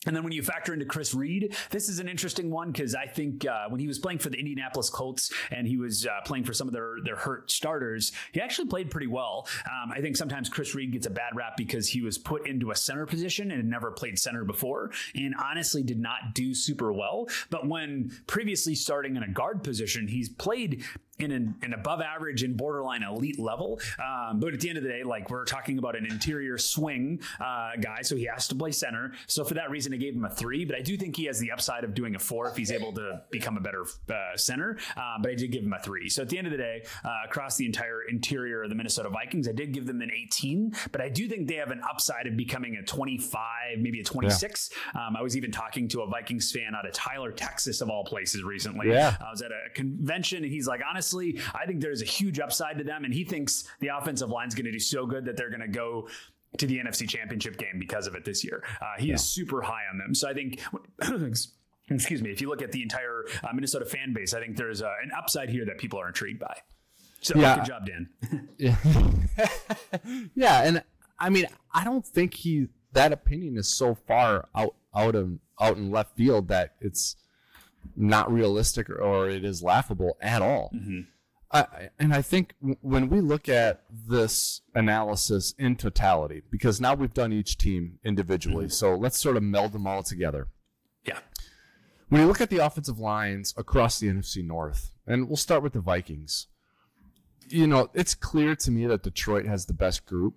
and 0.07 0.17
then 0.17 0.25
when 0.25 0.33
you 0.33 0.43
factor 0.43 0.73
into 0.73 0.85
Chris 0.85 1.15
Reed, 1.15 1.55
this 1.71 1.89
is 1.89 2.01
an 2.01 2.09
interesting 2.09 2.51
one 2.51 2.73
because 2.73 2.95
I 2.95 3.07
think 3.07 3.47
uh, 3.47 3.67
when 3.69 3.81
he 3.81 3.87
was 3.87 3.99
playing 3.99 4.19
for 4.19 4.31
the 4.31 4.39
Indianapolis 4.39 4.91
Colts 4.91 5.33
and 5.51 5.67
he 5.67 5.77
was 5.77 6.07
uh, 6.07 6.21
playing 6.25 6.45
for 6.45 6.53
some 6.53 6.67
of 6.67 6.73
their 6.73 6.97
their 7.05 7.17
hurt 7.17 7.51
starters, 7.51 8.13
he 8.33 8.41
actually 8.41 8.69
played 8.69 8.91
pretty 8.91 9.07
well. 9.07 9.47
Um, 9.67 9.93
I 9.93 10.01
think 10.01 10.17
sometimes 10.17 10.49
Chris 10.49 10.75
Reed 10.75 10.93
gets 10.93 11.07
a 11.07 11.11
bad 11.11 11.35
rap 11.35 11.57
because 11.57 11.89
he 11.89 12.03
was 12.03 12.19
put 12.19 12.49
into 12.49 12.73
a 12.73 12.77
center 12.77 13.07
position 13.07 13.51
and 13.51 13.59
had 13.59 13.67
never 13.67 13.91
played 13.93 14.19
center 14.19 14.45
before, 14.45 14.91
and 15.15 15.35
honestly 15.37 15.83
did 15.83 16.01
not 16.01 16.35
do 16.35 16.55
super 16.55 16.93
well. 16.93 17.29
But 17.51 17.69
when 17.69 18.11
previously 18.27 18.75
starting 18.75 19.17
in 19.17 19.23
a 19.23 19.29
guard 19.29 19.63
position, 19.63 20.09
he's 20.09 20.29
played 20.29 20.85
in 21.23 21.31
an, 21.31 21.55
an, 21.63 21.73
above 21.73 22.01
average 22.01 22.43
and 22.43 22.57
borderline 22.57 23.03
elite 23.03 23.39
level. 23.39 23.81
Um, 23.99 24.41
but 24.41 24.53
at 24.53 24.61
the 24.61 24.69
end 24.69 24.79
of 24.79 24.85
the 24.85 24.91
day, 24.91 25.03
like 25.03 25.31
we're 25.31 25.45
talking 25.45 25.79
about 25.79 25.97
an 25.97 26.05
interior 26.05 26.59
swing 26.59 27.21
uh, 27.41 27.71
guy, 27.81 28.03
so 28.03 28.17
he 28.17 28.25
has 28.25 28.49
to 28.49 28.55
play 28.55 28.73
center. 28.73 29.13
So 29.27 29.45
for 29.45 29.55
that 29.55 29.71
reason, 29.71 29.95
I 29.95 29.97
gave 29.97 30.15
him 30.15 30.25
a 30.25 30.31
three. 30.31 30.65
But 30.65 30.77
I 30.77 30.81
do 30.81 30.97
think 30.97 31.17
he 31.17 31.25
has 31.27 31.39
the 31.39 31.51
upside 31.51 31.85
of 31.85 31.95
doing 31.95 32.17
a 32.17 32.19
four 32.19 32.49
if 32.49 32.57
he's 32.57 32.73
able 32.73 32.93
to 32.95 33.23
become 33.31 33.57
a 33.57 33.61
better 33.61 33.85
uh, 34.11 34.37
center. 34.37 34.79
Uh, 34.97 35.17
but 35.21 35.31
I 35.31 35.35
did 35.35 35.53
give 35.53 35.63
him 35.63 35.73
a 35.73 35.79
three. 35.79 36.09
So 36.09 36.23
at 36.23 36.29
the 36.29 36.39
end 36.39 36.47
of 36.47 36.51
the 36.51 36.59
day, 36.59 36.85
uh, 37.05 37.09
across 37.25 37.57
the 37.57 37.67
entire 37.67 38.03
interior 38.11 38.65
of 38.65 38.69
the 38.69 38.75
Minnesota 38.75 39.09
Vikings, 39.09 39.49
I 39.49 39.53
did 39.53 39.73
give 39.73 39.87
them 39.87 40.01
an 40.01 40.11
18. 40.11 40.75
But 40.91 41.01
I 41.01 41.09
do 41.09 41.29
think 41.29 41.49
they 41.49 41.57
have 41.57 41.71
an 41.71 41.81
upside 41.89 42.27
of 42.27 42.37
becoming 42.37 42.77
a 42.77 42.83
25, 42.83 43.79
maybe 43.79 44.01
a 44.01 44.05
26. 44.05 44.71
Yeah. 44.73 45.07
Um, 45.07 45.17
I 45.17 45.23
was 45.23 45.37
even 45.37 45.53
talking 45.53 45.89
to 45.89 46.03
a 46.03 46.07
Vikings 46.07 46.51
fan 46.51 46.75
out 46.75 46.87
of 46.87 46.93
Tyler, 46.93 47.33
Texas, 47.33 47.81
of 47.81 47.89
all 47.89 48.05
places, 48.05 48.43
recently. 48.43 48.89
Yeah. 48.89 49.17
I 49.21 49.31
was 49.31 49.43
at 49.43 49.51
a 49.51 49.71
convention, 49.75 50.43
and 50.43 50.53
he's 50.53 50.67
like, 50.67 50.81
honestly 50.89 51.12
honestly, 51.13 51.41
I 51.55 51.67
think 51.67 51.81
there's 51.81 52.03
a 52.03 52.07
huge 52.07 52.41
upside 52.41 52.79
to 52.79 52.85
them, 52.85 53.05
and 53.05 53.13
he 53.13 53.25
thinks 53.25 53.65
the 53.81 53.89
offensive 53.89 54.31
line's 54.31 54.55
going 54.55 54.67
to 54.67 54.73
do 54.73 54.79
so 54.79 55.07
good 55.07 55.25
that 55.27 55.37
they're 55.37 55.51
going 55.51 55.61
to 55.61 55.69
go 55.69 56.09
to 56.59 56.67
the 56.67 56.79
NFC 56.79 57.09
Championship 57.09 57.57
game 57.57 57.79
because 57.79 58.07
of 58.07 58.15
it 58.15 58.25
this 58.25 58.45
year. 58.45 58.63
Uh, 58.81 58.99
he 58.99 59.09
yeah. 59.09 59.15
is 59.15 59.25
super 59.25 59.63
high 59.63 59.85
on 59.91 59.99
them. 59.99 60.15
So 60.15 60.29
I 60.29 60.35
think. 60.35 60.61
excuse 61.91 62.23
me. 62.23 62.31
If 62.31 62.41
you 62.41 62.49
look 62.49 62.63
at 62.63 62.73
the 62.73 62.83
entire 62.83 63.25
uh, 63.43 63.49
Minnesota 63.53 63.85
fan 63.85 64.15
base, 64.15 64.33
I 64.33 64.41
think 64.41 64.57
there's 64.57 64.81
uh, 64.81 64.91
an 65.03 65.11
upside 65.17 65.51
here 65.51 65.67
that 65.67 65.79
people 65.79 66.01
are 66.01 66.09
intrigued 66.09 66.41
by. 66.41 66.57
So 67.21 67.39
yeah. 67.39 67.57
good 67.57 67.65
job, 67.67 67.87
Dan. 67.87 68.49
yeah. 68.57 68.77
yeah, 70.35 70.63
and 70.63 70.83
I 71.19 71.29
mean, 71.29 71.47
I 71.73 71.85
don't 71.85 72.07
think 72.07 72.35
he 72.35 72.69
that 72.93 73.13
opinion 73.13 73.57
is 73.57 73.69
so 73.69 73.95
far 73.95 74.49
out 74.55 74.75
out 74.95 75.15
of 75.15 75.39
out 75.61 75.77
in 75.77 75.91
left 75.91 76.17
field 76.17 76.49
that 76.49 76.75
it's 76.81 77.17
not 77.97 78.33
realistic 78.33 78.89
or, 78.89 79.01
or 79.01 79.29
it 79.29 79.45
is 79.45 79.63
laughable 79.63 80.17
at 80.21 80.43
all. 80.43 80.71
Mm-hmm. 80.75 81.01
I, 81.53 81.91
and 81.99 82.15
I 82.15 82.23
think 82.23 82.55
w- 82.61 82.79
when 82.81 83.11
we 83.11 83.21
look 83.21 83.49
at 83.49 83.83
this 83.91 84.63
analysis 84.75 85.55
in 85.59 85.77
totality, 85.77 86.43
because 86.51 86.81
now 86.81 86.95
we've 86.95 87.13
done 87.13 87.33
each 87.33 87.59
team 87.59 87.99
individually, 88.05 88.67
mm-hmm. 88.67 88.73
so 88.73 88.95
let's 88.95 89.19
sort 89.19 89.37
of 89.37 89.43
meld 89.43 89.73
them 89.73 89.87
all 89.87 90.03
together. 90.03 90.49
Yeah. 91.05 91.19
When 92.09 92.21
you 92.23 92.27
look 92.27 92.41
at 92.41 92.51
the 92.51 92.59
offensive 92.59 92.99
lines 92.99 93.55
across 93.57 93.99
the 93.99 94.09
NFC 94.09 94.45
North, 94.45 94.93
and 95.07 95.29
we'll 95.29 95.37
start 95.37 95.63
with 95.63 95.75
the 95.75 95.81
Vikings, 95.81 96.47
you 97.49 97.67
know, 97.67 97.91
it's 97.93 98.15
clear 98.15 98.55
to 98.57 98.71
me 98.71 98.87
that 98.87 99.03
Detroit 99.03 99.47
has 99.47 99.67
the 99.67 99.75
best 99.75 100.07
group. 100.07 100.35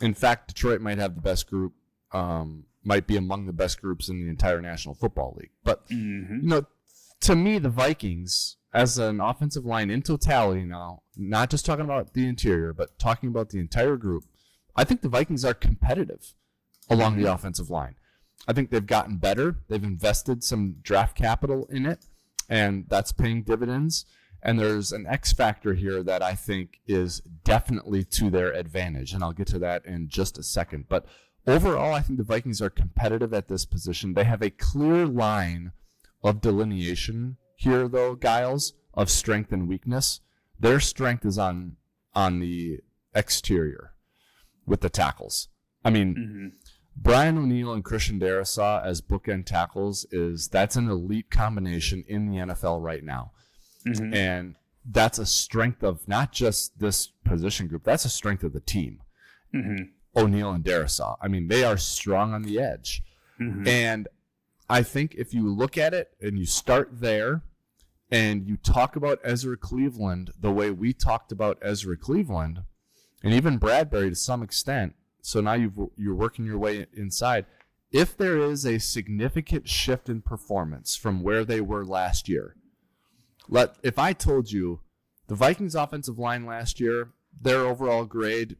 In 0.00 0.12
fact, 0.12 0.48
Detroit 0.48 0.80
might 0.80 0.98
have 0.98 1.14
the 1.14 1.20
best 1.20 1.48
group 1.48 1.72
um, 2.12 2.64
might 2.84 3.06
be 3.06 3.16
among 3.16 3.46
the 3.46 3.52
best 3.52 3.80
groups 3.80 4.08
in 4.08 4.20
the 4.20 4.28
entire 4.28 4.60
National 4.60 4.94
Football 4.94 5.36
League. 5.38 5.52
But 5.64 5.88
mm-hmm. 5.88 6.40
you 6.42 6.48
know, 6.48 6.66
to 7.20 7.36
me, 7.36 7.58
the 7.58 7.68
Vikings 7.68 8.56
as 8.74 8.98
an 8.98 9.20
offensive 9.20 9.64
line 9.64 9.90
in 9.90 10.02
totality 10.02 10.64
now, 10.64 11.02
not 11.16 11.50
just 11.50 11.66
talking 11.66 11.84
about 11.84 12.14
the 12.14 12.26
interior, 12.26 12.72
but 12.72 12.98
talking 12.98 13.28
about 13.28 13.50
the 13.50 13.58
entire 13.58 13.96
group, 13.96 14.24
I 14.74 14.84
think 14.84 15.02
the 15.02 15.08
Vikings 15.08 15.44
are 15.44 15.54
competitive 15.54 16.34
along 16.88 17.12
mm-hmm. 17.12 17.24
the 17.24 17.32
offensive 17.32 17.70
line. 17.70 17.96
I 18.48 18.52
think 18.52 18.70
they've 18.70 18.84
gotten 18.84 19.18
better. 19.18 19.56
They've 19.68 19.84
invested 19.84 20.42
some 20.42 20.76
draft 20.82 21.16
capital 21.16 21.68
in 21.70 21.86
it, 21.86 22.06
and 22.48 22.86
that's 22.88 23.12
paying 23.12 23.42
dividends. 23.42 24.04
And 24.42 24.58
there's 24.58 24.90
an 24.90 25.06
X 25.06 25.32
factor 25.32 25.74
here 25.74 26.02
that 26.02 26.20
I 26.20 26.34
think 26.34 26.80
is 26.86 27.20
definitely 27.44 28.02
to 28.04 28.28
their 28.28 28.52
advantage. 28.52 29.12
And 29.12 29.22
I'll 29.22 29.32
get 29.32 29.46
to 29.48 29.58
that 29.60 29.86
in 29.86 30.08
just 30.08 30.36
a 30.36 30.42
second. 30.42 30.86
But 30.88 31.06
Overall, 31.46 31.92
I 31.92 32.00
think 32.00 32.18
the 32.18 32.24
Vikings 32.24 32.62
are 32.62 32.70
competitive 32.70 33.34
at 33.34 33.48
this 33.48 33.64
position. 33.64 34.14
They 34.14 34.24
have 34.24 34.42
a 34.42 34.50
clear 34.50 35.06
line 35.06 35.72
of 36.22 36.40
delineation 36.40 37.36
here, 37.56 37.88
though, 37.88 38.14
Gyles, 38.14 38.74
of 38.94 39.10
strength 39.10 39.52
and 39.52 39.68
weakness, 39.68 40.20
their 40.58 40.78
strength 40.80 41.24
is 41.24 41.38
on 41.38 41.76
on 42.14 42.40
the 42.40 42.78
exterior 43.14 43.94
with 44.66 44.80
the 44.82 44.90
tackles. 44.90 45.48
I 45.84 45.90
mean, 45.90 46.14
Mm-hmm. 46.14 46.46
Brian 46.94 47.38
O'Neill 47.38 47.72
and 47.72 47.82
Christian 47.82 48.20
Darrisaw 48.20 48.84
as 48.84 49.00
bookend 49.00 49.46
tackles 49.46 50.04
is 50.12 50.48
that's 50.48 50.76
an 50.76 50.90
elite 50.90 51.30
combination 51.30 52.04
in 52.06 52.28
the 52.30 52.36
NFL 52.36 52.82
right 52.82 53.02
now. 53.02 53.32
Mhm. 53.86 54.14
And 54.14 54.56
that's 54.84 55.18
a 55.18 55.24
strength 55.24 55.82
of 55.82 56.06
not 56.06 56.32
just 56.32 56.78
this 56.78 57.08
position 57.24 57.66
group, 57.66 57.82
that's 57.84 58.04
a 58.04 58.10
strength 58.10 58.44
of 58.44 58.52
the 58.52 58.60
team. 58.60 59.00
Mhm. 59.54 59.92
O'Neill 60.16 60.50
and 60.50 60.64
Darrisaw. 60.64 61.16
I 61.20 61.28
mean, 61.28 61.48
they 61.48 61.64
are 61.64 61.76
strong 61.76 62.34
on 62.34 62.42
the 62.42 62.58
edge. 62.58 63.02
Mhm. 63.40 63.66
And 63.66 64.08
I 64.68 64.82
think 64.82 65.14
if 65.14 65.34
you 65.34 65.48
look 65.48 65.76
at 65.76 65.94
it 65.94 66.14
and 66.20 66.38
you 66.38 66.46
start 66.46 67.00
there 67.00 67.42
and 68.10 68.46
you 68.46 68.56
talk 68.56 68.94
about 68.96 69.20
Ezra 69.24 69.56
Cleveland 69.56 70.30
the 70.38 70.52
way 70.52 70.70
we 70.70 70.92
talked 70.92 71.32
about 71.32 71.58
Ezra 71.62 71.96
Cleveland, 71.96 72.62
and 73.22 73.32
even 73.32 73.58
Bradbury 73.58 74.10
to 74.10 74.16
some 74.16 74.42
extent, 74.42 74.94
so 75.20 75.40
now 75.40 75.54
you've, 75.54 75.78
you're 75.96 76.14
working 76.14 76.44
your 76.44 76.58
way 76.58 76.86
inside. 76.92 77.46
If 77.90 78.16
there 78.16 78.38
is 78.38 78.66
a 78.66 78.78
significant 78.78 79.68
shift 79.68 80.08
in 80.08 80.22
performance 80.22 80.96
from 80.96 81.22
where 81.22 81.44
they 81.44 81.60
were 81.60 81.84
last 81.84 82.28
year, 82.28 82.56
let 83.48 83.76
if 83.82 83.98
I 83.98 84.12
told 84.12 84.50
you 84.50 84.80
the 85.26 85.34
Vikings 85.34 85.74
offensive 85.74 86.18
line 86.18 86.44
last 86.46 86.80
year, 86.80 87.12
their 87.38 87.60
overall 87.60 88.04
grade 88.04 88.56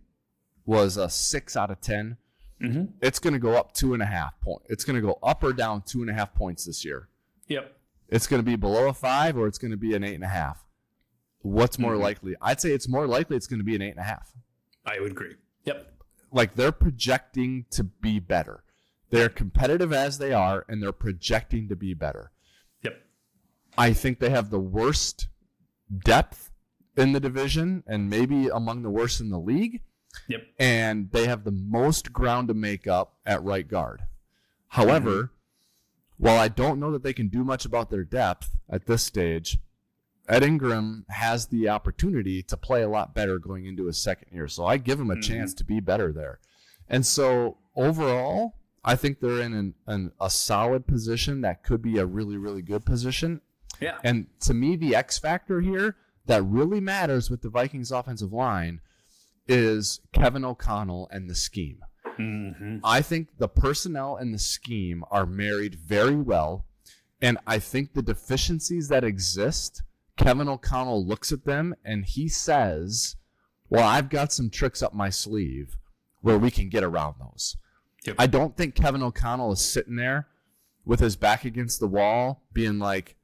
was 0.66 0.96
a 0.96 1.08
six 1.08 1.56
out 1.56 1.70
of 1.70 1.80
ten 1.80 2.16
Mhm. 2.60 2.92
it's 3.00 3.18
going 3.18 3.32
to 3.32 3.40
go 3.40 3.56
up 3.56 3.72
two 3.74 3.92
and 3.92 4.00
a 4.02 4.06
half 4.06 4.38
point. 4.40 4.62
It's 4.68 4.84
going 4.84 4.94
to 4.94 5.02
go 5.02 5.18
up 5.22 5.42
or 5.42 5.52
down 5.52 5.82
two 5.82 6.00
and 6.00 6.08
a 6.08 6.12
half 6.14 6.32
points 6.34 6.64
this 6.66 6.84
year. 6.84 7.08
Yep. 7.48 7.76
It's 8.08 8.28
going 8.28 8.38
to 8.40 8.46
be 8.48 8.54
below 8.54 8.88
a 8.88 8.92
five 8.94 9.36
or 9.36 9.48
it's 9.48 9.58
going 9.58 9.72
to 9.72 9.76
be 9.76 9.94
an 9.94 10.04
eight 10.04 10.14
and 10.14 10.22
a 10.22 10.28
half. 10.28 10.64
What's 11.40 11.76
more 11.78 11.94
Mhm. 11.94 12.00
likely? 12.02 12.36
I'd 12.40 12.60
say 12.60 12.70
it's 12.70 12.88
more 12.88 13.08
likely 13.08 13.36
it's 13.36 13.48
going 13.48 13.58
to 13.58 13.64
be 13.64 13.74
an 13.74 13.82
eight 13.82 13.90
and 13.90 13.98
a 13.98 14.04
half. 14.04 14.32
I 14.86 15.00
would 15.00 15.10
agree. 15.10 15.34
Yep. 15.64 16.02
Like 16.30 16.54
they're 16.54 16.70
projecting 16.70 17.64
to 17.70 17.82
be 17.82 18.20
better. 18.20 18.62
They're 19.10 19.28
competitive 19.28 19.92
as 19.92 20.18
they 20.18 20.32
are, 20.32 20.64
and 20.68 20.80
they're 20.82 20.92
projecting 20.92 21.68
to 21.68 21.74
be 21.76 21.94
better. 21.94 22.30
Yep. 22.82 23.02
I 23.76 23.92
think 23.92 24.20
they 24.20 24.30
have 24.30 24.50
the 24.50 24.60
worst 24.60 25.26
depth 26.04 26.50
in 26.96 27.12
the 27.12 27.20
division 27.20 27.82
and 27.88 28.08
maybe 28.08 28.48
among 28.48 28.82
the 28.82 28.90
worst 28.90 29.20
in 29.20 29.30
the 29.30 29.38
league. 29.40 29.82
Yep. 30.28 30.42
and 30.58 31.10
they 31.10 31.26
have 31.26 31.44
the 31.44 31.50
most 31.50 32.12
ground 32.12 32.48
to 32.48 32.54
make 32.54 32.86
up 32.86 33.14
at 33.24 33.42
right 33.42 33.66
guard. 33.66 34.02
However, 34.68 35.32
while 36.18 36.38
I 36.38 36.48
don't 36.48 36.78
know 36.80 36.92
that 36.92 37.02
they 37.02 37.12
can 37.12 37.28
do 37.28 37.44
much 37.44 37.64
about 37.64 37.90
their 37.90 38.04
depth 38.04 38.56
at 38.68 38.86
this 38.86 39.02
stage, 39.02 39.58
Ed 40.28 40.42
Ingram 40.44 41.04
has 41.08 41.46
the 41.46 41.68
opportunity 41.68 42.42
to 42.44 42.56
play 42.56 42.82
a 42.82 42.88
lot 42.88 43.14
better 43.14 43.38
going 43.38 43.66
into 43.66 43.86
his 43.86 43.98
second 43.98 44.28
year. 44.32 44.46
So 44.48 44.64
I 44.64 44.76
give 44.76 45.00
him 45.00 45.10
a 45.10 45.16
Mhm. 45.16 45.22
chance 45.22 45.54
to 45.54 45.64
be 45.64 45.80
better 45.80 46.12
there. 46.12 46.38
And 46.88 47.04
so 47.04 47.58
overall, 47.74 48.54
I 48.84 48.96
think 48.96 49.20
they're 49.20 49.40
in 49.40 49.52
an, 49.54 49.74
an, 49.86 50.12
a 50.20 50.30
solid 50.30 50.86
position 50.86 51.40
that 51.40 51.62
could 51.64 51.82
be 51.82 51.98
a 51.98 52.06
really, 52.06 52.36
really 52.36 52.62
good 52.62 52.84
position. 52.84 53.40
Yeah. 53.80 53.98
And 54.04 54.26
to 54.40 54.54
me, 54.54 54.76
the 54.76 54.94
X 54.94 55.18
factor 55.18 55.60
here 55.60 55.96
that 56.26 56.42
really 56.44 56.80
matters 56.80 57.30
with 57.30 57.42
the 57.42 57.48
Vikings 57.48 57.90
offensive 57.90 58.32
line 58.32 58.80
is 59.48 60.00
Kevin 60.12 60.44
O'Connell 60.44 61.08
and 61.10 61.28
the 61.28 61.34
scheme. 61.34 61.78
Mm-hmm. 62.18 62.78
I 62.84 63.02
think 63.02 63.38
the 63.38 63.48
personnel 63.48 64.16
and 64.16 64.32
the 64.34 64.38
scheme 64.38 65.04
are 65.10 65.26
married 65.26 65.74
very 65.76 66.16
well. 66.16 66.66
And 67.20 67.38
I 67.46 67.58
think 67.58 67.94
the 67.94 68.02
deficiencies 68.02 68.88
that 68.88 69.04
exist, 69.04 69.82
Kevin 70.16 70.48
O'Connell 70.48 71.06
looks 71.06 71.32
at 71.32 71.44
them 71.44 71.74
and 71.84 72.04
he 72.04 72.28
says, 72.28 73.16
Well, 73.70 73.86
I've 73.86 74.08
got 74.08 74.32
some 74.32 74.50
tricks 74.50 74.82
up 74.82 74.92
my 74.92 75.08
sleeve 75.10 75.76
where 76.20 76.38
we 76.38 76.50
can 76.50 76.68
get 76.68 76.84
around 76.84 77.14
those. 77.20 77.56
Yep. 78.04 78.16
I 78.18 78.26
don't 78.26 78.56
think 78.56 78.74
Kevin 78.74 79.02
O'Connell 79.02 79.52
is 79.52 79.60
sitting 79.60 79.96
there 79.96 80.26
with 80.84 81.00
his 81.00 81.14
back 81.16 81.44
against 81.44 81.78
the 81.80 81.86
wall 81.86 82.42
being 82.52 82.78
like, 82.78 83.16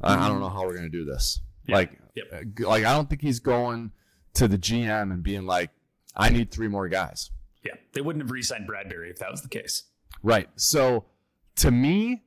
I, 0.00 0.14
I 0.14 0.28
don't 0.28 0.40
know 0.40 0.48
how 0.48 0.62
we're 0.62 0.76
going 0.76 0.90
to 0.90 0.98
do 0.98 1.04
this. 1.04 1.40
Yeah. 1.66 1.76
Like, 1.76 1.98
Yep. 2.16 2.26
uh, 2.32 2.68
like 2.68 2.84
I 2.84 2.94
don't 2.94 3.08
think 3.08 3.20
he's 3.22 3.38
going 3.40 3.92
to 4.38 4.48
the 4.48 4.58
GM 4.58 5.12
and 5.12 5.22
being 5.22 5.46
like, 5.46 5.70
I 6.16 6.28
need 6.30 6.50
three 6.50 6.68
more 6.68 6.88
guys. 6.88 7.30
Yeah. 7.64 7.74
They 7.92 8.00
wouldn't 8.00 8.22
have 8.24 8.30
re-signed 8.30 8.66
Bradbury 8.66 9.10
if 9.10 9.18
that 9.18 9.30
was 9.30 9.42
the 9.42 9.48
case. 9.48 9.84
Right. 10.22 10.48
So 10.56 11.06
to 11.56 11.70
me, 11.70 12.22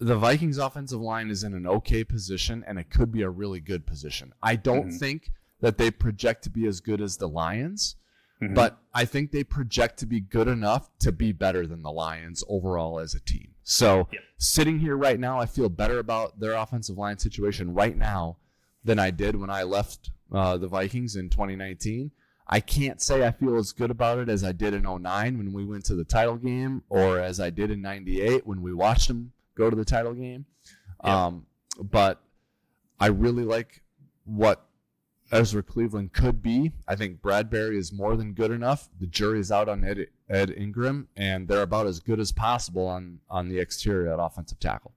the 0.00 0.16
Vikings 0.16 0.58
offensive 0.58 1.00
line 1.00 1.30
is 1.30 1.44
in 1.44 1.54
an 1.54 1.66
okay 1.66 2.02
position 2.04 2.64
and 2.66 2.78
it 2.78 2.90
could 2.90 3.12
be 3.12 3.22
a 3.22 3.30
really 3.30 3.60
good 3.60 3.86
position. 3.86 4.32
I 4.42 4.56
don't 4.56 4.88
Mhm. 4.88 4.98
think 4.98 5.30
that 5.60 5.78
they 5.78 5.90
project 5.90 6.42
to 6.44 6.50
be 6.50 6.66
as 6.66 6.80
good 6.80 7.00
as 7.00 7.16
the 7.16 7.28
Lions, 7.28 7.96
Mhm. 8.40 8.54
but 8.54 8.82
I 8.92 9.04
think 9.04 9.30
they 9.30 9.42
project 9.44 9.98
to 10.00 10.06
be 10.06 10.20
good 10.20 10.48
enough 10.48 10.90
to 11.00 11.12
be 11.12 11.32
better 11.32 11.66
than 11.66 11.82
the 11.82 11.90
Lions 11.92 12.42
overall 12.48 12.98
as 13.00 13.14
a 13.14 13.20
team. 13.20 13.54
So 13.62 14.08
Yep. 14.12 14.22
sitting 14.38 14.78
here 14.80 14.96
right 14.96 15.18
now, 15.20 15.40
I 15.40 15.46
feel 15.46 15.68
better 15.68 15.98
about 15.98 16.40
their 16.40 16.54
offensive 16.54 16.96
line 16.98 17.18
situation 17.18 17.74
right 17.74 17.96
now 17.96 18.38
than 18.88 18.98
I 18.98 19.10
did 19.10 19.36
when 19.36 19.50
I 19.50 19.64
left 19.64 20.10
uh, 20.32 20.56
the 20.56 20.66
Vikings 20.66 21.14
in 21.14 21.28
2019. 21.28 22.10
I 22.46 22.60
can't 22.60 23.02
say 23.02 23.26
I 23.26 23.30
feel 23.30 23.56
as 23.56 23.72
good 23.72 23.90
about 23.90 24.18
it 24.18 24.30
as 24.30 24.42
I 24.42 24.52
did 24.52 24.72
in 24.72 24.84
09 24.84 25.36
when 25.36 25.52
we 25.52 25.66
went 25.66 25.84
to 25.84 25.94
the 25.94 26.04
title 26.04 26.36
game 26.36 26.82
or 26.88 27.20
as 27.20 27.38
I 27.38 27.50
did 27.50 27.70
in 27.70 27.82
98 27.82 28.46
when 28.46 28.62
we 28.62 28.72
watched 28.72 29.08
them 29.08 29.32
go 29.54 29.68
to 29.68 29.76
the 29.76 29.84
title 29.84 30.14
game. 30.14 30.46
Yep. 31.04 31.12
Um, 31.12 31.46
but 31.78 32.22
I 32.98 33.08
really 33.08 33.44
like 33.44 33.82
what 34.24 34.64
Ezra 35.30 35.62
Cleveland 35.62 36.14
could 36.14 36.42
be. 36.42 36.72
I 36.88 36.96
think 36.96 37.20
Bradbury 37.20 37.76
is 37.76 37.92
more 37.92 38.16
than 38.16 38.32
good 38.32 38.50
enough. 38.50 38.88
The 38.98 39.06
jury's 39.06 39.52
out 39.52 39.68
on 39.68 39.84
Ed, 39.84 40.06
Ed 40.30 40.54
Ingram, 40.56 41.08
and 41.14 41.46
they're 41.46 41.60
about 41.60 41.86
as 41.86 42.00
good 42.00 42.20
as 42.20 42.32
possible 42.32 42.86
on, 42.86 43.18
on 43.28 43.50
the 43.50 43.58
exterior 43.58 44.14
at 44.14 44.18
offensive 44.18 44.58
tackle. 44.58 44.94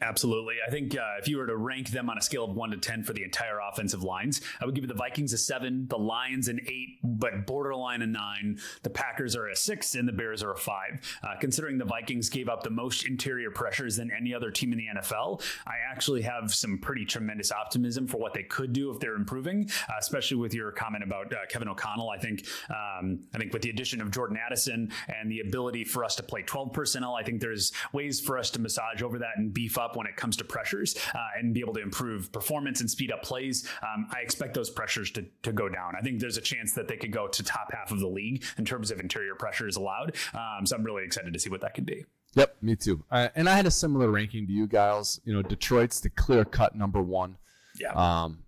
Absolutely. 0.00 0.54
I 0.64 0.70
think 0.70 0.94
uh, 0.96 1.18
if 1.18 1.26
you 1.26 1.38
were 1.38 1.46
to 1.46 1.56
rank 1.56 1.90
them 1.90 2.08
on 2.08 2.16
a 2.16 2.22
scale 2.22 2.44
of 2.44 2.54
one 2.54 2.70
to 2.70 2.76
10 2.76 3.02
for 3.02 3.12
the 3.12 3.24
entire 3.24 3.58
offensive 3.58 4.04
lines, 4.04 4.40
I 4.60 4.64
would 4.64 4.76
give 4.76 4.86
the 4.86 4.94
Vikings 4.94 5.32
a 5.32 5.38
seven, 5.38 5.88
the 5.88 5.98
Lions 5.98 6.46
an 6.46 6.60
eight, 6.68 6.98
but 7.02 7.46
borderline 7.46 8.02
a 8.02 8.06
nine. 8.06 8.60
The 8.84 8.90
Packers 8.90 9.34
are 9.34 9.48
a 9.48 9.56
six, 9.56 9.96
and 9.96 10.06
the 10.06 10.12
Bears 10.12 10.40
are 10.44 10.52
a 10.52 10.56
five. 10.56 11.00
Uh, 11.24 11.34
considering 11.40 11.78
the 11.78 11.84
Vikings 11.84 12.28
gave 12.28 12.48
up 12.48 12.62
the 12.62 12.70
most 12.70 13.06
interior 13.06 13.50
pressures 13.50 13.96
than 13.96 14.12
any 14.16 14.32
other 14.32 14.52
team 14.52 14.72
in 14.72 14.78
the 14.78 14.86
NFL, 15.00 15.42
I 15.66 15.74
actually 15.90 16.22
have 16.22 16.54
some 16.54 16.78
pretty 16.78 17.04
tremendous 17.04 17.50
optimism 17.50 18.06
for 18.06 18.18
what 18.18 18.34
they 18.34 18.44
could 18.44 18.72
do 18.72 18.92
if 18.92 19.00
they're 19.00 19.16
improving, 19.16 19.68
uh, 19.88 19.94
especially 19.98 20.36
with 20.36 20.54
your 20.54 20.70
comment 20.70 21.02
about 21.02 21.32
uh, 21.32 21.38
Kevin 21.48 21.66
O'Connell. 21.66 22.10
I 22.10 22.18
think, 22.18 22.46
um, 22.70 23.18
I 23.34 23.38
think 23.38 23.52
with 23.52 23.62
the 23.62 23.70
addition 23.70 24.00
of 24.00 24.12
Jordan 24.12 24.38
Addison 24.44 24.92
and 25.08 25.28
the 25.28 25.40
ability 25.40 25.82
for 25.82 26.04
us 26.04 26.14
to 26.16 26.22
play 26.22 26.42
12 26.42 26.72
personnel, 26.72 27.16
I 27.16 27.24
think 27.24 27.40
there's 27.40 27.72
ways 27.92 28.20
for 28.20 28.38
us 28.38 28.50
to 28.52 28.60
massage 28.60 29.02
over 29.02 29.18
that 29.18 29.38
and 29.38 29.52
beef 29.52 29.76
up 29.76 29.87
when 29.96 30.06
it 30.06 30.16
comes 30.16 30.36
to 30.38 30.44
pressures 30.44 30.96
uh, 31.14 31.18
and 31.38 31.54
be 31.54 31.60
able 31.60 31.74
to 31.74 31.80
improve 31.82 32.30
performance 32.32 32.80
and 32.80 32.90
speed 32.90 33.12
up 33.12 33.22
plays. 33.22 33.68
Um, 33.82 34.08
I 34.14 34.20
expect 34.20 34.54
those 34.54 34.70
pressures 34.70 35.10
to, 35.12 35.24
to 35.42 35.52
go 35.52 35.68
down. 35.68 35.94
I 35.98 36.02
think 36.02 36.20
there's 36.20 36.36
a 36.36 36.40
chance 36.42 36.72
that 36.74 36.88
they 36.88 36.96
could 36.96 37.12
go 37.12 37.28
to 37.28 37.42
top 37.42 37.72
half 37.72 37.90
of 37.90 38.00
the 38.00 38.08
league 38.08 38.44
in 38.58 38.64
terms 38.64 38.90
of 38.90 39.00
interior 39.00 39.34
pressures 39.34 39.76
allowed. 39.76 40.16
Um, 40.34 40.66
so 40.66 40.76
I'm 40.76 40.82
really 40.84 41.04
excited 41.04 41.32
to 41.32 41.38
see 41.38 41.50
what 41.50 41.60
that 41.62 41.74
can 41.74 41.84
be. 41.84 42.04
Yep, 42.34 42.56
me 42.62 42.76
too. 42.76 43.04
Uh, 43.10 43.28
and 43.34 43.48
I 43.48 43.56
had 43.56 43.66
a 43.66 43.70
similar 43.70 44.10
ranking 44.10 44.46
to 44.46 44.52
you 44.52 44.66
guys. 44.66 45.20
You 45.24 45.32
know, 45.32 45.42
Detroit's 45.42 46.00
the 46.00 46.10
clear 46.10 46.44
cut 46.44 46.74
number 46.76 47.02
one. 47.02 47.36
Yeah. 47.80 47.92
Um, 47.94 48.40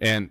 and 0.00 0.30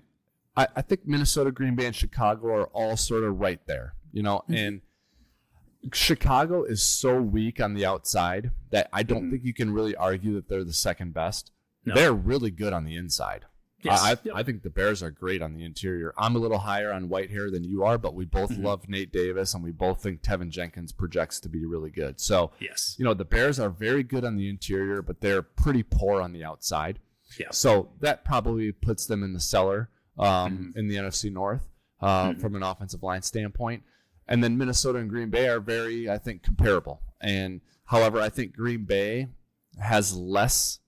I, 0.58 0.68
I 0.76 0.82
think 0.82 1.06
Minnesota, 1.06 1.52
Green 1.52 1.76
Bay, 1.76 1.86
and 1.86 1.96
Chicago 1.96 2.48
are 2.48 2.66
all 2.68 2.98
sort 2.98 3.24
of 3.24 3.40
right 3.40 3.60
there. 3.68 3.94
You 4.12 4.24
know, 4.24 4.38
Mm-hmm. 4.50 4.54
and 4.56 4.82
Chicago 5.94 6.64
is 6.64 6.84
so 6.84 7.22
weak 7.22 7.62
on 7.62 7.74
the 7.74 7.86
outside 7.86 8.52
that 8.72 8.90
I 8.92 9.04
don't 9.04 9.26
Mhm. 9.28 9.32
think 9.32 9.44
you 9.46 9.54
can 9.54 9.72
really 9.72 9.96
argue 9.96 10.34
that 10.36 10.48
they're 10.50 10.64
the 10.64 10.74
second 10.74 11.14
best. 11.14 11.52
No. 11.86 11.96
They're 11.96 12.14
really 12.14 12.52
good 12.52 12.74
on 12.74 12.84
the 12.84 12.96
inside. 12.96 13.46
Yes. 13.82 14.02
I, 14.04 14.12
I, 14.12 14.18
Yep. 14.24 14.36
I 14.36 14.44
think 14.44 14.64
the 14.64 14.70
Bears 14.70 15.02
are 15.02 15.10
great 15.10 15.42
on 15.42 15.54
the 15.54 15.64
interior. 15.64 16.14
I'm 16.18 16.36
a 16.36 16.40
little 16.40 16.58
higher 16.58 16.92
on 16.92 17.08
Whitehair 17.08 17.50
than 17.50 17.64
you 17.64 17.84
are, 17.86 17.98
but 17.98 18.14
we 18.14 18.26
both 18.26 18.50
Mhm. 18.52 18.64
love 18.64 18.90
Nate 18.90 19.14
Davis 19.14 19.54
and 19.54 19.64
we 19.64 19.72
both 19.72 20.04
think 20.04 20.22
Teven 20.22 20.50
Jenkins 20.50 20.92
projects 20.92 21.40
to 21.40 21.50
be 21.50 21.66
really 21.66 21.90
good. 21.90 22.20
So, 22.20 22.52
yes. 22.60 22.96
you 23.00 23.06
know, 23.06 23.14
the 23.14 23.24
Bears 23.24 23.58
are 23.58 23.70
very 23.70 24.04
good 24.04 24.26
on 24.26 24.36
the 24.36 24.50
interior, 24.50 25.02
but 25.02 25.22
they're 25.22 25.42
pretty 25.42 25.84
poor 25.84 26.22
on 26.22 26.34
the 26.34 26.44
outside. 26.44 27.00
Yeah. 27.40 27.52
So 27.52 27.94
that 28.02 28.26
probably 28.26 28.74
puts 28.74 29.06
them 29.06 29.24
in 29.24 29.32
the 29.34 29.40
cellar 29.40 29.90
um, 30.18 30.74
Mhm. 30.74 30.78
in 30.78 30.88
the 30.90 30.98
NFC 30.98 31.30
North 31.30 31.70
uh, 32.02 32.32
Mhm. 32.32 32.42
from 32.42 32.56
an 32.56 32.64
offensive 32.64 33.02
line 33.02 33.22
standpoint. 33.22 33.84
And 34.30 34.44
then 34.44 34.58
Minnesota 34.58 35.00
and 35.00 35.10
Green 35.10 35.30
Bay 35.30 35.48
are 35.50 35.60
very, 35.60 36.10
I 36.10 36.20
think, 36.20 36.44
comparable. 36.44 37.02
And 37.20 37.62
however, 37.86 38.22
I 38.22 38.30
think 38.30 38.56
Green 38.56 38.86
Bay 38.86 39.28
has 39.82 40.16
less 40.16 40.80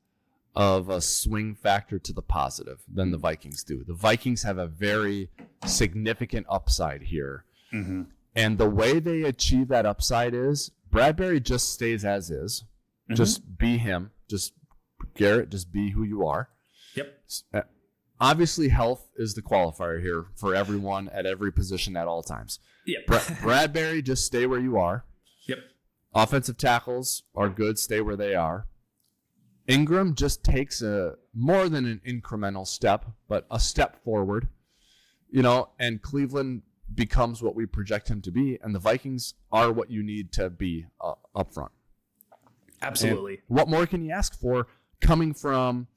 of 0.55 0.89
a 0.89 1.01
swing 1.01 1.55
factor 1.55 1.97
to 1.97 2.13
the 2.13 2.21
positive 2.21 2.79
than 2.87 3.09
the 3.11 3.17
Vikings 3.17 3.63
do. 3.63 3.83
The 3.83 3.95
Vikings 3.95 4.43
have 4.43 4.57
a 4.57 4.67
very 4.67 5.29
significant 5.65 6.45
upside 6.49 7.03
here. 7.03 7.45
Mm-hmm. 7.73 8.03
And 8.35 8.57
the 8.57 8.69
way 8.69 8.99
they 8.99 9.23
achieve 9.23 9.69
that 9.69 9.85
upside 9.85 10.33
is 10.33 10.71
Bradbury 10.91 11.39
just 11.39 11.73
stays 11.73 12.05
as 12.05 12.29
is. 12.29 12.65
Mhm. 13.09 13.15
Just 13.15 13.57
be 13.57 13.77
him. 13.77 14.11
Just 14.29 14.53
Garrett, 15.15 15.49
just 15.49 15.71
be 15.71 15.91
who 15.91 16.03
you 16.03 16.27
are. 16.27 16.49
Yep. 16.95 17.23
Obviously, 18.21 18.69
health 18.69 19.09
is 19.17 19.33
the 19.33 19.41
qualifier 19.41 19.99
here 19.99 20.27
for 20.35 20.53
everyone 20.53 21.09
at 21.09 21.25
every 21.25 21.51
position 21.51 21.97
at 21.97 22.07
all 22.07 22.21
times. 22.21 22.59
Yep. 22.85 23.07
Bra- 23.07 23.35
Bradbury, 23.41 24.03
just 24.03 24.27
stay 24.27 24.45
where 24.45 24.59
you 24.59 24.77
are. 24.77 25.05
Yep. 25.47 25.57
Offensive 26.13 26.57
tackles 26.57 27.23
are 27.33 27.49
good, 27.49 27.79
stay 27.79 27.99
where 27.99 28.15
they 28.15 28.35
are. 28.35 28.67
Ingram 29.67 30.13
just 30.13 30.43
takes 30.43 30.83
a 30.83 31.15
more 31.33 31.67
than 31.67 31.85
an 31.85 31.99
incremental 32.07 32.67
step, 32.67 33.05
but 33.27 33.47
a 33.49 33.59
step 33.59 34.03
forward. 34.03 34.47
You 35.31 35.41
know, 35.41 35.69
and 35.79 35.99
Cleveland 35.99 36.61
becomes 36.93 37.41
what 37.41 37.55
we 37.55 37.65
project 37.65 38.07
him 38.07 38.21
to 38.21 38.31
be, 38.31 38.59
and 38.61 38.75
the 38.75 38.79
Vikings 38.79 39.33
are 39.51 39.71
what 39.71 39.89
you 39.89 40.03
need 40.03 40.31
to 40.33 40.51
be 40.51 40.85
uh, 40.99 41.13
up 41.33 41.55
front. 41.55 41.71
Absolutely. 42.83 43.41
And 43.47 43.57
what 43.57 43.67
more 43.67 43.87
can 43.87 44.05
you 44.05 44.11
ask 44.11 44.39
for 44.39 44.67
coming 44.99 45.33
from 45.33 45.87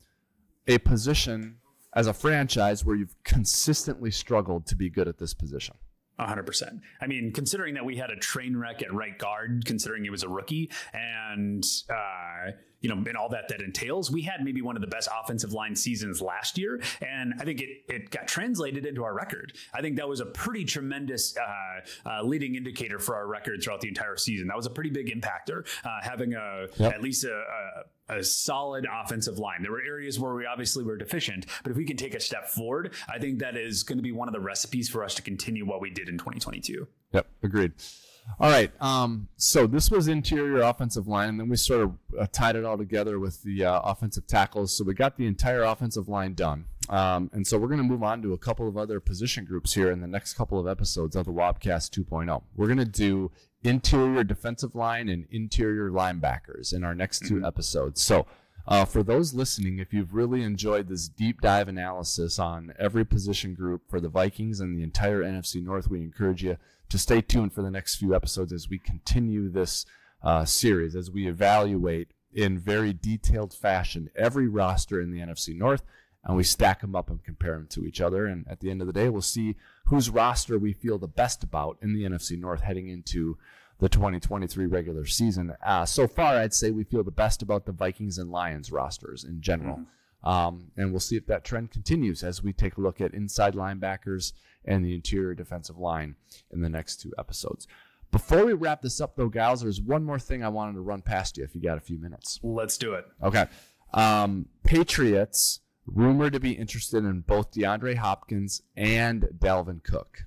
a 0.66 0.78
position 0.78 1.56
as 1.94 2.06
a 2.06 2.12
franchise 2.12 2.84
where 2.84 2.96
you've 2.96 3.14
consistently 3.24 4.10
struggled 4.10 4.66
to 4.66 4.76
be 4.76 4.90
good 4.90 5.08
at 5.08 5.18
this 5.18 5.34
position? 5.34 5.76
hundred 6.18 6.46
percent. 6.46 6.80
I 7.00 7.06
mean, 7.06 7.32
considering 7.32 7.74
that 7.74 7.84
we 7.84 7.96
had 7.96 8.10
a 8.10 8.16
train 8.16 8.56
wreck 8.56 8.82
at 8.82 8.92
right 8.94 9.18
guard, 9.18 9.64
considering 9.66 10.04
he 10.04 10.10
was 10.10 10.22
a 10.22 10.28
rookie, 10.28 10.70
and 10.92 11.64
uh, 11.90 12.52
you 12.84 12.90
know, 12.90 13.02
and 13.08 13.16
all 13.16 13.30
that 13.30 13.48
that 13.48 13.62
entails, 13.62 14.10
we 14.10 14.20
had 14.20 14.44
maybe 14.44 14.60
one 14.60 14.76
of 14.76 14.82
the 14.82 14.86
best 14.86 15.08
offensive 15.22 15.54
line 15.54 15.74
seasons 15.74 16.20
last 16.20 16.58
year, 16.58 16.82
and 17.00 17.32
I 17.40 17.44
think 17.44 17.62
it 17.62 17.70
it 17.88 18.10
got 18.10 18.28
translated 18.28 18.84
into 18.84 19.02
our 19.04 19.14
record. 19.14 19.54
I 19.72 19.80
think 19.80 19.96
that 19.96 20.06
was 20.06 20.20
a 20.20 20.26
pretty 20.26 20.66
tremendous 20.66 21.34
uh, 21.34 22.08
uh, 22.10 22.22
leading 22.22 22.56
indicator 22.56 22.98
for 22.98 23.16
our 23.16 23.26
record 23.26 23.62
throughout 23.62 23.80
the 23.80 23.88
entire 23.88 24.18
season. 24.18 24.48
That 24.48 24.56
was 24.58 24.66
a 24.66 24.70
pretty 24.70 24.90
big 24.90 25.06
impactor, 25.08 25.66
uh, 25.82 25.88
having 26.02 26.34
a 26.34 26.66
Yep. 26.76 26.92
at 26.94 27.02
least 27.02 27.24
a, 27.24 27.32
a 28.10 28.16
a 28.18 28.22
solid 28.22 28.86
offensive 29.02 29.38
line. 29.38 29.62
There 29.62 29.72
were 29.72 29.80
areas 29.82 30.20
where 30.20 30.34
we 30.34 30.44
obviously 30.44 30.84
were 30.84 30.98
deficient, 30.98 31.46
but 31.62 31.70
if 31.70 31.78
we 31.78 31.86
can 31.86 31.96
take 31.96 32.14
a 32.14 32.20
step 32.20 32.48
forward, 32.48 32.92
I 33.08 33.18
think 33.18 33.38
that 33.38 33.56
is 33.56 33.82
going 33.82 33.96
to 33.96 34.02
be 34.02 34.12
one 34.12 34.28
of 34.28 34.34
the 34.34 34.40
recipes 34.40 34.90
for 34.90 35.02
us 35.02 35.14
to 35.14 35.22
continue 35.22 35.64
what 35.64 35.80
we 35.80 35.88
did 35.88 36.10
in 36.10 36.18
2022. 36.18 36.86
Yep, 37.12 37.26
agreed. 37.42 37.72
All 38.40 38.50
right. 38.50 38.72
Um, 38.80 39.28
so 39.36 39.66
this 39.66 39.90
was 39.90 40.08
interior 40.08 40.62
offensive 40.62 41.06
line, 41.06 41.28
and 41.30 41.40
then 41.40 41.48
we 41.48 41.56
sort 41.56 41.82
of 41.82 41.92
uh, 42.18 42.26
tied 42.32 42.56
it 42.56 42.64
all 42.64 42.76
together 42.76 43.18
with 43.18 43.42
the 43.42 43.64
uh, 43.64 43.80
offensive 43.80 44.26
tackles. 44.26 44.76
So 44.76 44.84
we 44.84 44.94
got 44.94 45.16
the 45.16 45.26
entire 45.26 45.62
offensive 45.62 46.08
line 46.08 46.34
done. 46.34 46.66
Um, 46.88 47.30
and 47.32 47.46
so 47.46 47.58
we're 47.58 47.68
going 47.68 47.78
to 47.78 47.84
move 47.84 48.02
on 48.02 48.20
to 48.22 48.32
a 48.32 48.38
couple 48.38 48.68
of 48.68 48.76
other 48.76 49.00
position 49.00 49.44
groups 49.44 49.72
here 49.72 49.90
in 49.90 50.00
the 50.00 50.06
next 50.06 50.34
couple 50.34 50.58
of 50.58 50.66
episodes 50.66 51.16
of 51.16 51.24
the 51.24 51.32
Wobcast 51.32 51.90
2.0. 51.98 52.42
We're 52.56 52.66
going 52.66 52.78
to 52.78 52.84
do 52.84 53.30
interior 53.62 54.24
defensive 54.24 54.74
line 54.74 55.08
and 55.08 55.26
interior 55.30 55.90
linebackers 55.90 56.74
in 56.74 56.84
our 56.84 56.94
next 56.94 57.26
2 57.26 57.44
episodes. 57.46 58.02
So 58.02 58.26
uh, 58.66 58.84
for 58.84 59.02
those 59.02 59.34
listening, 59.34 59.78
if 59.78 59.92
you've 59.92 60.14
really 60.14 60.42
enjoyed 60.42 60.88
this 60.88 61.08
deep 61.08 61.40
dive 61.40 61.68
analysis 61.68 62.38
on 62.38 62.72
every 62.78 63.04
position 63.04 63.54
group 63.54 63.82
for 63.88 64.00
the 64.00 64.08
Vikings 64.08 64.60
and 64.60 64.74
the 64.74 64.82
entire 64.82 65.22
NFC 65.22 65.62
North, 65.62 65.88
we 65.88 66.00
encourage 66.00 66.42
you 66.42 66.56
to 66.88 66.98
stay 66.98 67.20
tuned 67.20 67.52
for 67.52 67.62
the 67.62 67.70
next 67.70 67.96
few 67.96 68.14
episodes 68.14 68.52
as 68.52 68.70
we 68.70 68.78
continue 68.78 69.50
this 69.50 69.84
uh, 70.22 70.44
series, 70.44 70.96
as 70.96 71.10
we 71.10 71.28
evaluate 71.28 72.08
in 72.32 72.58
very 72.58 72.92
detailed 72.92 73.52
fashion 73.52 74.10
every 74.16 74.48
roster 74.48 75.00
in 75.00 75.10
the 75.10 75.20
NFC 75.20 75.54
North, 75.56 75.82
and 76.24 76.36
we 76.36 76.42
stack 76.42 76.80
them 76.80 76.96
up 76.96 77.10
and 77.10 77.22
compare 77.22 77.52
them 77.52 77.66
to 77.68 77.84
each 77.84 78.00
other. 78.00 78.26
And 78.26 78.46
at 78.48 78.60
the 78.60 78.70
end 78.70 78.80
of 78.80 78.86
the 78.86 78.94
day, 78.94 79.10
we'll 79.10 79.22
see 79.22 79.56
whose 79.86 80.08
roster 80.08 80.58
we 80.58 80.72
feel 80.72 80.98
the 80.98 81.06
best 81.06 81.42
about 81.42 81.76
in 81.82 81.92
the 81.92 82.04
NFC 82.04 82.38
North 82.38 82.62
heading 82.62 82.88
into 82.88 83.36
the 83.80 83.88
2023 83.88 84.66
regular 84.66 85.04
season. 85.04 85.52
Uh, 85.64 85.84
so 85.84 86.06
far, 86.06 86.36
I'd 86.36 86.54
say 86.54 86.70
we 86.70 86.84
feel 86.84 87.02
the 87.02 87.10
best 87.10 87.42
about 87.42 87.66
the 87.66 87.72
Vikings 87.72 88.18
and 88.18 88.30
Lions 88.30 88.70
rosters 88.70 89.24
in 89.24 89.40
general. 89.40 89.80
Um, 90.22 90.70
and 90.76 90.90
we'll 90.90 91.00
see 91.00 91.16
if 91.16 91.26
that 91.26 91.44
trend 91.44 91.70
continues 91.70 92.22
as 92.22 92.42
we 92.42 92.52
take 92.52 92.78
a 92.78 92.80
look 92.80 93.00
at 93.00 93.12
inside 93.12 93.54
linebackers 93.54 94.32
and 94.64 94.84
the 94.84 94.94
interior 94.94 95.34
defensive 95.34 95.76
line 95.76 96.16
in 96.50 96.62
the 96.62 96.68
next 96.68 96.96
two 96.96 97.12
episodes. 97.18 97.66
Before 98.10 98.46
we 98.46 98.52
wrap 98.52 98.80
this 98.80 99.00
up, 99.00 99.16
though, 99.16 99.28
Gyles, 99.28 99.62
there's 99.62 99.82
one 99.82 100.04
more 100.04 100.18
thing 100.18 100.42
I 100.42 100.48
wanted 100.48 100.74
to 100.74 100.80
run 100.80 101.02
past 101.02 101.36
you 101.36 101.44
if 101.44 101.54
you 101.54 101.60
got 101.60 101.76
a 101.76 101.80
few 101.80 101.98
minutes. 101.98 102.38
Let's 102.42 102.78
do 102.78 102.94
it. 102.94 103.04
Okay. 103.22 103.46
Um, 103.92 104.46
Patriots 104.62 105.60
rumored 105.86 106.32
to 106.32 106.40
be 106.40 106.52
interested 106.52 107.04
in 107.04 107.20
both 107.20 107.52
DeAndre 107.52 107.96
Hopkins 107.96 108.62
and 108.76 109.28
Dalvin 109.38 109.82
Cook. 109.82 110.24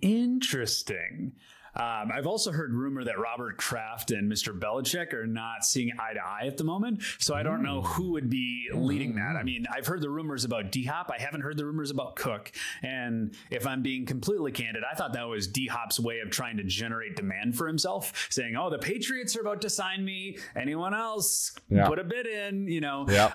Interesting. 0.00 1.32
Um, 1.74 2.10
I've 2.12 2.26
also 2.26 2.50
heard 2.52 2.72
rumor 2.74 3.04
that 3.04 3.18
Robert 3.18 3.56
Kraft 3.58 4.10
and 4.10 4.30
Mr. 4.30 4.58
Belichick 4.58 5.12
are 5.12 5.26
not 5.26 5.64
seeing 5.64 5.92
eye 5.98 6.14
to 6.14 6.20
eye 6.20 6.46
at 6.46 6.56
the 6.56 6.64
moment. 6.64 7.02
So 7.18 7.34
I 7.34 7.42
don't 7.42 7.62
know 7.62 7.82
who 7.82 8.12
would 8.12 8.28
be 8.28 8.68
leading 8.72 9.14
that. 9.16 9.36
I 9.38 9.42
mean, 9.42 9.66
I've 9.72 9.86
heard 9.86 10.00
the 10.00 10.10
rumors 10.10 10.44
about 10.44 10.72
D 10.72 10.84
Hop. 10.84 11.10
I 11.16 11.20
haven't 11.20 11.42
heard 11.42 11.56
the 11.56 11.64
rumors 11.66 11.90
about 11.90 12.16
Cook. 12.16 12.52
And 12.82 13.34
if 13.50 13.66
I'm 13.66 13.82
being 13.82 14.04
completely 14.06 14.52
candid, 14.52 14.82
I 14.90 14.94
thought 14.94 15.12
that 15.12 15.28
was 15.28 15.46
D 15.46 15.66
Hop's 15.68 16.00
way 16.00 16.20
of 16.20 16.30
trying 16.30 16.56
to 16.56 16.64
generate 16.64 17.16
demand 17.16 17.56
for 17.56 17.66
himself, 17.66 18.26
saying, 18.30 18.56
"Oh, 18.56 18.70
the 18.70 18.78
Patriots 18.78 19.36
are 19.36 19.40
about 19.40 19.60
to 19.62 19.70
sign 19.70 20.04
me. 20.04 20.38
Anyone 20.56 20.94
else, 20.94 21.52
Yeah. 21.68 21.86
put 21.86 21.98
a 21.98 22.04
bid 22.04 22.26
in." 22.26 22.66
You 22.66 22.80
know, 22.80 23.06
Yeah. 23.08 23.32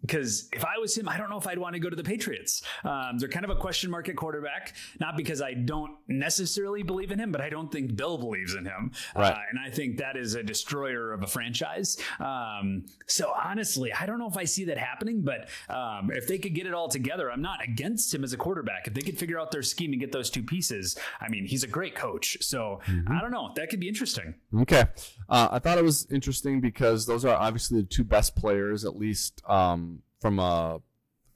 because 0.00 0.48
if 0.52 0.64
I 0.64 0.78
was 0.78 0.96
him, 0.96 1.08
I 1.08 1.16
don't 1.16 1.30
know 1.30 1.38
if 1.38 1.46
I'd 1.46 1.58
want 1.58 1.74
to 1.74 1.78
go 1.80 1.88
to 1.90 1.96
the 1.96 2.02
Patriots. 2.04 2.62
Um, 2.84 3.18
they're 3.18 3.28
kind 3.28 3.44
of 3.44 3.50
a 3.50 3.56
question 3.56 3.90
mark 3.90 4.08
at 4.08 4.16
quarterback, 4.16 4.74
not 5.00 5.16
because 5.16 5.40
I 5.40 5.54
don't 5.54 5.92
necessarily 6.08 6.82
believe 6.82 7.10
in 7.10 7.18
him, 7.18 7.32
but 7.34 7.40
I 7.40 7.48
don't 7.48 7.72
think 7.72 7.96
Bill 7.96 8.16
believes 8.16 8.54
in 8.54 8.64
him. 8.64 8.92
Right. 9.16 9.32
Uh, 9.32 9.38
and 9.50 9.58
I 9.58 9.68
think 9.68 9.98
that 9.98 10.16
is 10.16 10.36
a 10.36 10.42
destroyer 10.44 11.12
of 11.12 11.24
a 11.24 11.26
franchise. 11.26 11.96
Um, 12.20 12.86
so 13.08 13.32
honestly, 13.34 13.92
I 13.92 14.06
don't 14.06 14.20
know 14.20 14.28
if 14.28 14.36
I 14.36 14.44
see 14.44 14.66
that 14.66 14.78
happening, 14.78 15.22
but 15.22 15.48
um, 15.68 16.12
if 16.12 16.28
they 16.28 16.38
could 16.38 16.54
get 16.54 16.68
it 16.68 16.74
all 16.74 16.86
together, 16.86 17.32
I'm 17.32 17.42
not 17.42 17.60
against 17.60 18.14
him 18.14 18.22
as 18.22 18.32
a 18.32 18.36
quarterback. 18.36 18.86
If 18.86 18.94
they 18.94 19.00
could 19.00 19.18
figure 19.18 19.40
out 19.40 19.50
their 19.50 19.64
scheme 19.64 19.90
and 19.90 20.00
get 20.00 20.12
those 20.12 20.30
two 20.30 20.44
pieces, 20.44 20.96
I 21.20 21.28
mean, 21.28 21.44
he's 21.44 21.64
a 21.64 21.66
great 21.66 21.96
coach. 21.96 22.38
So 22.40 22.80
I 22.86 23.20
don't 23.20 23.32
know. 23.32 23.50
That 23.56 23.68
could 23.68 23.80
be 23.80 23.88
interesting. 23.88 24.36
Okay. 24.60 24.84
Uh, 25.28 25.48
I 25.50 25.58
thought 25.58 25.76
it 25.76 25.82
was 25.82 26.06
interesting 26.12 26.60
because 26.60 27.04
those 27.04 27.24
are 27.24 27.34
obviously 27.34 27.80
the 27.80 27.88
two 27.88 28.04
best 28.04 28.36
players, 28.36 28.84
at 28.84 28.96
least 28.96 29.42
um, 29.48 30.02
from 30.20 30.38
a, 30.38 30.80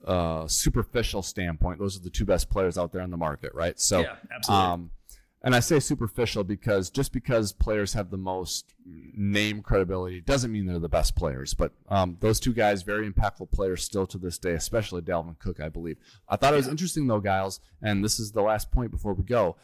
a 0.05 0.45
superficial 0.47 1.23
standpoint. 1.23 1.77
Those 1.77 1.97
are 1.97 2.01
the 2.01 2.09
two 2.09 2.23
best 2.25 2.49
players 2.49 2.77
out 2.77 2.93
there 2.93 3.01
on 3.01 3.11
the 3.11 3.17
market, 3.17 3.53
right? 3.53 3.77
So, 3.77 3.99
yeah, 3.99 4.15
absolutely. 4.33 4.65
um, 4.65 4.91
and 5.41 5.55
I 5.55 5.61
say 5.61 5.79
superficial 5.79 6.43
because 6.43 6.89
just 6.89 7.13
because 7.13 7.53
players 7.53 7.93
have 7.93 8.09
the 8.09 8.17
most 8.17 8.73
name 8.85 9.61
credibility 9.61 10.19
doesn't 10.21 10.51
mean 10.51 10.65
they're 10.65 10.79
the 10.79 10.89
best 10.89 11.15
players. 11.15 11.53
But 11.53 11.71
um, 11.87 12.17
those 12.19 12.39
two 12.39 12.53
guys, 12.53 12.83
very 12.83 13.09
impactful 13.09 13.51
players 13.51 13.83
still 13.83 14.05
to 14.07 14.17
this 14.17 14.37
day, 14.37 14.51
especially 14.53 15.01
Dalvin 15.01 15.39
Cook, 15.39 15.59
I 15.61 15.69
believe. 15.69 15.97
I 16.27 16.35
thought 16.35 16.53
it 16.53 16.57
was 16.57 16.67
interesting 16.67 17.07
though, 17.07 17.21
Gyles, 17.21 17.59
and 17.81 18.03
this 18.03 18.19
is 18.19 18.31
the 18.33 18.41
last 18.41 18.71
point 18.71 18.91
before 18.91 19.13
we 19.13 19.23
go. 19.23 19.55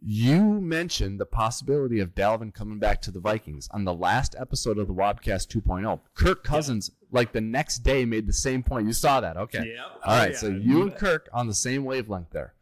You 0.00 0.60
mentioned 0.60 1.18
the 1.18 1.26
possibility 1.26 2.00
of 2.00 2.14
Dalvin 2.14 2.52
coming 2.52 2.78
back 2.78 3.00
to 3.02 3.10
the 3.10 3.18
Vikings 3.18 3.66
on 3.72 3.84
the 3.84 3.94
last 3.94 4.36
episode 4.38 4.78
of 4.78 4.88
the 4.88 4.94
Wobcast 4.94 5.48
2.0. 5.48 6.00
Kirk 6.14 6.44
Cousins, 6.44 6.90
like 7.10 7.32
the 7.32 7.40
next 7.40 7.78
day, 7.78 8.04
made 8.04 8.26
the 8.26 8.32
same 8.32 8.62
point. 8.62 8.86
You 8.86 8.92
saw 8.92 9.20
that, 9.22 9.38
okay? 9.38 9.72
Yep. 9.74 9.84
All 10.04 10.20
Oh, 10.20 10.24
yeah. 10.26 10.36
so 10.36 10.48
you 10.48 10.82
and 10.82 10.94
Kirk 10.94 11.30
on 11.32 11.46
the 11.46 11.54
same 11.54 11.84
wavelength 11.84 12.30
there. 12.30 12.52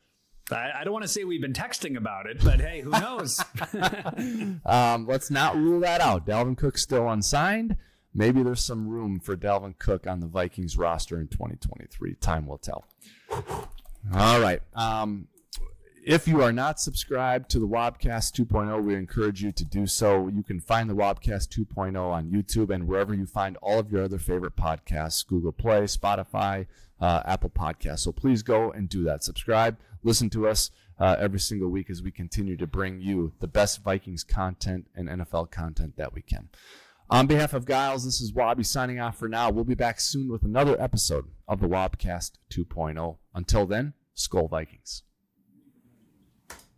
I, 0.50 0.70
I 0.80 0.84
don't 0.84 0.92
want 0.92 1.04
to 1.04 1.08
say 1.08 1.24
we've 1.24 1.40
been 1.40 1.52
texting 1.52 1.96
about 1.96 2.26
it, 2.26 2.42
but 2.42 2.60
hey, 2.60 2.80
who 2.80 2.90
knows? 3.00 3.42
Um, 4.64 5.06
let's 5.06 5.30
not 5.30 5.56
rule 5.56 5.80
that 5.80 6.00
out. 6.00 6.26
Dalvin 6.26 6.56
Cook's 6.56 6.82
still 6.82 7.08
unsigned. 7.08 7.76
Maybe 8.14 8.42
there's 8.42 8.62
some 8.62 8.86
room 8.86 9.18
for 9.18 9.36
Dalvin 9.36 9.78
Cook 9.78 10.06
on 10.06 10.20
the 10.20 10.26
Vikings 10.26 10.76
roster 10.78 11.20
in 11.20 11.28
2023. 11.28 12.14
Time 12.14 12.46
will 12.46 12.58
tell. 12.58 12.84
All 14.12 14.40
right. 14.40 14.60
Um, 14.74 15.28
if 16.06 16.28
you 16.28 16.42
are 16.42 16.52
not 16.52 16.78
subscribed 16.78 17.50
to 17.50 17.58
the 17.58 17.66
Wobcast 17.66 18.38
2.0, 18.38 18.84
we 18.84 18.94
encourage 18.94 19.42
you 19.42 19.50
to 19.52 19.64
do 19.64 19.86
so. 19.86 20.28
You 20.28 20.42
can 20.42 20.60
find 20.60 20.88
the 20.88 20.94
Wobcast 20.94 21.48
2.0 21.48 21.98
on 21.98 22.30
YouTube 22.30 22.72
and 22.72 22.86
wherever 22.86 23.14
you 23.14 23.24
find 23.24 23.56
all 23.62 23.78
of 23.78 23.90
your 23.90 24.04
other 24.04 24.18
favorite 24.18 24.54
podcasts 24.54 25.26
Google 25.26 25.52
Play, 25.52 25.84
Spotify, 25.84 26.66
uh, 27.00 27.22
Apple 27.24 27.50
Podcasts. 27.50 28.00
So 28.00 28.12
please 28.12 28.42
go 28.42 28.70
and 28.70 28.88
do 28.88 29.02
that. 29.04 29.24
Subscribe, 29.24 29.78
listen 30.04 30.30
to 30.30 30.46
us 30.46 30.70
uh, 31.00 31.16
every 31.18 31.40
single 31.40 31.70
week 31.70 31.90
as 31.90 32.02
we 32.02 32.10
continue 32.10 32.56
to 32.56 32.66
bring 32.66 33.00
you 33.00 33.32
the 33.40 33.48
best 33.48 33.82
Vikings 33.82 34.22
content 34.22 34.86
and 34.94 35.08
NFL 35.08 35.50
content 35.50 35.96
that 35.96 36.12
we 36.12 36.22
can. 36.22 36.48
On 37.10 37.26
behalf 37.26 37.52
of 37.52 37.66
Gyles, 37.66 38.04
this 38.04 38.20
is 38.20 38.32
Wobby 38.32 38.64
signing 38.64 38.98
off 38.98 39.18
for 39.18 39.28
now. 39.28 39.50
We'll 39.50 39.64
be 39.64 39.74
back 39.74 40.00
soon 40.00 40.30
with 40.30 40.42
another 40.42 40.80
episode 40.80 41.26
of 41.46 41.60
the 41.60 41.68
Wobcast 41.68 42.32
2.0. 42.50 43.18
Until 43.34 43.66
then, 43.66 43.92
Skol 44.16 44.48
Vikings. 44.48 45.02